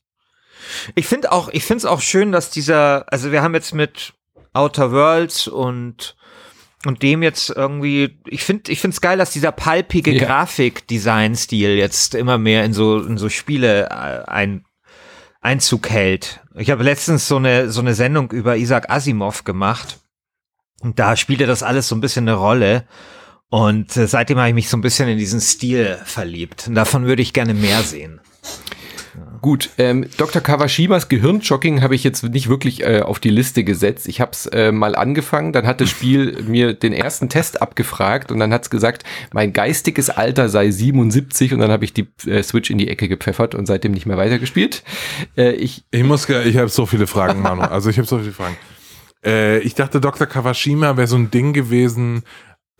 Ich 0.96 1.08
finde 1.08 1.32
auch, 1.32 1.50
ich 1.50 1.64
finde 1.64 1.80
es 1.80 1.86
auch 1.86 2.02
schön, 2.02 2.32
dass 2.32 2.50
dieser, 2.50 3.06
also 3.12 3.32
wir 3.32 3.42
haben 3.42 3.54
jetzt 3.54 3.74
mit 3.74 4.14
Outer 4.54 4.92
Worlds 4.92 5.48
und 5.48 6.16
und 6.86 7.02
dem 7.02 7.24
jetzt 7.24 7.50
irgendwie, 7.50 8.20
ich 8.28 8.44
finde, 8.44 8.70
ich 8.70 8.82
finde 8.82 8.96
es 8.96 9.00
geil, 9.02 9.18
dass 9.18 9.32
dieser 9.32 9.54
palpige 9.54 10.12
ja. 10.12 10.26
Grafik-Design-Stil 10.26 11.78
jetzt 11.78 12.14
immer 12.14 12.38
mehr 12.38 12.66
in 12.66 12.74
so 12.74 13.00
in 13.00 13.18
so 13.18 13.30
Spiele 13.30 13.86
äh, 13.86 14.30
ein 14.30 14.66
Einzug 15.44 15.90
hält. 15.90 16.42
Ich 16.56 16.70
habe 16.70 16.84
letztens 16.84 17.28
so 17.28 17.38
eine, 17.38 17.70
so 17.70 17.82
eine 17.82 17.94
Sendung 17.94 18.32
über 18.32 18.58
Isaac 18.58 18.90
Asimov 18.90 19.44
gemacht. 19.44 20.00
Und 20.82 21.00
da 21.00 21.16
spielte 21.16 21.46
das 21.46 21.64
alles 21.64 21.88
so 21.88 21.96
ein 21.96 22.02
bisschen 22.02 22.28
eine 22.28 22.38
Rolle. 22.38 22.86
Und 23.50 23.96
äh, 23.98 24.08
seitdem 24.08 24.38
habe 24.38 24.50
ich 24.50 24.56
mich 24.56 24.70
so 24.70 24.78
ein 24.78 24.82
bisschen 24.82 25.08
in 25.08 25.18
diesen 25.18 25.42
Stil 25.42 26.00
verliebt. 26.06 26.68
Und 26.68 26.76
davon 26.76 27.06
würde 27.06 27.22
ich 27.22 27.34
gerne 27.34 27.54
mehr 27.54 27.84
sehen. 27.84 28.20
Gut, 29.42 29.70
ähm, 29.78 30.06
Dr. 30.18 30.42
Kawashimas 30.42 31.10
Gehirnjogging 31.10 31.82
habe 31.82 31.96
ich 31.96 32.04
jetzt 32.04 32.24
nicht 32.24 32.50
wirklich 32.50 32.84
äh, 32.84 33.02
auf 33.02 33.20
die 33.20 33.30
Liste 33.30 33.64
gesetzt. 33.64 34.08
Ich 34.08 34.22
habe 34.22 34.32
es 34.32 34.46
äh, 34.48 34.72
mal 34.72 34.96
angefangen, 34.96 35.54
dann 35.54 35.68
hat 35.68 35.82
das 35.82 35.90
Spiel 35.90 36.42
mir 36.48 36.74
den 36.74 36.94
ersten 36.94 37.30
Test 37.30 37.62
abgefragt 37.62 38.32
und 38.32 38.40
dann 38.40 38.54
hat 38.54 38.64
es 38.64 38.70
gesagt, 38.70 39.04
mein 39.32 39.54
geistiges 39.54 40.10
Alter 40.10 40.50
sei 40.50 40.72
77 40.72 41.54
und 41.54 41.60
dann 41.60 41.72
habe 41.72 41.86
ich 41.86 41.94
die 41.94 42.08
äh, 42.26 42.42
Switch 42.42 42.70
in 42.70 42.78
die 42.78 42.88
Ecke 42.88 43.08
gepfeffert 43.08 43.56
und 43.56 43.66
seitdem 43.66 43.92
nicht 43.92 44.06
mehr 44.06 44.18
weitergespielt. 44.18 44.84
Äh, 45.38 45.52
ich, 45.54 45.84
ich 45.92 46.04
muss, 46.04 46.28
ich 46.28 46.58
habe 46.58 46.70
so 46.70 46.86
viele 46.86 47.08
Fragen, 47.08 47.42
Manu. 47.42 47.62
Also 47.62 47.90
ich 47.90 47.98
habe 47.98 48.08
so 48.08 48.20
viele 48.20 48.32
Fragen. 48.32 48.58
Äh, 49.26 49.60
ich 49.60 49.76
dachte, 49.76 50.02
Dr. 50.02 50.28
Kawashima 50.28 50.98
wäre 50.98 51.08
so 51.08 51.16
ein 51.16 51.32
Ding 51.32 51.54
gewesen, 51.54 52.24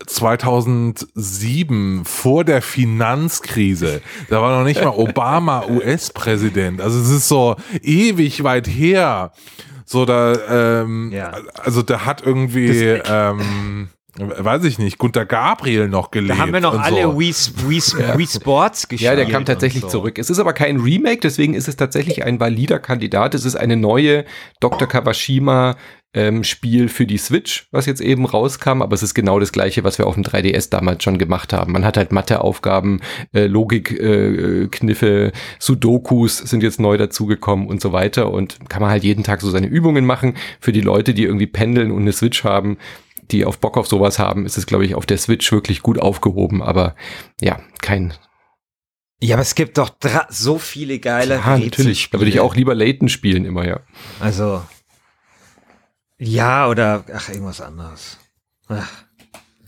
2007 0.06 2.04
vor 2.04 2.44
der 2.44 2.62
Finanzkrise. 2.62 4.00
Da 4.28 4.40
war 4.40 4.58
noch 4.58 4.64
nicht 4.64 4.82
mal 4.82 4.90
Obama 4.96 5.66
US-Präsident. 5.66 6.80
Also 6.80 7.00
es 7.00 7.10
ist 7.10 7.28
so 7.28 7.56
ewig 7.82 8.42
weit 8.44 8.66
her. 8.68 9.32
So 9.84 10.04
da, 10.04 10.82
ähm, 10.82 11.12
ja. 11.12 11.32
also 11.62 11.82
da 11.82 12.06
hat 12.06 12.24
irgendwie, 12.24 13.00
ähm, 13.06 13.88
weiß 14.16 14.64
ich 14.64 14.78
nicht, 14.78 14.98
Gunter 14.98 15.26
Gabriel 15.26 15.88
noch 15.88 16.10
gelebt. 16.10 16.38
Da 16.38 16.42
haben 16.42 16.52
wir 16.52 16.60
noch 16.60 16.80
alle 16.80 17.02
so. 17.02 17.18
Wii, 17.18 17.34
Wii, 17.68 17.82
Wii 18.16 18.26
Sports 18.26 18.88
gespielt. 18.88 19.00
Ja, 19.10 19.16
der 19.16 19.26
kam 19.26 19.44
tatsächlich 19.44 19.82
so. 19.82 19.88
zurück. 19.88 20.18
Es 20.18 20.30
ist 20.30 20.38
aber 20.38 20.54
kein 20.54 20.80
Remake, 20.80 21.20
deswegen 21.20 21.52
ist 21.54 21.68
es 21.68 21.76
tatsächlich 21.76 22.24
ein 22.24 22.40
valider 22.40 22.78
Kandidat. 22.78 23.34
Es 23.34 23.44
ist 23.44 23.56
eine 23.56 23.76
neue 23.76 24.24
Dr. 24.60 24.88
Kawashima 24.88 25.76
ähm, 26.14 26.44
Spiel 26.44 26.88
für 26.88 27.06
die 27.06 27.18
Switch, 27.18 27.66
was 27.70 27.86
jetzt 27.86 28.00
eben 28.00 28.24
rauskam, 28.24 28.82
aber 28.82 28.94
es 28.94 29.02
ist 29.02 29.14
genau 29.14 29.38
das 29.38 29.52
gleiche, 29.52 29.84
was 29.84 29.98
wir 29.98 30.06
auf 30.06 30.14
dem 30.14 30.22
3DS 30.22 30.70
damals 30.70 31.02
schon 31.02 31.18
gemacht 31.18 31.52
haben. 31.52 31.72
Man 31.72 31.84
hat 31.84 31.96
halt 31.96 32.12
Matheaufgaben, 32.12 33.02
äh, 33.32 33.46
Logikkniffe, 33.46 35.26
äh, 35.26 35.32
Sudokus 35.58 36.38
sind 36.38 36.62
jetzt 36.62 36.80
neu 36.80 36.96
dazugekommen 36.96 37.66
und 37.66 37.80
so 37.80 37.92
weiter 37.92 38.30
und 38.30 38.70
kann 38.70 38.80
man 38.80 38.90
halt 38.90 39.04
jeden 39.04 39.24
Tag 39.24 39.40
so 39.40 39.50
seine 39.50 39.66
Übungen 39.66 40.06
machen. 40.06 40.34
Für 40.60 40.72
die 40.72 40.80
Leute, 40.80 41.14
die 41.14 41.24
irgendwie 41.24 41.46
pendeln 41.46 41.90
und 41.90 42.02
eine 42.02 42.12
Switch 42.12 42.44
haben, 42.44 42.78
die 43.30 43.44
auf 43.44 43.58
Bock 43.58 43.76
auf 43.76 43.86
sowas 43.86 44.18
haben, 44.18 44.46
ist 44.46 44.56
es, 44.56 44.66
glaube 44.66 44.84
ich, 44.84 44.94
auf 44.94 45.06
der 45.06 45.18
Switch 45.18 45.50
wirklich 45.50 45.82
gut 45.82 45.98
aufgehoben, 45.98 46.62
aber 46.62 46.94
ja, 47.40 47.58
kein 47.80 48.14
ja, 49.22 49.36
aber 49.36 49.42
es 49.42 49.54
gibt 49.54 49.78
doch 49.78 49.90
so 50.28 50.58
viele 50.58 50.98
geile 50.98 51.36
Ja, 51.36 51.56
natürlich. 51.56 52.10
Da 52.10 52.18
würde 52.18 52.28
ich 52.30 52.40
auch 52.40 52.54
lieber 52.54 52.74
Layton 52.74 53.08
spielen 53.08 53.46
immer, 53.46 53.66
ja. 53.66 53.80
Also, 54.20 54.62
ja, 56.18 56.68
oder 56.68 57.04
ach, 57.12 57.28
irgendwas 57.28 57.60
anderes. 57.60 58.18
Ach. 58.68 58.90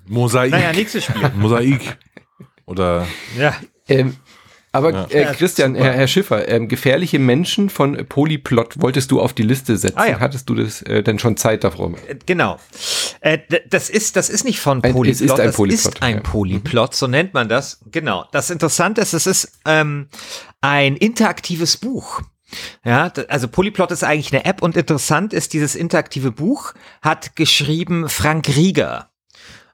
Mosaik. 0.07 0.53
Naja, 0.53 0.73
nächstes 0.73 1.05
Spiel. 1.05 1.31
Mosaik. 1.37 1.99
Oder. 2.65 3.07
Ja. 3.37 3.55
Ähm, 3.89 4.17
aber 4.77 4.93
ja. 4.93 5.07
äh, 5.09 5.35
Christian, 5.35 5.75
Herr, 5.75 5.95
Herr, 5.95 6.07
Schiffer, 6.07 6.49
ähm, 6.49 6.69
gefährliche 6.69 7.19
Menschen 7.19 7.71
von 7.71 7.97
Polyplot 8.07 8.81
wolltest 8.81 9.11
du 9.11 9.21
auf 9.21 9.33
die 9.33 9.43
Liste 9.43 9.77
setzen. 9.79 9.97
Ah, 9.97 10.07
ja. 10.07 10.21
Hattest 10.21 10.51
du 10.51 10.55
das 10.55 10.83
äh, 10.83 11.03
denn 11.03 11.19
schon 11.19 11.39
Zeit 11.39 11.65
davor? 11.65 11.95
Äh, 12.07 12.17
genau. 12.27 12.59
Äh, 13.21 13.39
das 13.71 13.89
ist 13.89 14.17
das 14.17 14.29
ist 14.29 14.45
nicht 14.45 14.61
von 14.61 14.83
Polyplot. 14.83 15.07
Es 15.07 15.21
ist 15.23 15.41
ein 15.41 15.53
Polyplot. 15.53 15.87
Das 15.87 15.95
ist 15.95 16.03
ein 16.03 16.23
Polyplot, 16.23 16.95
so 16.95 17.07
nennt 17.07 17.33
man 17.33 17.49
das. 17.49 17.81
Genau. 17.91 18.27
Das 18.33 18.51
Interessante 18.51 19.01
ist, 19.01 19.15
es 19.15 19.27
ist 19.27 19.53
ähm, 19.65 20.09
ein 20.61 20.97
interaktives 20.97 21.79
Buch. 21.79 22.21
Ja, 22.85 23.13
also 23.29 23.49
Polyplot 23.49 23.91
ist 23.91 24.05
eigentlich 24.05 24.33
eine 24.33 24.45
App 24.45 24.63
und 24.63 24.77
interessant 24.77 25.33
ist, 25.33 25.53
dieses 25.53 25.75
interaktive 25.75 26.31
Buch 26.31 26.75
hat 27.03 27.37
geschrieben 27.37 28.09
Frank 28.09 28.49
Rieger. 28.49 29.11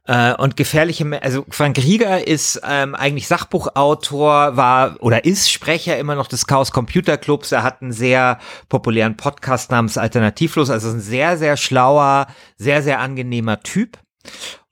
Äh, 0.04 0.34
und 0.34 0.56
gefährliche, 0.56 1.22
also 1.22 1.46
Frank 1.50 1.78
Rieger 1.78 2.26
ist 2.26 2.60
ähm, 2.66 2.96
eigentlich 2.96 3.28
Sachbuchautor, 3.28 4.56
war 4.56 4.96
oder 5.00 5.24
ist 5.24 5.50
Sprecher 5.50 5.96
immer 5.96 6.16
noch 6.16 6.26
des 6.26 6.46
Chaos 6.46 6.72
Computer 6.72 7.16
Clubs. 7.16 7.52
Er 7.52 7.62
hat 7.62 7.82
einen 7.82 7.92
sehr 7.92 8.38
populären 8.68 9.16
Podcast 9.16 9.70
namens 9.70 9.98
Alternativlos, 9.98 10.70
also 10.70 10.88
ein 10.88 11.00
sehr, 11.00 11.38
sehr 11.38 11.56
schlauer, 11.56 12.26
sehr, 12.56 12.82
sehr 12.82 12.98
angenehmer 12.98 13.60
Typ. 13.60 13.98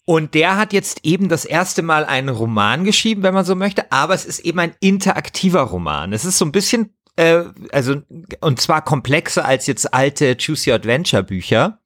Und 0.05 0.35
der 0.35 0.57
hat 0.57 0.73
jetzt 0.73 1.05
eben 1.05 1.29
das 1.29 1.45
erste 1.45 1.83
Mal 1.83 2.05
einen 2.05 2.31
Roman 2.31 2.85
geschrieben, 2.85 3.23
wenn 3.23 3.35
man 3.35 3.45
so 3.45 3.55
möchte, 3.55 3.93
aber 3.93 4.15
es 4.15 4.25
ist 4.25 4.41
eben 4.41 4.59
ein 4.59 4.75
interaktiver 4.81 5.61
Roman. 5.61 6.13
Es 6.13 6.25
ist 6.25 6.39
so 6.39 6.45
ein 6.45 6.51
bisschen, 6.51 6.93
äh, 7.17 7.45
also, 7.73 8.03
und 8.41 8.61
zwar 8.61 8.83
komplexer 8.83 9.45
als 9.45 9.67
jetzt 9.67 9.93
alte 9.93 10.37
Choose 10.37 10.71
Your 10.71 10.77
Adventure 10.77 11.23
Bücher 11.23 11.81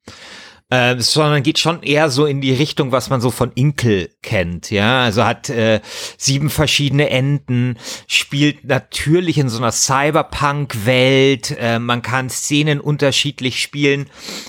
äh, 0.69 0.99
sondern 0.99 1.43
geht 1.43 1.59
schon 1.59 1.83
eher 1.83 2.09
so 2.09 2.25
in 2.25 2.41
die 2.41 2.53
Richtung, 2.53 2.91
was 2.91 3.09
man 3.09 3.21
so 3.21 3.29
von 3.29 3.51
Inkel 3.53 4.09
kennt, 4.23 4.71
ja, 4.71 5.03
also 5.03 5.23
hat 5.23 5.49
äh, 5.49 5.79
sieben 6.17 6.49
verschiedene 6.49 7.09
Enden, 7.09 7.77
spielt 8.07 8.65
natürlich 8.65 9.37
in 9.37 9.47
so 9.47 9.57
einer 9.57 9.71
Cyberpunk-Welt, 9.71 11.55
äh, 11.59 11.77
man 11.77 12.01
kann 12.01 12.29
Szenen 12.29 12.79
unterschiedlich 12.79 13.61
spielen. 13.61 14.07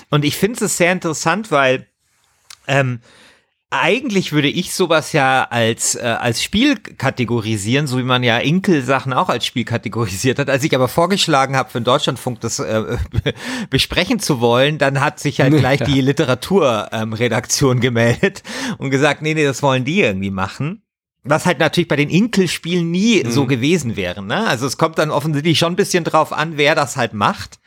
Und 0.09 0.25
ich 0.25 0.35
finde 0.35 0.65
es 0.65 0.77
sehr 0.77 0.91
interessant, 0.91 1.51
weil 1.51 1.87
ähm, 2.67 2.99
eigentlich 3.69 4.31
würde 4.31 4.47
ich 4.47 4.73
sowas 4.73 5.11
ja 5.11 5.43
als, 5.43 5.95
äh, 5.95 5.99
als 6.03 6.41
Spiel 6.41 6.77
kategorisieren, 6.77 7.85
so 7.85 7.97
wie 7.97 8.03
man 8.03 8.23
ja 8.23 8.37
Inkel-Sachen 8.37 9.11
auch 9.11 9.27
als 9.27 9.45
Spiel 9.45 9.65
kategorisiert 9.65 10.39
hat. 10.39 10.49
Als 10.49 10.63
ich 10.63 10.73
aber 10.73 10.87
vorgeschlagen 10.87 11.57
habe, 11.57 11.69
für 11.69 11.81
den 11.81 11.83
Deutschlandfunk 11.83 12.39
das 12.39 12.59
äh, 12.59 12.97
besprechen 13.69 14.19
zu 14.19 14.39
wollen, 14.39 14.77
dann 14.77 15.01
hat 15.01 15.19
sich 15.19 15.41
halt 15.41 15.57
gleich 15.57 15.81
die 15.81 15.99
Literaturredaktion 15.99 17.77
ähm, 17.77 17.81
gemeldet 17.81 18.41
und 18.77 18.89
gesagt, 18.89 19.21
nee, 19.21 19.33
nee, 19.33 19.43
das 19.43 19.61
wollen 19.61 19.83
die 19.83 20.01
irgendwie 20.01 20.31
machen. 20.31 20.81
Was 21.25 21.45
halt 21.45 21.59
natürlich 21.59 21.89
bei 21.89 21.97
den 21.97 22.09
Inkel-Spielen 22.09 22.89
nie 22.89 23.21
mhm. 23.21 23.31
so 23.31 23.47
gewesen 23.47 23.97
wäre. 23.97 24.23
Ne? 24.23 24.47
Also 24.47 24.65
es 24.65 24.77
kommt 24.77 24.97
dann 24.97 25.11
offensichtlich 25.11 25.59
schon 25.59 25.73
ein 25.73 25.77
bisschen 25.77 26.05
drauf 26.05 26.31
an, 26.31 26.53
wer 26.55 26.73
das 26.73 26.95
halt 26.95 27.13
macht. 27.13 27.59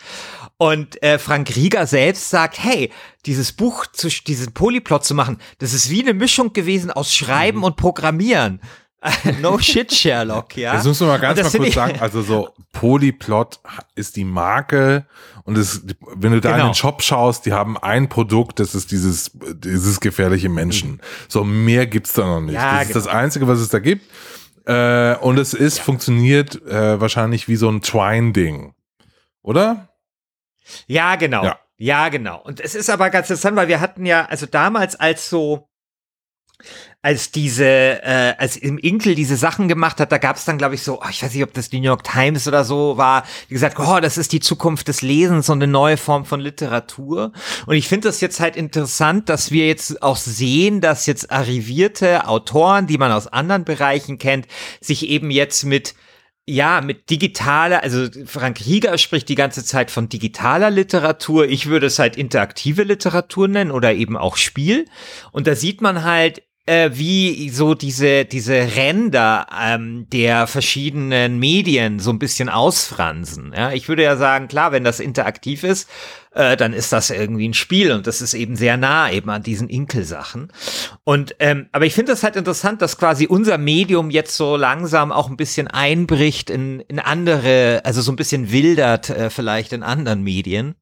Und 0.60 1.02
äh, 1.02 1.18
Frank 1.18 1.56
Rieger 1.56 1.86
selbst 1.86 2.28
sagt, 2.28 2.62
hey, 2.62 2.92
dieses 3.24 3.50
Buch, 3.50 3.86
zu, 3.86 4.08
diesen 4.08 4.52
Polyplot 4.52 5.06
zu 5.06 5.14
machen, 5.14 5.38
das 5.58 5.72
ist 5.72 5.88
wie 5.88 6.02
eine 6.02 6.12
Mischung 6.12 6.52
gewesen 6.52 6.90
aus 6.90 7.14
Schreiben 7.14 7.60
mhm. 7.60 7.64
und 7.64 7.76
Programmieren. 7.76 8.60
no 9.40 9.58
shit, 9.58 9.90
Sherlock, 9.90 10.54
ja. 10.58 10.74
Das 10.74 10.84
muss 10.84 11.00
man 11.00 11.08
mal 11.08 11.18
ganz 11.18 11.42
mal 11.42 11.50
kurz 11.50 11.72
sagen. 11.72 11.98
Also 12.00 12.20
so 12.20 12.50
Polyplot 12.74 13.58
ist 13.94 14.16
die 14.16 14.26
Marke 14.26 15.06
und 15.44 15.56
es, 15.56 15.80
wenn 16.14 16.32
du 16.32 16.42
da 16.42 16.50
genau. 16.50 16.64
in 16.64 16.70
den 16.72 16.74
Shop 16.74 17.02
schaust, 17.02 17.46
die 17.46 17.54
haben 17.54 17.78
ein 17.78 18.10
Produkt, 18.10 18.60
das 18.60 18.74
ist 18.74 18.90
dieses, 18.90 19.30
dieses 19.54 19.98
gefährliche 19.98 20.50
Menschen. 20.50 20.90
Mhm. 20.90 21.00
So 21.28 21.42
mehr 21.42 21.86
gibt's 21.86 22.12
da 22.12 22.26
noch 22.26 22.42
nicht. 22.42 22.56
Ja, 22.56 22.80
das 22.80 22.88
genau. 22.88 22.98
ist 22.98 23.06
das 23.06 23.14
Einzige, 23.14 23.48
was 23.48 23.60
es 23.60 23.70
da 23.70 23.78
gibt. 23.78 24.04
Äh, 24.66 25.16
und 25.22 25.38
es 25.38 25.54
ist, 25.54 25.78
ja. 25.78 25.84
funktioniert 25.84 26.62
äh, 26.66 27.00
wahrscheinlich 27.00 27.48
wie 27.48 27.56
so 27.56 27.70
ein 27.70 27.80
Twine-Ding. 27.80 28.74
Oder? 29.42 29.89
Ja, 30.86 31.16
genau. 31.16 31.44
Ja. 31.44 31.58
ja, 31.76 32.08
genau. 32.08 32.40
Und 32.40 32.60
es 32.60 32.74
ist 32.74 32.90
aber 32.90 33.10
ganz 33.10 33.30
interessant, 33.30 33.56
weil 33.56 33.68
wir 33.68 33.80
hatten 33.80 34.06
ja, 34.06 34.26
also 34.26 34.46
damals 34.46 34.96
als 34.96 35.30
so, 35.30 35.70
als 37.02 37.30
diese, 37.30 37.64
äh, 37.64 38.34
als 38.36 38.56
im 38.56 38.76
Inkel 38.76 39.14
diese 39.14 39.36
Sachen 39.36 39.68
gemacht 39.68 40.00
hat, 40.00 40.12
da 40.12 40.18
gab 40.18 40.36
es 40.36 40.44
dann, 40.44 40.58
glaube 40.58 40.74
ich, 40.74 40.82
so, 40.82 41.00
oh, 41.00 41.06
ich 41.08 41.22
weiß 41.22 41.32
nicht, 41.32 41.42
ob 41.42 41.54
das 41.54 41.70
die 41.70 41.80
New 41.80 41.86
York 41.86 42.04
Times 42.04 42.46
oder 42.46 42.64
so 42.64 42.98
war, 42.98 43.24
die 43.48 43.54
gesagt, 43.54 43.78
oh, 43.78 44.00
das 44.00 44.18
ist 44.18 44.32
die 44.32 44.40
Zukunft 44.40 44.88
des 44.88 45.00
Lesens 45.00 45.48
und 45.48 45.62
eine 45.62 45.72
neue 45.72 45.96
Form 45.96 46.26
von 46.26 46.40
Literatur. 46.40 47.32
Und 47.64 47.76
ich 47.76 47.88
finde 47.88 48.08
das 48.08 48.20
jetzt 48.20 48.40
halt 48.40 48.54
interessant, 48.56 49.30
dass 49.30 49.50
wir 49.50 49.66
jetzt 49.66 50.02
auch 50.02 50.16
sehen, 50.16 50.82
dass 50.82 51.06
jetzt 51.06 51.30
arrivierte 51.30 52.28
Autoren, 52.28 52.86
die 52.86 52.98
man 52.98 53.12
aus 53.12 53.26
anderen 53.26 53.64
Bereichen 53.64 54.18
kennt, 54.18 54.46
sich 54.80 55.08
eben 55.08 55.30
jetzt 55.30 55.64
mit 55.64 55.94
ja, 56.46 56.80
mit 56.80 57.10
digitaler, 57.10 57.82
also 57.82 58.08
Frank 58.26 58.60
Rieger 58.66 58.98
spricht 58.98 59.28
die 59.28 59.34
ganze 59.34 59.64
Zeit 59.64 59.90
von 59.90 60.08
digitaler 60.08 60.70
Literatur. 60.70 61.46
Ich 61.46 61.66
würde 61.66 61.86
es 61.86 61.98
halt 61.98 62.16
interaktive 62.16 62.82
Literatur 62.82 63.46
nennen 63.46 63.70
oder 63.70 63.94
eben 63.94 64.16
auch 64.16 64.36
Spiel. 64.36 64.86
Und 65.32 65.46
da 65.46 65.54
sieht 65.54 65.80
man 65.80 66.02
halt, 66.02 66.42
äh, 66.70 66.96
wie 66.96 67.50
so 67.50 67.74
diese, 67.74 68.24
diese 68.24 68.54
Ränder 68.54 69.48
ähm, 69.60 70.06
der 70.12 70.46
verschiedenen 70.46 71.40
Medien 71.40 71.98
so 71.98 72.10
ein 72.10 72.20
bisschen 72.20 72.48
ausfransen. 72.48 73.52
Ja, 73.56 73.72
ich 73.72 73.88
würde 73.88 74.04
ja 74.04 74.16
sagen, 74.16 74.46
klar, 74.46 74.70
wenn 74.70 74.84
das 74.84 75.00
interaktiv 75.00 75.64
ist, 75.64 75.90
äh, 76.32 76.56
dann 76.56 76.72
ist 76.72 76.92
das 76.92 77.10
irgendwie 77.10 77.48
ein 77.48 77.54
Spiel 77.54 77.90
und 77.90 78.06
das 78.06 78.20
ist 78.20 78.34
eben 78.34 78.54
sehr 78.54 78.76
nah 78.76 79.10
eben 79.10 79.30
an 79.30 79.42
diesen 79.42 79.68
Inkel-Sachen. 79.68 80.52
Und 81.02 81.34
ähm, 81.40 81.68
aber 81.72 81.86
ich 81.86 81.94
finde 81.94 82.12
das 82.12 82.22
halt 82.22 82.36
interessant, 82.36 82.80
dass 82.82 82.98
quasi 82.98 83.26
unser 83.26 83.58
Medium 83.58 84.08
jetzt 84.10 84.36
so 84.36 84.54
langsam 84.54 85.10
auch 85.10 85.28
ein 85.28 85.36
bisschen 85.36 85.66
einbricht 85.66 86.50
in, 86.50 86.78
in 86.82 87.00
andere, 87.00 87.80
also 87.82 88.00
so 88.00 88.12
ein 88.12 88.16
bisschen 88.16 88.52
wildert 88.52 89.10
äh, 89.10 89.28
vielleicht 89.28 89.72
in 89.72 89.82
anderen 89.82 90.22
Medien. 90.22 90.76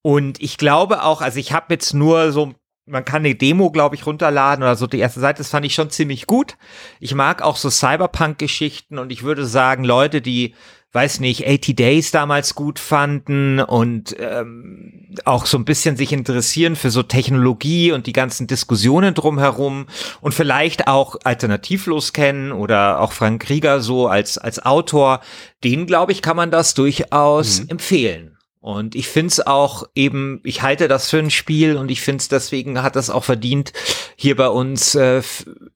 Und 0.00 0.40
ich 0.40 0.56
glaube 0.56 1.02
auch, 1.02 1.20
also 1.20 1.38
ich 1.38 1.52
habe 1.52 1.74
jetzt 1.74 1.92
nur 1.92 2.32
so 2.32 2.54
man 2.90 3.04
kann 3.04 3.24
eine 3.24 3.34
Demo, 3.34 3.70
glaube 3.70 3.94
ich, 3.94 4.06
runterladen 4.06 4.62
oder 4.62 4.76
so. 4.76 4.86
Die 4.86 4.98
erste 4.98 5.20
Seite, 5.20 5.38
das 5.38 5.50
fand 5.50 5.64
ich 5.64 5.74
schon 5.74 5.90
ziemlich 5.90 6.26
gut. 6.26 6.56
Ich 6.98 7.14
mag 7.14 7.42
auch 7.42 7.56
so 7.56 7.70
Cyberpunk-Geschichten 7.70 8.98
und 8.98 9.12
ich 9.12 9.22
würde 9.22 9.46
sagen, 9.46 9.84
Leute, 9.84 10.20
die, 10.20 10.54
weiß 10.92 11.20
nicht, 11.20 11.46
80 11.46 11.76
Days 11.76 12.10
damals 12.10 12.54
gut 12.54 12.78
fanden 12.78 13.60
und 13.60 14.16
ähm, 14.18 15.14
auch 15.24 15.46
so 15.46 15.56
ein 15.56 15.64
bisschen 15.64 15.96
sich 15.96 16.12
interessieren 16.12 16.74
für 16.74 16.90
so 16.90 17.02
Technologie 17.02 17.92
und 17.92 18.06
die 18.06 18.12
ganzen 18.12 18.46
Diskussionen 18.46 19.14
drumherum 19.14 19.86
und 20.20 20.34
vielleicht 20.34 20.88
auch 20.88 21.16
alternativlos 21.24 22.12
kennen 22.12 22.50
oder 22.50 23.00
auch 23.00 23.12
Frank 23.12 23.42
Krieger 23.42 23.80
so 23.80 24.08
als, 24.08 24.36
als 24.36 24.64
Autor, 24.64 25.20
denen, 25.62 25.86
glaube 25.86 26.12
ich, 26.12 26.22
kann 26.22 26.36
man 26.36 26.50
das 26.50 26.74
durchaus 26.74 27.62
mhm. 27.62 27.68
empfehlen. 27.68 28.36
Und 28.60 28.94
ich 28.94 29.08
finde 29.08 29.28
es 29.28 29.46
auch 29.46 29.84
eben, 29.94 30.40
ich 30.44 30.60
halte 30.60 30.86
das 30.86 31.08
für 31.08 31.18
ein 31.18 31.30
Spiel 31.30 31.76
und 31.76 31.90
ich 31.90 32.02
finde 32.02 32.20
es 32.20 32.28
deswegen 32.28 32.82
hat 32.82 32.94
das 32.94 33.08
auch 33.08 33.24
verdient, 33.24 33.72
hier 34.16 34.36
bei 34.36 34.48
uns 34.48 34.94
äh, 34.94 35.22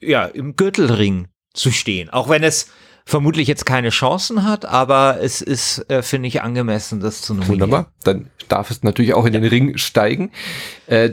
ja 0.00 0.26
im 0.26 0.54
Gürtelring 0.54 1.28
zu 1.54 1.70
stehen. 1.70 2.10
Auch 2.10 2.28
wenn 2.28 2.42
es 2.44 2.68
vermutlich 3.06 3.48
jetzt 3.48 3.64
keine 3.64 3.88
Chancen 3.88 4.44
hat, 4.44 4.66
aber 4.66 5.18
es 5.22 5.40
ist, 5.40 5.90
äh, 5.90 6.02
finde 6.02 6.28
ich, 6.28 6.42
angemessen, 6.42 7.00
das 7.00 7.22
zu 7.22 7.32
nominieren. 7.32 7.60
Wunderbar, 7.60 7.92
dann 8.02 8.30
darf 8.48 8.70
es 8.70 8.82
natürlich 8.82 9.14
auch 9.14 9.24
in 9.24 9.32
den 9.32 9.44
Ring 9.44 9.78
steigen. 9.78 10.30
Äh, 10.86 11.12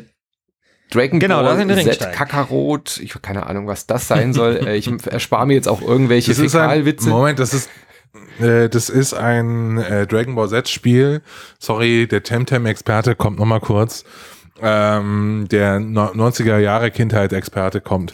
Dragon 0.89 1.21
genau, 1.21 1.41
Ball 1.41 1.67
Z 1.67 2.11
Kakarot, 2.11 2.99
ich 3.01 3.11
habe 3.11 3.21
keine 3.21 3.47
Ahnung, 3.47 3.65
was 3.65 3.87
das 3.87 4.09
sein 4.09 4.33
soll. 4.33 4.51
Äh, 4.67 4.75
ich 4.75 4.91
erspare 5.05 5.47
mir 5.47 5.53
jetzt 5.53 5.69
auch 5.69 5.81
irgendwelche 5.81 6.35
Fäkalwitze. 6.35 7.09
Moment, 7.09 7.39
das 7.39 7.53
ist 7.53 7.69
äh, 8.39 8.69
das 8.69 8.89
ist 8.89 9.13
ein 9.13 9.77
äh, 9.77 10.07
Dragon 10.07 10.35
Ball 10.35 10.49
Z 10.49 10.69
Spiel. 10.69 11.21
Sorry, 11.59 12.07
der 12.07 12.23
Temtem-Experte 12.23 13.15
kommt 13.15 13.39
noch 13.39 13.45
mal 13.45 13.59
kurz. 13.59 14.03
Ähm, 14.61 15.47
der 15.49 15.79
no 15.79 16.05
90er 16.07 16.59
Jahre 16.59 16.91
Kindheit-Experte 16.91 17.81
kommt. 17.81 18.13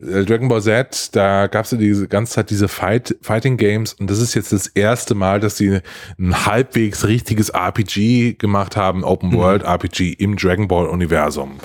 Äh, 0.00 0.24
Dragon 0.24 0.48
Ball 0.48 0.62
Z, 0.62 1.10
da 1.16 1.46
gab 1.46 1.64
es 1.64 1.72
ja 1.72 1.78
diese 1.78 2.08
ganze 2.08 2.34
Zeit 2.34 2.50
diese 2.50 2.68
Fight, 2.68 3.16
Fighting 3.22 3.56
Games 3.56 3.94
und 3.94 4.08
das 4.10 4.20
ist 4.20 4.34
jetzt 4.34 4.52
das 4.52 4.68
erste 4.68 5.14
Mal, 5.14 5.40
dass 5.40 5.56
sie 5.56 5.80
ein 6.18 6.46
halbwegs 6.46 7.06
richtiges 7.06 7.50
RPG 7.50 8.34
gemacht 8.34 8.76
haben, 8.76 9.04
Open 9.04 9.32
World 9.32 9.62
mhm. 9.62 9.68
RPG 9.68 10.12
im 10.12 10.36
Dragon 10.36 10.68
Ball 10.68 10.86
Universum. 10.86 11.58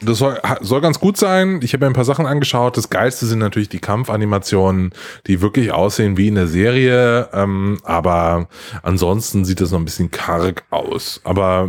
Das 0.00 0.18
soll, 0.18 0.38
soll 0.60 0.80
ganz 0.80 1.00
gut 1.00 1.16
sein. 1.16 1.60
Ich 1.62 1.72
habe 1.72 1.84
mir 1.84 1.90
ein 1.90 1.94
paar 1.94 2.04
Sachen 2.04 2.26
angeschaut. 2.26 2.76
Das 2.76 2.90
Geilste 2.90 3.26
sind 3.26 3.38
natürlich 3.38 3.68
die 3.68 3.78
Kampfanimationen, 3.78 4.92
die 5.26 5.40
wirklich 5.40 5.72
aussehen 5.72 6.16
wie 6.16 6.28
in 6.28 6.34
der 6.34 6.46
Serie. 6.46 7.28
Ähm, 7.32 7.78
aber 7.84 8.48
ansonsten 8.82 9.44
sieht 9.44 9.60
das 9.60 9.70
noch 9.70 9.78
ein 9.78 9.84
bisschen 9.84 10.10
karg 10.10 10.64
aus. 10.70 11.20
Aber 11.24 11.68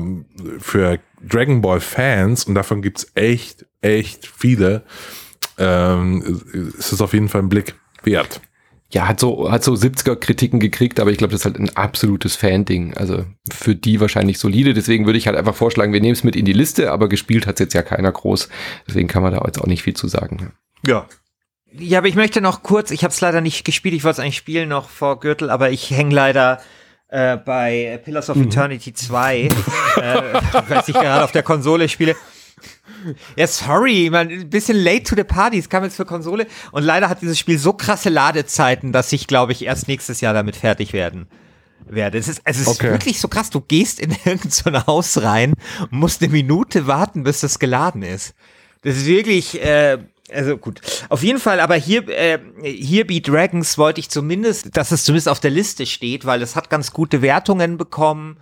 für 0.59 0.99
Dragon 1.21 1.61
Ball 1.61 1.79
Fans, 1.79 2.43
und 2.45 2.55
davon 2.55 2.81
gibt's 2.81 3.07
echt, 3.15 3.65
echt 3.81 4.27
viele, 4.27 4.83
ähm, 5.57 6.41
ist 6.77 6.91
es 6.91 7.01
auf 7.01 7.13
jeden 7.13 7.29
Fall 7.29 7.41
ein 7.41 7.49
Blick 7.49 7.75
wert 8.03 8.41
ja, 8.95 9.09
hat 9.09 9.19
so, 9.19 9.51
hat 9.51 9.61
so 9.61 9.73
70er 9.73 10.15
Kritiken 10.15 10.61
gekriegt, 10.61 11.01
aber 11.01 11.11
ich 11.11 11.17
glaube, 11.17 11.33
das 11.33 11.41
ist 11.41 11.45
halt 11.45 11.59
ein 11.59 11.75
absolutes 11.75 12.37
Fan-Ding. 12.37 12.93
Also 12.95 13.25
für 13.51 13.75
die 13.75 13.99
wahrscheinlich 13.99 14.39
solide. 14.39 14.73
Deswegen 14.73 15.05
würde 15.05 15.17
ich 15.17 15.27
halt 15.27 15.37
einfach 15.37 15.53
vorschlagen, 15.53 15.91
wir 15.91 15.99
nehmen 15.99 16.13
es 16.13 16.23
mit 16.23 16.37
in 16.37 16.45
die 16.45 16.53
Liste, 16.53 16.93
aber 16.93 17.09
gespielt 17.09 17.45
hat 17.45 17.55
es 17.55 17.59
jetzt 17.59 17.73
ja 17.73 17.81
keiner 17.81 18.13
groß. 18.13 18.47
Deswegen 18.87 19.09
kann 19.09 19.21
man 19.21 19.33
da 19.33 19.43
jetzt 19.45 19.59
auch 19.59 19.67
nicht 19.67 19.83
viel 19.83 19.95
zu 19.95 20.07
sagen. 20.07 20.53
Ja. 20.87 21.07
Ja, 21.77 21.97
aber 21.97 22.07
ich 22.07 22.15
möchte 22.15 22.39
noch 22.39 22.63
kurz, 22.63 22.89
ich 22.89 23.03
habe 23.03 23.11
es 23.11 23.19
leider 23.19 23.41
nicht 23.41 23.65
gespielt, 23.65 23.95
ich 23.95 24.05
wollte 24.05 24.21
es 24.21 24.23
eigentlich 24.23 24.37
spielen 24.37 24.69
noch 24.69 24.87
vor 24.87 25.19
Gürtel, 25.19 25.49
aber 25.49 25.71
ich 25.71 25.91
hänge 25.91 26.15
leider 26.15 26.61
äh, 27.09 27.35
bei 27.35 27.99
Pillars 28.05 28.29
of 28.29 28.37
mhm. 28.37 28.43
Eternity 28.43 28.93
2, 28.93 29.41
äh, 29.41 29.49
weil 30.69 30.83
ich 30.87 30.93
gerade 30.93 31.25
auf 31.25 31.33
der 31.33 31.43
Konsole 31.43 31.89
spiele. 31.89 32.15
Ja, 33.35 33.47
sorry, 33.47 34.09
man, 34.11 34.29
ein 34.29 34.49
bisschen 34.49 34.77
late 34.77 35.03
to 35.03 35.15
the 35.15 35.23
party. 35.23 35.57
Es 35.57 35.69
kam 35.69 35.83
jetzt 35.83 35.95
für 35.95 36.05
Konsole 36.05 36.47
und 36.71 36.83
leider 36.83 37.09
hat 37.09 37.21
dieses 37.21 37.37
Spiel 37.37 37.57
so 37.57 37.73
krasse 37.73 38.09
Ladezeiten, 38.09 38.91
dass 38.91 39.11
ich, 39.11 39.27
glaube 39.27 39.51
ich, 39.51 39.65
erst 39.65 39.87
nächstes 39.87 40.21
Jahr 40.21 40.33
damit 40.33 40.55
fertig 40.55 40.93
werden. 40.93 41.27
werde. 41.87 42.17
Es 42.17 42.27
ist, 42.27 42.41
es 42.43 42.67
okay. 42.67 42.87
ist 42.87 42.91
wirklich 42.91 43.19
so 43.19 43.27
krass. 43.27 43.49
Du 43.49 43.61
gehst 43.61 43.99
in 43.99 44.11
irgendein 44.25 44.51
so 44.51 44.87
Haus 44.87 45.21
rein 45.21 45.53
und 45.81 45.93
musst 45.93 46.21
eine 46.21 46.31
Minute 46.31 46.87
warten, 46.87 47.23
bis 47.23 47.41
das 47.41 47.59
geladen 47.59 48.01
ist. 48.01 48.33
Das 48.81 48.97
ist 48.97 49.05
wirklich, 49.05 49.61
äh, 49.61 49.97
also 50.31 50.57
gut. 50.57 50.81
Auf 51.09 51.23
jeden 51.23 51.39
Fall, 51.39 51.59
aber 51.59 51.75
hier, 51.75 52.07
äh, 52.07 52.39
hier 52.63 53.05
Be 53.05 53.21
Dragons 53.21 53.77
wollte 53.77 53.99
ich 53.99 54.09
zumindest, 54.09 54.75
dass 54.75 54.91
es 54.91 55.03
zumindest 55.03 55.29
auf 55.29 55.39
der 55.39 55.51
Liste 55.51 55.85
steht, 55.85 56.25
weil 56.25 56.41
es 56.41 56.55
hat 56.55 56.69
ganz 56.69 56.91
gute 56.91 57.21
Wertungen 57.21 57.77
bekommen 57.77 58.37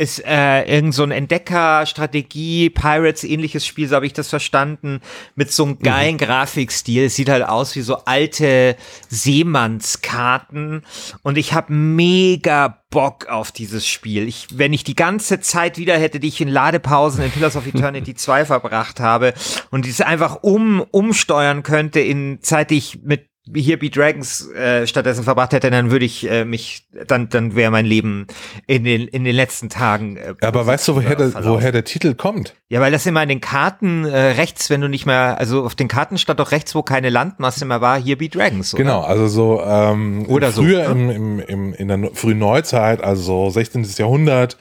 ist 0.00 0.24
äh, 0.24 0.62
irgend 0.62 0.94
so 0.94 1.02
ein 1.02 1.10
Entdecker-Strategie, 1.10 2.70
Pirates 2.70 3.22
ähnliches 3.22 3.66
Spiel, 3.66 3.86
so 3.86 3.96
habe 3.96 4.06
ich 4.06 4.14
das 4.14 4.30
verstanden, 4.30 5.00
mit 5.34 5.52
so 5.52 5.64
einem 5.64 5.72
mhm. 5.74 5.82
geilen 5.82 6.14
mhm. 6.14 6.18
Grafikstil. 6.18 7.04
Es 7.04 7.16
sieht 7.16 7.28
halt 7.28 7.46
aus 7.46 7.76
wie 7.76 7.82
so 7.82 7.98
alte 8.06 8.76
Seemannskarten 9.10 10.82
und 11.22 11.36
ich 11.36 11.52
habe 11.52 11.74
mega 11.74 12.80
Bock 12.88 13.28
auf 13.28 13.52
dieses 13.52 13.86
Spiel. 13.86 14.26
Ich, 14.26 14.48
wenn 14.52 14.72
ich 14.72 14.84
die 14.84 14.96
ganze 14.96 15.40
Zeit 15.40 15.78
wieder 15.78 15.96
hätte, 15.96 16.18
die 16.18 16.28
ich 16.28 16.40
in 16.40 16.48
Ladepausen 16.48 17.22
in 17.22 17.30
Pillars 17.30 17.56
of 17.56 17.66
Eternity 17.66 18.14
2 18.16 18.46
verbracht 18.46 19.00
habe 19.00 19.34
und 19.70 19.84
diese 19.84 20.06
einfach 20.06 20.42
um 20.42 20.80
umsteuern 20.80 21.62
könnte 21.62 22.00
in 22.00 22.42
Zeit, 22.42 22.70
die 22.70 22.78
ich 22.78 23.00
mit 23.02 23.29
hier 23.54 23.78
Beat 23.78 23.96
Dragons 23.96 24.50
äh, 24.50 24.86
stattdessen 24.86 25.24
verbracht 25.24 25.52
hätte, 25.52 25.70
dann 25.70 25.90
würde 25.90 26.04
ich 26.04 26.28
äh, 26.28 26.44
mich, 26.44 26.86
dann, 27.06 27.28
dann 27.28 27.54
wäre 27.54 27.70
mein 27.70 27.86
Leben 27.86 28.26
in 28.66 28.84
den, 28.84 29.08
in 29.08 29.24
den 29.24 29.34
letzten 29.34 29.68
Tagen. 29.68 30.16
Äh, 30.16 30.34
Aber 30.42 30.66
weißt 30.66 30.88
du, 30.88 30.96
woher 30.96 31.16
der, 31.16 31.32
woher 31.44 31.72
der 31.72 31.84
Titel 31.84 32.14
kommt? 32.14 32.54
Ja, 32.68 32.80
weil 32.80 32.92
das 32.92 33.06
immer 33.06 33.22
in 33.22 33.28
den 33.28 33.40
Karten 33.40 34.04
äh, 34.04 34.16
rechts, 34.32 34.70
wenn 34.70 34.80
du 34.80 34.88
nicht 34.88 35.06
mehr, 35.06 35.38
also 35.38 35.64
auf 35.64 35.74
den 35.74 35.88
Karten 35.88 36.18
stand 36.18 36.40
doch 36.40 36.52
rechts, 36.52 36.74
wo 36.74 36.82
keine 36.82 37.10
Landmasse 37.10 37.64
mehr 37.64 37.80
war, 37.80 38.00
hier 38.00 38.18
Beat 38.18 38.34
Dragons. 38.34 38.74
Oder? 38.74 38.84
Genau, 38.84 39.00
also 39.02 39.28
so 39.28 39.62
ähm, 39.64 40.26
oder 40.28 40.52
früher 40.52 40.86
so, 40.86 40.94
ne? 40.94 41.14
im, 41.14 41.40
im, 41.40 41.40
im, 41.40 41.74
in 41.74 41.88
der 41.88 42.10
frühen 42.14 42.38
Neuzeit, 42.38 43.02
also 43.02 43.50
16. 43.50 43.84
Jahrhundert, 43.96 44.56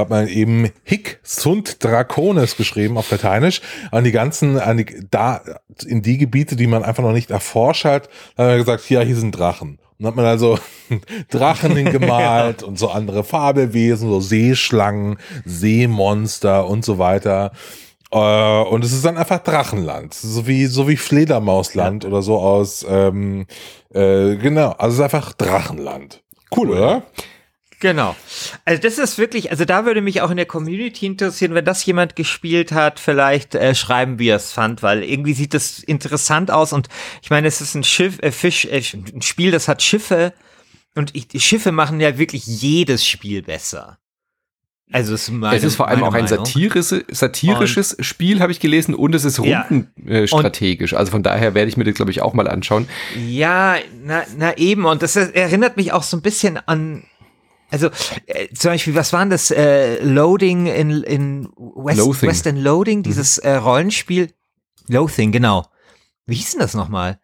hat 0.00 0.10
man 0.10 0.28
eben 0.28 0.70
Hic 0.84 1.20
sunt 1.22 1.82
Dracones 1.82 2.56
geschrieben 2.56 2.96
auf 2.96 3.10
Lateinisch 3.10 3.60
an 3.92 4.04
die 4.04 4.12
ganzen, 4.12 4.58
an 4.58 4.78
die, 4.78 5.06
da, 5.10 5.42
in 5.86 6.02
die 6.02 6.18
Gebiete, 6.18 6.56
die 6.56 6.66
man 6.66 6.82
einfach 6.82 7.02
noch 7.02 7.12
nicht 7.12 7.30
erforscht 7.30 7.84
hat, 7.84 8.08
hat 8.36 8.46
man 8.46 8.58
gesagt, 8.58 8.88
ja, 8.90 9.00
hier 9.00 9.16
sind 9.16 9.32
Drachen. 9.32 9.78
Und 9.98 10.06
hat 10.06 10.16
man 10.16 10.24
also 10.24 10.58
Drachen 11.30 11.76
hingemalt 11.76 12.62
und 12.62 12.78
so 12.78 12.88
andere 12.88 13.22
Fabelwesen, 13.22 14.08
so 14.08 14.20
Seeschlangen, 14.20 15.18
Seemonster 15.44 16.66
und 16.66 16.84
so 16.84 16.98
weiter. 16.98 17.52
Äh, 18.10 18.62
und 18.62 18.84
es 18.84 18.92
ist 18.92 19.04
dann 19.04 19.18
einfach 19.18 19.38
Drachenland, 19.38 20.14
so 20.14 20.46
wie, 20.46 20.66
so 20.66 20.88
wie 20.88 20.96
Fledermausland 20.96 22.04
ja. 22.04 22.10
oder 22.10 22.22
so 22.22 22.38
aus, 22.38 22.84
ähm, 22.88 23.46
äh, 23.94 24.36
genau, 24.36 24.70
also 24.72 24.94
es 24.94 24.94
ist 24.94 25.14
einfach 25.14 25.32
Drachenland. 25.34 26.22
Cool, 26.54 26.70
oder? 26.70 27.02
Genau. 27.80 28.14
Also 28.66 28.82
das 28.82 28.98
ist 28.98 29.16
wirklich, 29.16 29.50
also 29.50 29.64
da 29.64 29.86
würde 29.86 30.02
mich 30.02 30.20
auch 30.20 30.30
in 30.30 30.36
der 30.36 30.46
Community 30.46 31.06
interessieren, 31.06 31.54
wenn 31.54 31.64
das 31.64 31.84
jemand 31.86 32.14
gespielt 32.14 32.72
hat, 32.72 33.00
vielleicht 33.00 33.54
äh, 33.54 33.74
schreiben, 33.74 34.18
wie 34.18 34.28
er 34.28 34.36
es 34.36 34.52
fand, 34.52 34.82
weil 34.82 35.02
irgendwie 35.02 35.32
sieht 35.32 35.54
das 35.54 35.78
interessant 35.78 36.50
aus 36.50 36.74
und 36.74 36.88
ich 37.22 37.30
meine, 37.30 37.48
es 37.48 37.62
ist 37.62 37.74
ein 37.74 37.82
Schiff, 37.82 38.18
äh, 38.20 38.32
Fisch, 38.32 38.66
äh, 38.66 38.82
ein 38.94 39.22
Spiel, 39.22 39.50
das 39.50 39.66
hat 39.66 39.82
Schiffe 39.82 40.34
und 40.94 41.14
ich, 41.14 41.26
die 41.26 41.40
Schiffe 41.40 41.72
machen 41.72 42.00
ja 42.00 42.18
wirklich 42.18 42.46
jedes 42.46 43.06
Spiel 43.06 43.42
besser. 43.42 43.98
Also 44.92 45.14
es 45.14 45.28
ist, 45.28 45.30
meine, 45.30 45.56
es 45.56 45.62
ist 45.62 45.76
vor 45.76 45.88
allem 45.88 46.02
auch 46.02 46.14
ein 46.14 46.26
satirische, 46.26 47.04
satirisches 47.08 47.94
und, 47.94 48.04
Spiel, 48.04 48.40
habe 48.40 48.50
ich 48.50 48.58
gelesen, 48.58 48.94
und 48.94 49.14
es 49.14 49.24
ist 49.24 49.38
rundenstrategisch. 49.38 50.92
Ja, 50.92 50.96
äh, 50.96 50.98
also 50.98 51.12
von 51.12 51.22
daher 51.22 51.54
werde 51.54 51.68
ich 51.68 51.76
mir 51.76 51.84
das, 51.84 51.94
glaube 51.94 52.10
ich, 52.10 52.22
auch 52.22 52.34
mal 52.34 52.48
anschauen. 52.48 52.88
Ja, 53.16 53.76
na, 54.04 54.24
na 54.36 54.56
eben. 54.56 54.84
Und 54.86 55.02
das 55.02 55.14
erinnert 55.14 55.76
mich 55.76 55.92
auch 55.92 56.02
so 56.02 56.16
ein 56.16 56.22
bisschen 56.22 56.58
an 56.66 57.04
also 57.70 57.90
äh, 58.26 58.48
zum 58.54 58.72
Beispiel, 58.72 58.94
was 58.94 59.12
war 59.12 59.20
denn 59.20 59.30
das 59.30 59.50
äh, 59.50 60.02
Loading 60.02 60.66
in, 60.66 61.02
in 61.02 61.48
West, 61.56 61.98
Loathing. 61.98 62.28
Western 62.28 62.56
Loading, 62.56 62.98
mhm. 62.98 63.04
dieses 63.04 63.38
äh, 63.38 63.54
Rollenspiel? 63.54 64.30
Loathing, 64.88 65.32
genau. 65.32 65.66
Wie 66.26 66.34
hieß 66.34 66.50
denn 66.52 66.60
das 66.60 66.74
nochmal? 66.74 67.18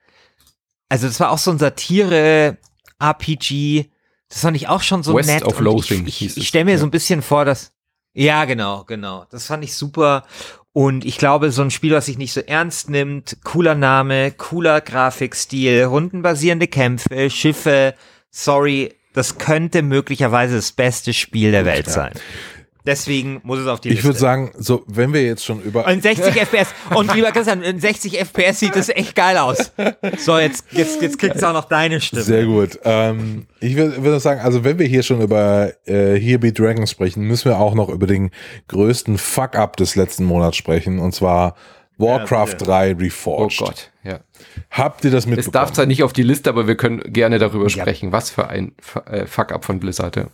Also 0.88 1.06
das 1.06 1.20
war 1.20 1.30
auch 1.30 1.38
so 1.38 1.50
ein 1.50 1.58
Satire-RPG. 1.58 3.90
Das 4.28 4.40
fand 4.40 4.56
ich 4.56 4.68
auch 4.68 4.82
schon 4.82 5.02
so 5.02 5.14
West 5.14 5.28
nett. 5.28 5.44
Of 5.44 5.60
Loathing 5.60 6.06
ich 6.06 6.22
ich, 6.22 6.36
ich 6.36 6.48
stelle 6.48 6.64
mir 6.64 6.72
ja. 6.72 6.78
so 6.78 6.86
ein 6.86 6.90
bisschen 6.90 7.22
vor, 7.22 7.44
dass 7.44 7.72
ja, 8.18 8.46
genau, 8.46 8.84
genau. 8.84 9.26
Das 9.30 9.46
fand 9.46 9.62
ich 9.62 9.74
super. 9.74 10.24
Und 10.72 11.04
ich 11.04 11.18
glaube, 11.18 11.52
so 11.52 11.60
ein 11.60 11.70
Spiel, 11.70 11.92
was 11.92 12.06
sich 12.06 12.16
nicht 12.16 12.32
so 12.32 12.40
ernst 12.40 12.88
nimmt, 12.88 13.36
cooler 13.44 13.74
Name, 13.74 14.30
cooler 14.30 14.80
Grafikstil, 14.80 15.84
rundenbasierende 15.84 16.66
Kämpfe, 16.66 17.28
Schiffe, 17.28 17.94
sorry, 18.30 18.94
das 19.16 19.38
könnte 19.38 19.80
möglicherweise 19.80 20.56
das 20.56 20.72
beste 20.72 21.14
Spiel 21.14 21.50
der 21.50 21.64
Welt 21.64 21.88
sein. 21.88 22.12
Deswegen 22.84 23.40
muss 23.42 23.58
es 23.58 23.66
auf 23.66 23.80
die 23.80 23.88
ich 23.88 23.94
Liste. 23.94 24.00
Ich 24.00 24.04
würde 24.04 24.18
sagen, 24.18 24.52
so, 24.58 24.84
wenn 24.86 25.14
wir 25.14 25.22
jetzt 25.24 25.42
schon 25.44 25.60
über. 25.62 25.86
Und 25.86 26.02
60 26.02 26.36
FPS. 26.40 26.68
Und 26.94 27.12
lieber 27.14 27.32
Christian, 27.32 27.62
in 27.62 27.80
60 27.80 28.20
FPS 28.20 28.60
sieht 28.60 28.76
das 28.76 28.90
echt 28.90 29.16
geil 29.16 29.38
aus. 29.38 29.72
So, 30.18 30.38
jetzt, 30.38 30.66
jetzt, 30.70 31.00
jetzt 31.00 31.18
kriegt 31.18 31.36
es 31.36 31.42
auch 31.42 31.54
noch 31.54 31.64
deine 31.64 32.00
Stimme. 32.00 32.22
Sehr 32.22 32.44
gut. 32.44 32.78
Ähm, 32.84 33.46
ich 33.58 33.74
würde 33.74 34.04
würd 34.04 34.20
sagen, 34.20 34.40
also 34.40 34.62
wenn 34.64 34.78
wir 34.78 34.86
hier 34.86 35.02
schon 35.02 35.22
über 35.22 35.72
äh, 35.86 36.20
Here 36.20 36.38
Be 36.38 36.52
Dragons 36.52 36.90
sprechen, 36.90 37.24
müssen 37.24 37.46
wir 37.46 37.58
auch 37.58 37.74
noch 37.74 37.88
über 37.88 38.06
den 38.06 38.30
größten 38.68 39.16
Fuck-up 39.16 39.76
des 39.76 39.96
letzten 39.96 40.24
Monats 40.24 40.58
sprechen. 40.58 40.98
Und 40.98 41.12
zwar 41.12 41.56
Warcraft 41.98 42.56
ja, 42.60 42.66
3 42.66 42.92
Reforged. 42.94 43.62
Oh 43.62 43.64
Gott, 43.66 43.90
ja. 44.04 44.20
Habt 44.70 45.04
ihr 45.04 45.10
das 45.10 45.26
mitbekommen? 45.26 45.48
Es 45.48 45.52
darf 45.52 45.72
zwar 45.72 45.86
nicht 45.86 46.02
auf 46.02 46.12
die 46.12 46.22
Liste, 46.22 46.50
aber 46.50 46.66
wir 46.66 46.76
können 46.76 47.00
gerne 47.12 47.38
darüber 47.38 47.70
sprechen. 47.70 48.12
Was 48.12 48.30
für 48.30 48.48
ein 48.48 48.72
äh, 49.06 49.26
Fuck-up 49.26 49.64
von 49.64 49.80
Blizzard. 49.80 50.16
Ja. 50.16 50.26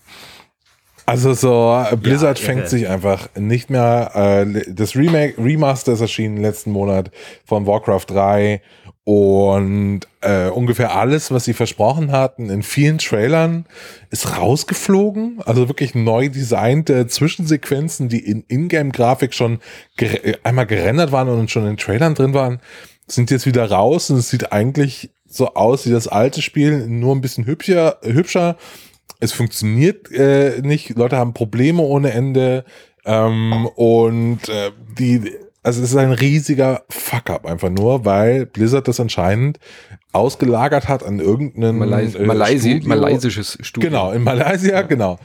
Also 1.04 1.34
so, 1.34 1.84
Blizzard 1.96 2.38
ja, 2.38 2.46
fängt 2.46 2.68
sich 2.68 2.88
einfach 2.88 3.28
nicht 3.36 3.70
mehr. 3.70 4.12
Äh, 4.14 4.72
das 4.72 4.94
Remake, 4.94 5.34
Remaster 5.38 5.92
ist 5.92 6.00
erschienen 6.00 6.36
letzten 6.36 6.70
Monat 6.70 7.10
von 7.44 7.66
Warcraft 7.66 8.06
3 8.08 8.62
und 9.04 10.00
äh, 10.20 10.48
ungefähr 10.48 10.94
alles, 10.94 11.32
was 11.32 11.44
sie 11.44 11.54
versprochen 11.54 12.12
hatten, 12.12 12.50
in 12.50 12.62
vielen 12.62 12.98
Trailern, 12.98 13.66
ist 14.10 14.38
rausgeflogen. 14.38 15.40
Also 15.44 15.68
wirklich 15.68 15.96
neu 15.96 16.28
designte 16.28 17.08
Zwischensequenzen, 17.08 18.08
die 18.08 18.24
in 18.24 18.44
Ingame-Grafik 18.46 19.34
schon 19.34 19.58
ger 19.96 20.20
einmal 20.44 20.66
gerendert 20.66 21.10
waren 21.10 21.28
und 21.28 21.50
schon 21.50 21.66
in 21.66 21.76
Trailern 21.76 22.14
drin 22.14 22.32
waren, 22.32 22.60
sind 23.08 23.32
jetzt 23.32 23.46
wieder 23.46 23.68
raus 23.68 24.08
und 24.10 24.18
es 24.18 24.30
sieht 24.30 24.52
eigentlich 24.52 25.10
so 25.26 25.54
aus 25.54 25.84
wie 25.86 25.90
das 25.90 26.06
alte 26.06 26.40
Spiel, 26.40 26.86
nur 26.86 27.14
ein 27.14 27.20
bisschen 27.20 27.46
hübscher. 27.46 27.98
hübscher. 28.02 28.56
Es 29.18 29.32
funktioniert 29.32 30.12
äh, 30.12 30.60
nicht, 30.62 30.96
Leute 30.96 31.16
haben 31.16 31.34
Probleme 31.34 31.82
ohne 31.82 32.12
Ende 32.12 32.64
ähm, 33.04 33.66
und 33.74 34.48
äh, 34.48 34.70
die 34.98 35.32
also 35.62 35.82
es 35.82 35.90
ist 35.90 35.96
ein 35.96 36.12
riesiger 36.12 36.82
Fuck-up 36.88 37.46
einfach 37.46 37.70
nur, 37.70 38.04
weil 38.04 38.46
Blizzard 38.46 38.88
das 38.88 38.98
anscheinend 38.98 39.58
ausgelagert 40.12 40.88
hat 40.88 41.04
an 41.04 41.20
irgendeinen 41.20 41.78
Malais 41.78 42.14
äh, 42.14 42.24
Malaisi 42.24 42.70
Studio. 42.70 42.88
malaysisches 42.88 43.58
Studio. 43.60 43.90
Genau, 43.90 44.12
in 44.12 44.22
Malaysia, 44.22 44.72
ja. 44.72 44.82
genau. 44.82 45.18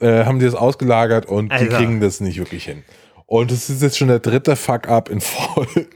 Äh, 0.00 0.24
haben 0.24 0.38
die 0.38 0.46
das 0.46 0.54
ausgelagert 0.54 1.26
und 1.26 1.52
Alter. 1.52 1.64
die 1.64 1.70
kriegen 1.70 2.00
das 2.00 2.20
nicht 2.20 2.38
wirklich 2.38 2.64
hin. 2.64 2.82
Und 3.26 3.50
es 3.50 3.70
ist 3.70 3.82
jetzt 3.82 3.96
schon 3.96 4.08
der 4.08 4.18
dritte 4.18 4.56
Fuck-up 4.56 5.08
in 5.08 5.20
Folge 5.20 5.86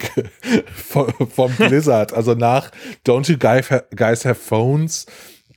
von, 0.74 1.12
von 1.28 1.52
Blizzard. 1.56 2.12
Also 2.14 2.34
nach 2.34 2.70
Don't 3.06 3.30
You 3.30 3.36
Guys 3.38 4.24
Have 4.24 4.36
Phones 4.36 5.06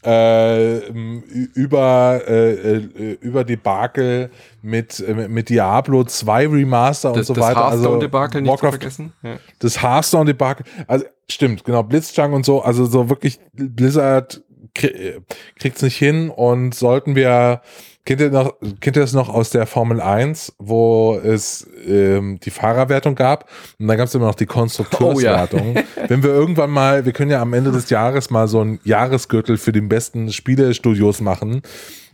äh, 0.05 0.77
über, 0.87 2.21
äh, 2.27 2.53
äh, 2.53 3.17
über 3.21 3.43
Debakel 3.43 4.29
mit, 4.61 4.99
äh, 4.99 5.27
mit 5.27 5.49
Diablo 5.49 6.03
2 6.03 6.47
Remaster 6.47 7.13
das, 7.13 7.29
und 7.29 7.35
so 7.35 7.41
weiter. 7.41 7.55
Das 7.55 7.71
Hearthstone-Debakel 7.71 8.41
nicht 8.41 8.49
Warcraft, 8.49 8.69
vergessen. 8.71 9.13
Ja. 9.21 9.37
Das 9.59 9.81
Hearthstone-Debakel, 9.81 10.65
also 10.87 11.05
stimmt, 11.29 11.65
genau, 11.65 11.83
Blitzchung 11.83 12.33
und 12.33 12.45
so, 12.45 12.61
also 12.61 12.85
so 12.85 13.09
wirklich 13.09 13.39
Blizzard 13.53 14.41
kriegt 14.73 15.77
es 15.77 15.81
nicht 15.81 15.97
hin 15.97 16.29
und 16.29 16.75
sollten 16.75 17.15
wir 17.15 17.61
Kennt 18.09 18.21
ihr, 18.21 18.31
noch, 18.31 18.55
kennt 18.79 18.97
ihr 18.97 19.03
das 19.03 19.13
noch 19.13 19.29
aus 19.29 19.51
der 19.51 19.67
Formel 19.67 20.01
1, 20.01 20.55
wo 20.57 21.21
es 21.23 21.69
ähm, 21.87 22.39
die 22.39 22.49
Fahrerwertung 22.49 23.13
gab 23.13 23.47
und 23.77 23.87
dann 23.87 23.97
gab 23.97 24.07
es 24.07 24.15
immer 24.15 24.25
noch 24.25 24.33
die 24.33 24.47
Konstrukteurswertung. 24.47 25.75
Oh, 25.75 25.77
ja. 25.77 25.83
Wenn 26.07 26.23
wir 26.23 26.31
irgendwann 26.31 26.71
mal, 26.71 27.05
wir 27.05 27.13
können 27.13 27.29
ja 27.29 27.39
am 27.39 27.53
Ende 27.53 27.71
des 27.71 27.91
Jahres 27.91 28.31
mal 28.31 28.47
so 28.47 28.61
ein 28.61 28.79
Jahresgürtel 28.83 29.59
für 29.59 29.73
den 29.73 29.89
besten 29.89 30.33
Spielestudios 30.33 31.21
machen 31.21 31.61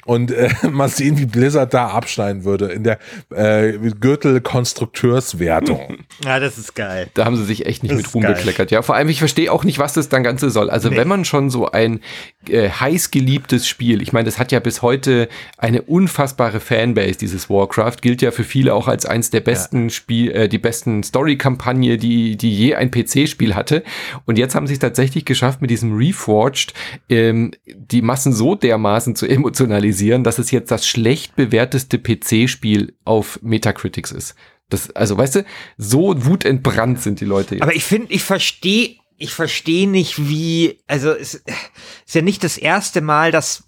und 0.06 0.32
äh, 0.32 0.50
mal 0.72 0.88
sehen, 0.88 1.18
wie 1.18 1.26
Blizzard 1.26 1.74
da 1.74 1.88
abschneiden 1.88 2.46
würde 2.46 2.68
in 2.68 2.84
der 2.84 3.00
äh, 3.32 3.74
Gürtel-Konstrukteurswertung. 3.74 6.06
Ja, 6.24 6.40
das 6.40 6.58
ist 6.58 6.76
geil. 6.76 7.08
Da 7.14 7.26
haben 7.26 7.36
sie 7.36 7.44
sich 7.44 7.66
echt 7.66 7.84
nicht 7.84 7.92
das 7.92 7.98
mit 7.98 8.14
Ruhm 8.14 8.24
bekleckert. 8.24 8.72
Ja, 8.72 8.82
vor 8.82 8.96
allem, 8.96 9.10
ich 9.10 9.20
verstehe 9.20 9.52
auch 9.52 9.64
nicht, 9.64 9.80
was 9.80 9.94
das 9.94 10.08
dann 10.08 10.24
Ganze 10.24 10.50
soll. 10.50 10.70
Also, 10.70 10.90
nee. 10.90 10.98
wenn 10.98 11.08
man 11.08 11.26
schon 11.26 11.50
so 11.50 11.70
ein 11.70 12.00
äh, 12.48 12.70
heiß 12.70 13.12
geliebtes 13.12 13.68
Spiel, 13.68 14.02
ich 14.02 14.14
meine, 14.14 14.26
das 14.26 14.40
hat 14.40 14.52
ja 14.52 14.60
bis 14.60 14.82
heute 14.82 15.28
eine 15.58 15.82
unfassbare 15.82 16.60
Fanbase, 16.60 17.18
dieses 17.18 17.50
Warcraft, 17.50 17.98
gilt 18.02 18.22
ja 18.22 18.32
für 18.32 18.44
viele 18.44 18.74
auch 18.74 18.88
als 18.88 19.06
eins 19.06 19.30
der 19.30 19.42
besten 19.42 19.84
ja. 19.84 19.90
Spiel, 19.90 20.32
äh, 20.32 20.48
die 20.48 20.58
besten 20.58 21.04
Story-Kampagne, 21.04 21.98
die, 21.98 22.38
die 22.38 22.52
je 22.52 22.76
ein 22.76 22.92
PC-Spiel 22.92 23.56
hatte. 23.56 23.84
Und 24.26 24.38
jetzt 24.38 24.56
haben 24.56 24.68
sie 24.68 24.74
es 24.74 24.80
tatsächlich 24.80 25.26
geschafft, 25.26 25.62
mit 25.62 25.70
diesem 25.70 25.98
Reforged 25.98 26.74
ähm, 27.10 27.52
die 27.66 28.02
Massen 28.02 28.32
so 28.32 28.56
dermaßen 28.56 29.16
zu 29.16 29.28
emotionalisieren, 29.28 29.95
kritisieren, 29.96 30.24
dass 30.24 30.40
es 30.40 30.52
jetzt 30.52 30.72
das 30.72 30.88
schlecht 30.88 31.36
bewerteste 31.36 32.00
PC-Spiel 32.00 32.96
auf 33.06 33.40
Metacritics 33.42 34.12
ist. 34.12 34.36
Das, 34.70 34.92
also, 34.92 35.18
weißt 35.18 35.36
du, 35.36 35.46
so 35.78 36.26
wutentbrannt 36.26 37.02
sind 37.02 37.22
die 37.22 37.26
Leute 37.26 37.56
jetzt. 37.56 37.64
Aber 37.64 37.76
ich 37.76 37.84
finde, 37.84 38.12
ich 38.12 38.24
verstehe, 38.24 38.96
ich 39.18 39.32
verstehe 39.32 39.88
nicht, 39.88 40.28
wie, 40.28 40.80
also 40.88 41.12
es 41.12 41.36
ist 41.36 42.16
ja 42.16 42.22
nicht 42.22 42.44
das 42.44 42.58
erste 42.58 43.02
Mal, 43.02 43.32
dass 43.32 43.64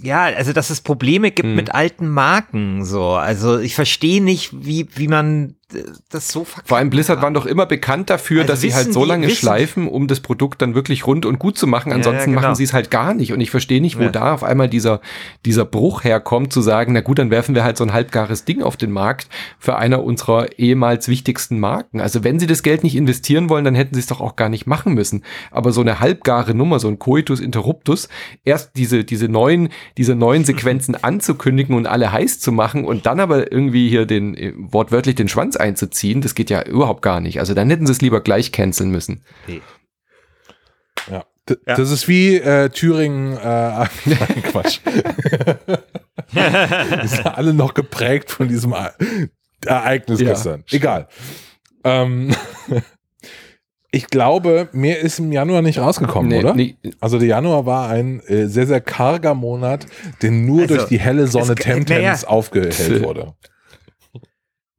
ja, 0.00 0.22
also 0.22 0.52
dass 0.52 0.70
es 0.70 0.80
Probleme 0.80 1.32
gibt 1.32 1.48
hm. 1.48 1.56
mit 1.56 1.74
alten 1.74 2.08
Marken, 2.08 2.84
so. 2.84 3.10
Also 3.10 3.58
ich 3.58 3.74
verstehe 3.74 4.22
nicht, 4.22 4.50
wie, 4.52 4.86
wie 4.94 5.08
man 5.08 5.56
das 6.10 6.28
so 6.28 6.44
Vor 6.44 6.76
allem 6.76 6.90
Blizzard 6.90 7.22
waren 7.22 7.34
doch 7.34 7.46
immer 7.46 7.66
bekannt 7.66 8.10
dafür, 8.10 8.42
also 8.42 8.52
dass 8.52 8.60
sie 8.60 8.74
halt 8.74 8.92
so 8.92 9.04
lange 9.04 9.26
die, 9.26 9.34
schleifen, 9.34 9.88
um 9.88 10.06
das 10.06 10.20
Produkt 10.20 10.62
dann 10.62 10.74
wirklich 10.74 11.06
rund 11.06 11.26
und 11.26 11.38
gut 11.38 11.58
zu 11.58 11.66
machen. 11.66 11.92
Ansonsten 11.92 12.12
ja, 12.12 12.20
ja, 12.20 12.26
genau. 12.26 12.40
machen 12.40 12.54
sie 12.54 12.64
es 12.64 12.72
halt 12.72 12.90
gar 12.90 13.14
nicht. 13.14 13.32
Und 13.32 13.40
ich 13.40 13.50
verstehe 13.50 13.80
nicht, 13.80 13.98
wo 13.98 14.04
ja. 14.04 14.10
da 14.10 14.34
auf 14.34 14.44
einmal 14.44 14.68
dieser, 14.68 15.00
dieser 15.44 15.64
Bruch 15.64 16.04
herkommt, 16.04 16.52
zu 16.52 16.60
sagen, 16.60 16.92
na 16.92 17.00
gut, 17.00 17.18
dann 17.18 17.30
werfen 17.30 17.54
wir 17.54 17.64
halt 17.64 17.76
so 17.76 17.84
ein 17.84 17.92
halbgares 17.92 18.44
Ding 18.44 18.62
auf 18.62 18.76
den 18.76 18.90
Markt 18.90 19.28
für 19.58 19.76
einer 19.76 20.02
unserer 20.02 20.58
ehemals 20.58 21.08
wichtigsten 21.08 21.58
Marken. 21.58 22.00
Also 22.00 22.24
wenn 22.24 22.38
sie 22.38 22.46
das 22.46 22.62
Geld 22.62 22.84
nicht 22.84 22.96
investieren 22.96 23.48
wollen, 23.48 23.64
dann 23.64 23.74
hätten 23.74 23.94
sie 23.94 24.00
es 24.00 24.06
doch 24.06 24.20
auch 24.20 24.36
gar 24.36 24.48
nicht 24.48 24.66
machen 24.66 24.94
müssen. 24.94 25.22
Aber 25.50 25.72
so 25.72 25.80
eine 25.80 26.00
halbgare 26.00 26.54
Nummer, 26.54 26.78
so 26.78 26.88
ein 26.88 26.98
Coitus 26.98 27.40
Interruptus, 27.40 28.08
erst 28.44 28.76
diese, 28.76 29.04
diese 29.04 29.28
neuen, 29.28 29.68
diese 29.96 30.14
neuen 30.14 30.44
Sequenzen 30.44 30.94
anzukündigen 31.02 31.76
und 31.76 31.86
alle 31.86 32.12
heiß 32.12 32.40
zu 32.40 32.52
machen 32.52 32.84
und 32.84 33.06
dann 33.06 33.20
aber 33.20 33.52
irgendwie 33.52 33.88
hier 33.88 34.06
den, 34.06 34.36
äh, 34.36 34.52
wortwörtlich 34.56 35.14
den 35.14 35.28
Schwanz 35.28 35.56
einzuziehen, 35.62 36.20
das 36.20 36.34
geht 36.34 36.50
ja 36.50 36.62
überhaupt 36.62 37.00
gar 37.02 37.20
nicht. 37.20 37.40
Also 37.40 37.54
dann 37.54 37.70
hätten 37.70 37.86
sie 37.86 37.92
es 37.92 38.02
lieber 38.02 38.20
gleich 38.20 38.52
canceln 38.52 38.90
müssen. 38.90 39.22
Okay. 39.44 39.62
Ja. 41.10 41.24
D 41.48 41.56
ja. 41.66 41.74
Das 41.76 41.90
ist 41.90 42.06
wie 42.08 42.36
äh, 42.36 42.68
Thüringen, 42.68 43.36
äh, 43.36 43.86
Quatsch. 44.42 44.80
die 46.32 47.08
sind 47.08 47.26
alle 47.26 47.54
noch 47.54 47.74
geprägt 47.74 48.30
von 48.30 48.48
diesem 48.48 48.74
Ereignis 49.64 50.20
ja. 50.20 50.28
gestern. 50.28 50.64
Egal. 50.70 51.08
Ähm, 51.84 52.34
ich 53.90 54.06
glaube, 54.06 54.68
mehr 54.72 55.00
ist 55.00 55.18
im 55.18 55.32
Januar 55.32 55.62
nicht 55.62 55.78
rausgekommen, 55.78 56.30
nee, 56.30 56.38
oder? 56.38 56.54
Nee. 56.54 56.76
Also 57.00 57.18
der 57.18 57.28
Januar 57.28 57.66
war 57.66 57.88
ein 57.88 58.20
äh, 58.26 58.46
sehr, 58.46 58.66
sehr 58.66 58.80
karger 58.80 59.34
Monat, 59.34 59.86
der 60.22 60.30
nur 60.30 60.62
also, 60.62 60.76
durch 60.76 60.88
die 60.88 61.00
helle 61.00 61.26
Sonne 61.26 61.54
Temtems 61.54 62.24
aufgehellt 62.24 63.02
wurde. 63.02 63.34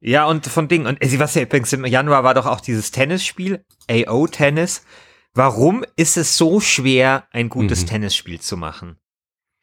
Ja, 0.06 0.26
und 0.26 0.46
von 0.46 0.68
Dingen. 0.68 0.86
Und 0.86 1.02
äh, 1.02 1.18
was 1.18 1.34
ja 1.34 1.42
übrigens 1.42 1.72
im 1.72 1.86
Januar 1.86 2.24
war 2.24 2.34
doch 2.34 2.44
auch 2.44 2.60
dieses 2.60 2.90
Tennisspiel, 2.90 3.64
AO 3.90 4.26
Tennis. 4.26 4.84
Warum 5.32 5.82
ist 5.96 6.18
es 6.18 6.36
so 6.36 6.60
schwer, 6.60 7.24
ein 7.32 7.48
gutes 7.48 7.82
mhm. 7.82 7.86
Tennisspiel 7.86 8.38
zu 8.38 8.58
machen? 8.58 8.98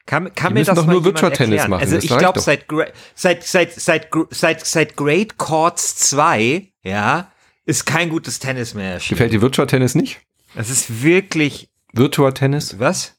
Kann, 0.07 0.33
kann 0.33 0.53
mir 0.53 0.65
das 0.65 0.75
doch 0.75 0.87
nur 0.87 1.05
Virtual 1.05 1.31
Tennis 1.31 1.67
machen. 1.67 1.83
Also 1.83 1.97
ich 1.97 2.07
glaube 2.07 2.39
seit, 2.39 2.65
seit 3.13 3.43
seit 3.43 3.79
seit 3.79 4.09
seit 4.31 4.65
seit 4.65 4.97
Great 4.97 5.37
Courts 5.37 5.95
2, 6.09 6.73
ja, 6.81 7.31
ist 7.65 7.85
kein 7.85 8.09
gutes 8.09 8.39
Tennis 8.39 8.73
mehr 8.73 8.93
erschienen. 8.93 9.17
Gefällt 9.17 9.33
dir 9.33 9.41
Virtual 9.43 9.67
Tennis 9.67 9.93
nicht? 9.93 10.21
Das 10.55 10.71
ist 10.71 11.03
wirklich 11.03 11.69
Virtual 11.93 12.33
Tennis? 12.33 12.79
Was? 12.79 13.15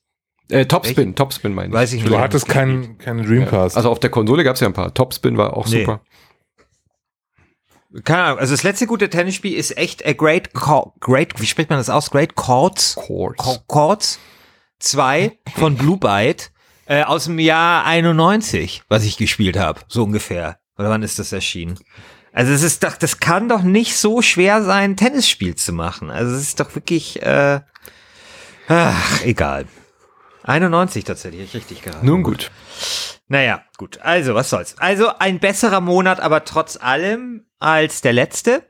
Äh, 0.49 0.67
Topspin, 0.67 1.15
Topspin 1.15 1.55
meine 1.55 1.69
ich. 1.69 1.73
Weiß 1.73 1.93
ich 1.93 2.03
nicht. 2.03 2.13
Du 2.13 2.19
hattest 2.19 2.49
keinen 2.49 2.99
keinen 2.99 3.25
Dreamcast. 3.25 3.75
Ja, 3.75 3.79
also 3.79 3.91
auf 3.91 4.01
der 4.01 4.11
Konsole 4.11 4.43
gab 4.43 4.57
es 4.57 4.61
ja 4.61 4.67
ein 4.67 4.75
paar. 4.75 4.93
Topspin 4.93 5.39
war 5.39 5.57
auch 5.57 5.69
nee. 5.69 5.81
super. 5.81 6.03
Keine 8.05 8.23
Ahnung, 8.23 8.39
also 8.39 8.55
das 8.55 8.63
letzte 8.63 8.87
gute 8.87 9.11
Tennisspiel 9.11 9.55
ist 9.55 9.77
echt 9.77 10.05
a 10.07 10.13
Great 10.13 10.51
Great, 10.55 11.41
wie 11.41 11.47
spricht 11.47 11.69
man 11.71 11.79
das 11.79 11.91
aus? 11.91 12.11
Great 12.11 12.35
Chords? 12.35 12.97
Chords. 12.97 13.63
Chords 13.67 14.19
2 14.79 15.39
von 15.57 15.77
Blue 15.77 15.99
Byte 15.99 16.51
äh, 16.87 17.03
aus 17.03 17.25
dem 17.25 17.39
Jahr 17.39 17.85
91, 17.85 18.83
was 18.89 19.05
ich 19.05 19.17
gespielt 19.17 19.59
habe, 19.59 19.81
so 19.89 20.05
ungefähr. 20.05 20.59
Oder 20.79 20.91
wann 20.91 21.03
ist 21.03 21.19
das 21.19 21.33
erschienen? 21.33 21.79
Also 22.33 22.53
es 22.53 22.63
ist 22.63 22.83
doch, 22.83 22.97
das 22.97 23.21
kann 23.21 23.49
doch 23.49 23.63
nicht 23.63 23.97
so 23.97 24.23
schwer 24.23 24.63
sein, 24.63 24.93
ein 24.93 24.97
Tennisspiel 24.97 25.55
zu 25.55 25.73
machen. 25.73 26.11
Also 26.11 26.35
es 26.35 26.43
ist 26.43 26.61
doch 26.61 26.75
wirklich, 26.75 27.21
äh, 27.23 27.61
ach, 28.69 29.25
egal. 29.25 29.67
91 30.45 31.05
tatsächlich, 31.05 31.55
richtig 31.55 31.83
geraten. 31.83 32.07
Nun 32.07 32.23
gut. 32.23 32.51
Naja, 33.33 33.63
gut. 33.79 33.99
Also, 34.03 34.35
was 34.35 34.51
soll's. 34.51 34.77
Also 34.77 35.09
ein 35.19 35.39
besserer 35.39 35.81
Monat, 35.81 36.21
aber 36.21 36.45
trotz 36.45 36.77
allem 36.77 37.47
als 37.59 38.03
der 38.03 38.13
letzte. 38.13 38.63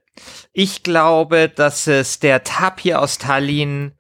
Ich 0.53 0.85
glaube, 0.85 1.49
dass 1.49 1.89
es 1.89 2.21
der 2.21 2.45
Tapir 2.45 3.01
aus 3.01 3.19
Tallinn 3.19 3.91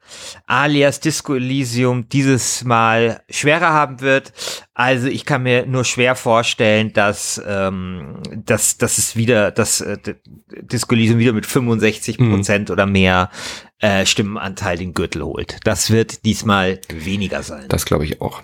alias 0.46 1.00
Disco 1.00 1.34
Elysium 1.34 2.08
dieses 2.08 2.62
Mal 2.62 3.24
schwerer 3.28 3.72
haben 3.72 4.02
wird. 4.02 4.32
Also 4.72 5.08
ich 5.08 5.24
kann 5.24 5.42
mir 5.42 5.66
nur 5.66 5.84
schwer 5.84 6.14
vorstellen, 6.14 6.92
dass, 6.92 7.42
ähm, 7.44 8.22
dass, 8.32 8.78
dass 8.78 8.98
es 8.98 9.16
wieder, 9.16 9.50
dass 9.50 9.80
äh, 9.80 9.96
Disco 10.60 10.94
Elysium 10.94 11.18
wieder 11.18 11.32
mit 11.32 11.46
65 11.46 12.20
mhm. 12.20 12.34
Prozent 12.36 12.68
mhm. 12.68 12.72
oder 12.74 12.86
mehr 12.86 13.30
äh, 13.80 14.06
Stimmenanteil 14.06 14.78
den 14.78 14.94
Gürtel 14.94 15.24
holt. 15.24 15.56
Das 15.64 15.90
wird 15.90 16.24
diesmal 16.24 16.80
weniger 16.88 17.42
sein. 17.42 17.64
Das 17.68 17.84
glaube 17.84 18.04
ich 18.04 18.20
auch. 18.20 18.42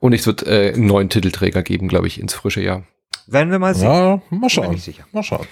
Und 0.00 0.14
es 0.14 0.26
wird 0.26 0.46
äh, 0.46 0.72
einen 0.74 0.86
neuen 0.86 1.08
Titelträger 1.08 1.62
geben, 1.62 1.88
glaube 1.88 2.06
ich, 2.06 2.20
ins 2.20 2.34
frische 2.34 2.62
Jahr. 2.62 2.82
Werden 3.26 3.50
wir 3.50 3.58
mal 3.58 3.74
sehen. 3.74 3.88
Ja, 3.88 4.20
mal 4.30 4.50
schauen. 4.50 4.80
Mal 5.12 5.22
schauen. 5.22 5.46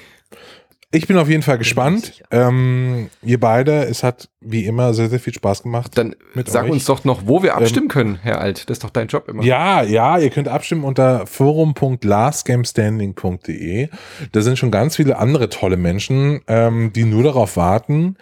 Ich 0.90 1.06
bin 1.06 1.18
auf 1.18 1.28
jeden 1.28 1.42
Fall 1.42 1.58
gespannt. 1.58 2.22
Ähm, 2.30 3.10
ihr 3.22 3.38
beide, 3.38 3.84
es 3.84 4.02
hat 4.02 4.30
wie 4.40 4.64
immer 4.64 4.94
sehr, 4.94 5.10
sehr 5.10 5.20
viel 5.20 5.34
Spaß 5.34 5.62
gemacht. 5.62 5.98
Dann 5.98 6.16
sag 6.46 6.64
euch. 6.64 6.70
uns 6.70 6.86
doch 6.86 7.04
noch, 7.04 7.26
wo 7.26 7.42
wir 7.42 7.56
abstimmen 7.56 7.88
ähm, 7.88 7.90
können, 7.90 8.18
Herr 8.22 8.40
Alt. 8.40 8.70
Das 8.70 8.78
ist 8.78 8.84
doch 8.84 8.90
dein 8.90 9.08
Job 9.08 9.28
immer. 9.28 9.42
Ja, 9.42 9.82
ja, 9.82 10.16
ihr 10.16 10.30
könnt 10.30 10.48
abstimmen 10.48 10.84
unter 10.84 11.26
forum.lastgamestanding.de. 11.26 13.88
Da 14.32 14.40
sind 14.40 14.58
schon 14.58 14.70
ganz 14.70 14.96
viele 14.96 15.18
andere 15.18 15.50
tolle 15.50 15.76
Menschen, 15.76 16.40
ähm, 16.46 16.90
die 16.94 17.04
nur 17.04 17.22
darauf 17.22 17.58
warten, 17.58 18.16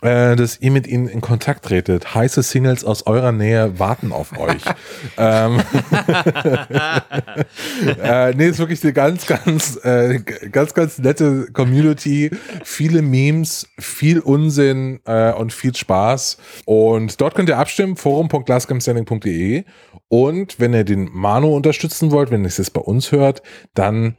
äh, 0.00 0.36
dass 0.36 0.60
ihr 0.60 0.70
mit 0.70 0.86
ihnen 0.86 1.08
in 1.08 1.20
Kontakt 1.20 1.64
tretet. 1.64 2.14
Heiße 2.14 2.42
Singles 2.42 2.84
aus 2.84 3.06
eurer 3.06 3.32
Nähe 3.32 3.78
warten 3.78 4.12
auf 4.12 4.38
euch. 4.38 4.62
ähm, 5.18 5.60
äh, 8.02 8.32
nee, 8.34 8.48
ist 8.48 8.60
wirklich 8.60 8.82
eine 8.84 8.92
ganz, 8.92 9.26
ganz, 9.26 9.76
äh, 9.84 10.20
ganz, 10.52 10.74
ganz 10.74 10.98
nette 10.98 11.48
Community. 11.52 12.30
Viele 12.62 13.02
Memes, 13.02 13.68
viel 13.78 14.20
Unsinn 14.20 15.00
äh, 15.04 15.32
und 15.32 15.52
viel 15.52 15.74
Spaß. 15.74 16.38
Und 16.64 17.20
dort 17.20 17.34
könnt 17.34 17.48
ihr 17.48 17.58
abstimmen, 17.58 17.96
forum.glasscamstanding.de. 17.96 19.64
Und 20.06 20.60
wenn 20.60 20.74
ihr 20.74 20.84
den 20.84 21.10
Manu 21.12 21.56
unterstützen 21.56 22.12
wollt, 22.12 22.30
wenn 22.30 22.42
ihr 22.42 22.48
es 22.48 22.58
jetzt 22.58 22.72
bei 22.72 22.80
uns 22.80 23.10
hört, 23.10 23.42
dann 23.74 24.16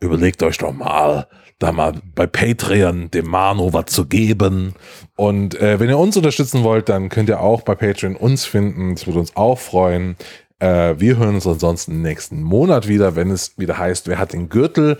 überlegt 0.00 0.42
euch 0.42 0.58
doch 0.58 0.72
mal, 0.72 1.28
da 1.64 1.72
mal 1.72 1.94
bei 2.14 2.26
Patreon 2.26 3.10
dem 3.10 3.26
Manu 3.26 3.72
was 3.72 3.86
zu 3.86 4.06
geben. 4.06 4.74
Und 5.16 5.58
äh, 5.60 5.80
wenn 5.80 5.88
ihr 5.88 5.98
uns 5.98 6.16
unterstützen 6.16 6.62
wollt, 6.62 6.88
dann 6.88 7.08
könnt 7.08 7.28
ihr 7.28 7.40
auch 7.40 7.62
bei 7.62 7.74
Patreon 7.74 8.16
uns 8.16 8.44
finden. 8.44 8.94
Das 8.94 9.06
würde 9.06 9.20
uns 9.20 9.34
auch 9.34 9.58
freuen. 9.58 10.16
Äh, 10.58 10.94
wir 10.98 11.16
hören 11.16 11.36
uns 11.36 11.46
ansonsten 11.46 12.02
nächsten 12.02 12.42
Monat 12.42 12.86
wieder, 12.86 13.16
wenn 13.16 13.30
es 13.30 13.58
wieder 13.58 13.78
heißt, 13.78 14.08
wer 14.08 14.18
hat 14.18 14.34
den 14.34 14.50
Gürtel. 14.50 14.98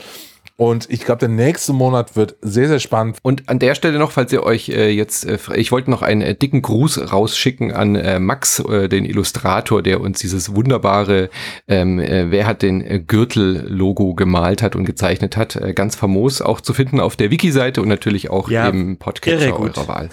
Und 0.57 0.89
ich 0.89 1.05
glaube, 1.05 1.19
der 1.19 1.29
nächste 1.29 1.73
Monat 1.73 2.15
wird 2.15 2.37
sehr, 2.41 2.69
sehr 2.69 2.79
spannend. 2.79 3.19
Und 3.23 3.49
an 3.49 3.59
der 3.59 3.75
Stelle 3.75 3.99
noch, 3.99 4.13
falls 4.13 4.33
ihr 4.33 4.45
euch 4.45 4.69
äh, 4.69 4.89
jetzt, 4.91 5.27
äh, 5.27 5.39
ich 5.57 5.73
wollte 5.73 5.91
noch 5.91 6.03
einen 6.03 6.21
äh, 6.21 6.37
dicken 6.37 6.63
Gruß 6.63 7.13
rausschicken 7.13 7.73
an 7.73 7.97
äh, 7.97 8.21
Max, 8.21 8.61
äh, 8.61 8.89
den 8.89 9.05
Illustrator, 9.05 9.83
der 9.83 10.01
uns 10.01 10.21
dieses 10.21 10.55
wunderbare, 10.55 11.29
ähm, 11.67 11.99
äh, 11.99 12.31
wer 12.31 12.47
hat 12.47 12.63
den 12.63 12.81
äh, 12.83 13.01
Gürtel-Logo 13.01 14.15
gemalt 14.15 14.63
hat 14.63 14.77
und 14.77 14.85
gezeichnet 14.85 15.37
hat. 15.37 15.57
Äh, 15.57 15.75
ganz 15.75 15.97
famos 15.97 16.41
auch 16.41 16.61
zu 16.61 16.73
finden 16.73 17.01
auf 17.01 17.17
der 17.17 17.33
Wiki-Seite 17.33 17.83
und 17.83 17.89
natürlich 17.89 18.31
auch 18.31 18.49
ja, 18.49 18.69
im 18.69 18.97
Podcatcher 18.97 19.59
eurer 19.59 19.89
Wahl. 19.89 20.11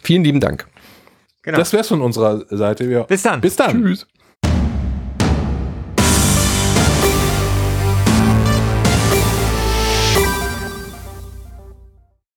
Vielen 0.00 0.24
lieben 0.24 0.40
Dank. 0.40 0.66
Genau. 1.42 1.58
Das 1.58 1.72
wär's 1.72 1.88
von 1.88 2.00
unserer 2.00 2.44
Seite. 2.48 2.84
Ja. 2.84 3.02
Bis 3.02 3.22
dann. 3.22 3.40
Bis 3.40 3.56
dann. 3.56 3.82
Tschüss. 3.82 4.06